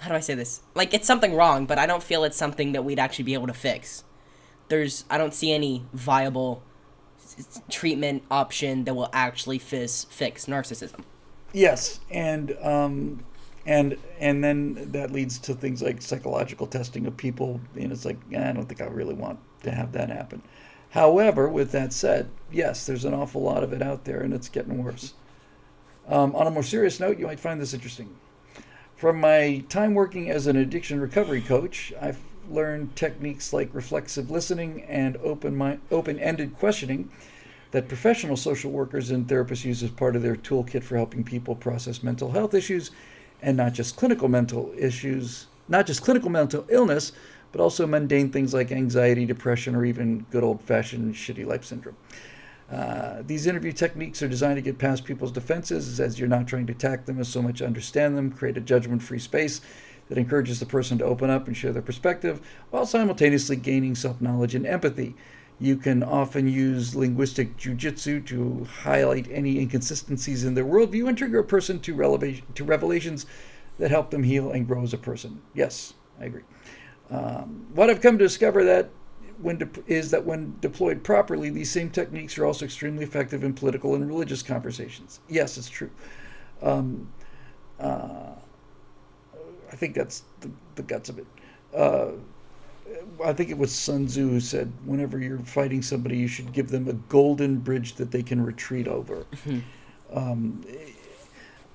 [0.00, 0.62] How do I say this?
[0.74, 3.46] Like, it's something wrong, but I don't feel it's something that we'd actually be able
[3.46, 4.02] to fix.
[4.68, 6.62] There's, I don't see any viable
[7.70, 11.04] treatment option that will actually fizz, fix narcissism.
[11.52, 13.24] Yes, and um,
[13.66, 18.18] and and then that leads to things like psychological testing of people, and it's like
[18.32, 20.42] eh, I don't think I really want to have that happen.
[20.92, 24.50] However, with that said, yes, there's an awful lot of it out there, and it's
[24.50, 25.14] getting worse.
[26.06, 28.14] Um, on a more serious note, you might find this interesting.
[28.94, 32.20] From my time working as an addiction recovery coach, I've
[32.50, 37.10] learned techniques like reflexive listening and open open-ended questioning
[37.70, 41.54] that professional social workers and therapists use as part of their toolkit for helping people
[41.56, 42.90] process mental health issues
[43.40, 47.12] and not just clinical mental issues, not just clinical mental illness,
[47.52, 51.96] but also mundane things like anxiety, depression, or even good old-fashioned shitty life syndrome.
[52.70, 56.66] Uh, these interview techniques are designed to get past people's defenses as you're not trying
[56.66, 59.60] to attack them as so much understand them, create a judgment free space
[60.08, 64.20] that encourages the person to open up and share their perspective while simultaneously gaining self
[64.22, 65.14] knowledge and empathy.
[65.60, 71.40] You can often use linguistic jujitsu to highlight any inconsistencies in their worldview and trigger
[71.40, 73.26] a person to, to revelations
[73.78, 75.42] that help them heal and grow as a person.
[75.54, 76.42] Yes, I agree.
[77.12, 78.88] Um, what I've come to discover that
[79.40, 83.52] when de- is that when deployed properly, these same techniques are also extremely effective in
[83.52, 85.20] political and religious conversations.
[85.28, 85.90] Yes, it's true.
[86.62, 87.12] Um,
[87.78, 88.30] uh,
[89.70, 91.26] I think that's the, the guts of it.
[91.74, 92.12] Uh,
[93.24, 96.68] I think it was Sun Tzu who said, whenever you're fighting somebody, you should give
[96.70, 99.26] them a golden bridge that they can retreat over.
[100.12, 100.64] um,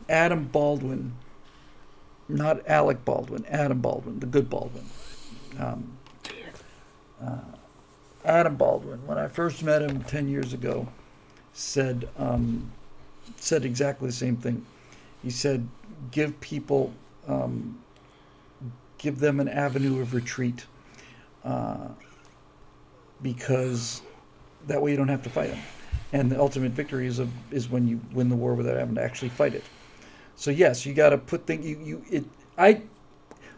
[0.10, 1.14] Adam Baldwin,
[2.30, 4.86] not Alec Baldwin, Adam Baldwin, the good Baldwin.
[5.60, 5.98] Um,
[7.22, 7.40] uh,
[8.26, 10.88] Adam Baldwin, when I first met him 10 years ago,
[11.54, 12.72] said, um,
[13.38, 14.66] said exactly the same thing.
[15.24, 15.68] He said,
[16.12, 16.94] give people,
[17.28, 17.82] um,
[18.98, 20.66] give them an avenue of retreat
[21.44, 21.88] uh,
[23.22, 24.02] because
[24.68, 25.62] that way you don't have to fight them.
[26.14, 29.02] And the ultimate victory is, a, is when you win the war without having to
[29.02, 29.64] actually fight it.
[30.38, 31.66] So yes, you got to put things.
[31.66, 32.26] You, you it.
[32.58, 32.84] I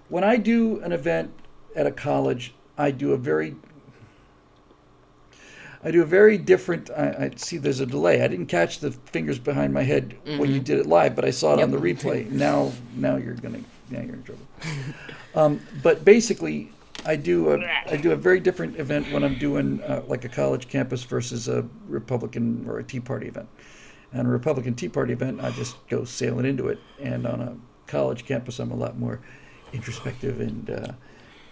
[0.07, 1.31] when I do an event
[1.75, 3.55] at a college, I do a very
[5.83, 6.89] I do a very different.
[6.89, 8.21] I, I see there's a delay.
[8.21, 11.31] I didn't catch the fingers behind my head when you did it live, but I
[11.31, 12.29] saw it on the replay.
[12.29, 14.45] Now, now you're gonna, now you're in trouble.
[15.35, 16.69] um, but basically,
[17.05, 20.29] I do a I do a very different event when I'm doing uh, like a
[20.29, 23.47] college campus versus a Republican or a Tea Party event.
[24.11, 26.79] And a Republican Tea Party event, I just go sailing into it.
[26.99, 27.55] And on a
[27.87, 29.21] college campus, I'm a lot more
[29.71, 30.91] introspective and uh,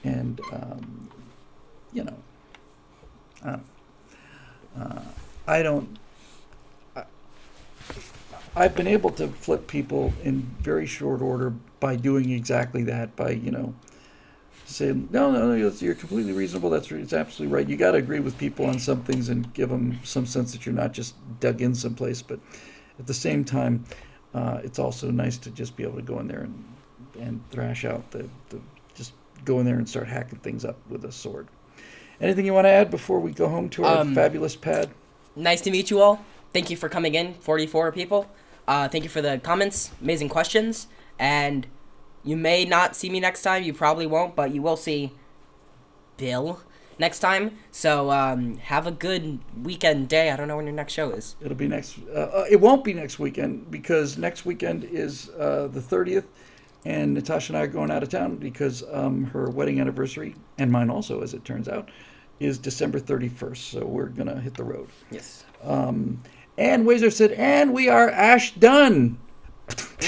[0.08, 1.10] and um,
[1.94, 2.18] you know,
[3.44, 5.02] uh,
[5.48, 5.98] I don't.
[6.96, 7.04] I,
[8.56, 13.16] I've been able to flip people in very short order by doing exactly that.
[13.16, 13.74] By you know,
[14.66, 16.70] saying no, no, no, you're- completely reasonable.
[16.70, 17.68] That's it's absolutely right.
[17.68, 20.66] You got to agree with people on some things and give them some sense that
[20.66, 22.22] you're not just dug in someplace.
[22.22, 22.40] But
[23.00, 23.86] at the same time,
[24.34, 26.64] uh, it's also nice to just be able to go in there and
[27.20, 28.60] and thrash out the, the
[29.46, 31.48] go in there and start hacking things up with a sword.
[32.20, 34.90] Anything you want to add before we go home to our Um, fabulous pad?
[35.36, 36.24] Nice to meet you all.
[36.54, 38.28] Thank you for coming in, 44 people.
[38.68, 40.88] Uh, thank you for the comments, amazing questions,
[41.20, 41.68] and
[42.24, 43.64] you may not see me next time.
[43.64, 45.12] You probably won't, but you will see
[46.18, 46.60] Bill
[47.00, 47.58] next time.
[47.72, 50.32] So um, have a good weekend day.
[50.32, 51.36] I don't know when your next show is.
[51.42, 52.00] It'll be next.
[52.10, 56.26] Uh, uh, it won't be next weekend because next weekend is uh, the thirtieth,
[56.88, 60.72] and Natasha and I are going out of town because um, her wedding anniversary and
[60.72, 61.92] mine also, as it turns out,
[62.40, 63.72] is December thirty first.
[63.72, 64.88] So we're gonna hit the road.
[65.12, 65.44] Yes.
[65.64, 66.24] Um,
[66.58, 69.18] and Wazer said, "And we are Ash done."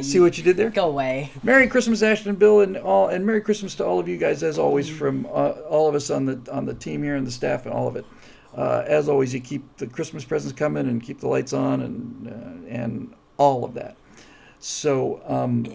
[0.00, 0.70] See what you did there?
[0.70, 1.30] Go away.
[1.42, 4.58] Merry Christmas, Ashton, Bill, and all, and Merry Christmas to all of you guys, as
[4.58, 7.66] always, from uh, all of us on the on the team here and the staff
[7.66, 8.06] and all of it.
[8.56, 12.28] Uh, as always, you keep the Christmas presents coming and keep the lights on and
[12.28, 13.96] uh, and all of that.
[14.62, 15.66] So um,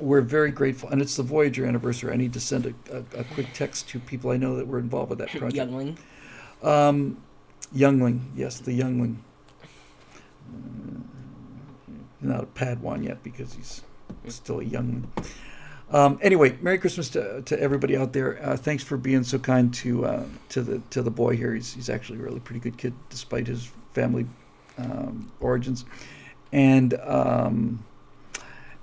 [0.00, 2.12] we're very grateful, and it's the Voyager anniversary.
[2.12, 4.80] I need to send a, a, a quick text to people I know that were
[4.80, 5.54] involved with that project.
[5.54, 5.96] Youngling.
[6.62, 7.22] Um,
[7.72, 9.16] Youngling, yes, the Youngling.
[12.20, 13.82] Not a Padawan yet because he's
[14.28, 15.10] still a youngling.
[15.90, 18.44] Um, anyway, Merry Christmas to, to everybody out there.
[18.44, 21.54] Uh, thanks for being so kind to uh, to the to the boy here.
[21.54, 24.26] He's he's actually a really pretty good kid despite his family
[24.78, 25.84] um, origins,
[26.52, 27.84] and um,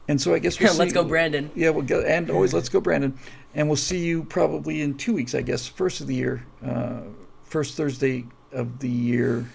[0.07, 1.49] and so I guess we'll Let's go, Brandon.
[1.56, 3.18] yeah, we'll go, and always let's go, Brandon.
[3.56, 7.02] And we'll see you probably in two weeks, I guess, first of the year, uh,
[7.44, 9.45] first Thursday of the year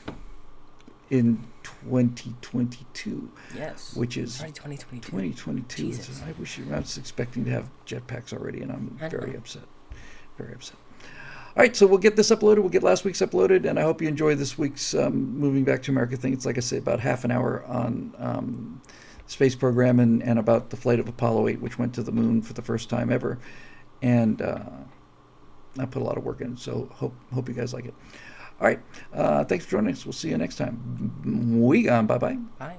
[1.10, 3.94] in 2022, Yes.
[3.96, 5.00] which is 2022.
[5.10, 5.82] 2022.
[5.82, 6.22] Jesus.
[6.26, 9.62] I wish you, I was expecting to have jetpacks already, and I'm very upset.
[10.36, 10.76] Very upset.
[11.58, 12.60] All right, so we'll get this uploaded.
[12.60, 15.82] We'll get last week's uploaded, and I hope you enjoy this week's um, Moving Back
[15.82, 16.32] to America thing.
[16.32, 18.80] It's like I say, about half an hour on um,
[19.26, 22.42] space program and, and about the flight of Apollo 8, which went to the moon
[22.42, 23.40] for the first time ever.
[24.02, 24.70] And uh,
[25.80, 26.56] I put a lot of work in.
[26.56, 27.94] So hope hope you guys like it.
[28.60, 28.80] All right.
[29.12, 30.06] Uh, thanks for joining us.
[30.06, 31.60] We'll see you next time.
[31.60, 32.06] We gone.
[32.06, 32.38] Bye bye.
[32.60, 32.76] Bye.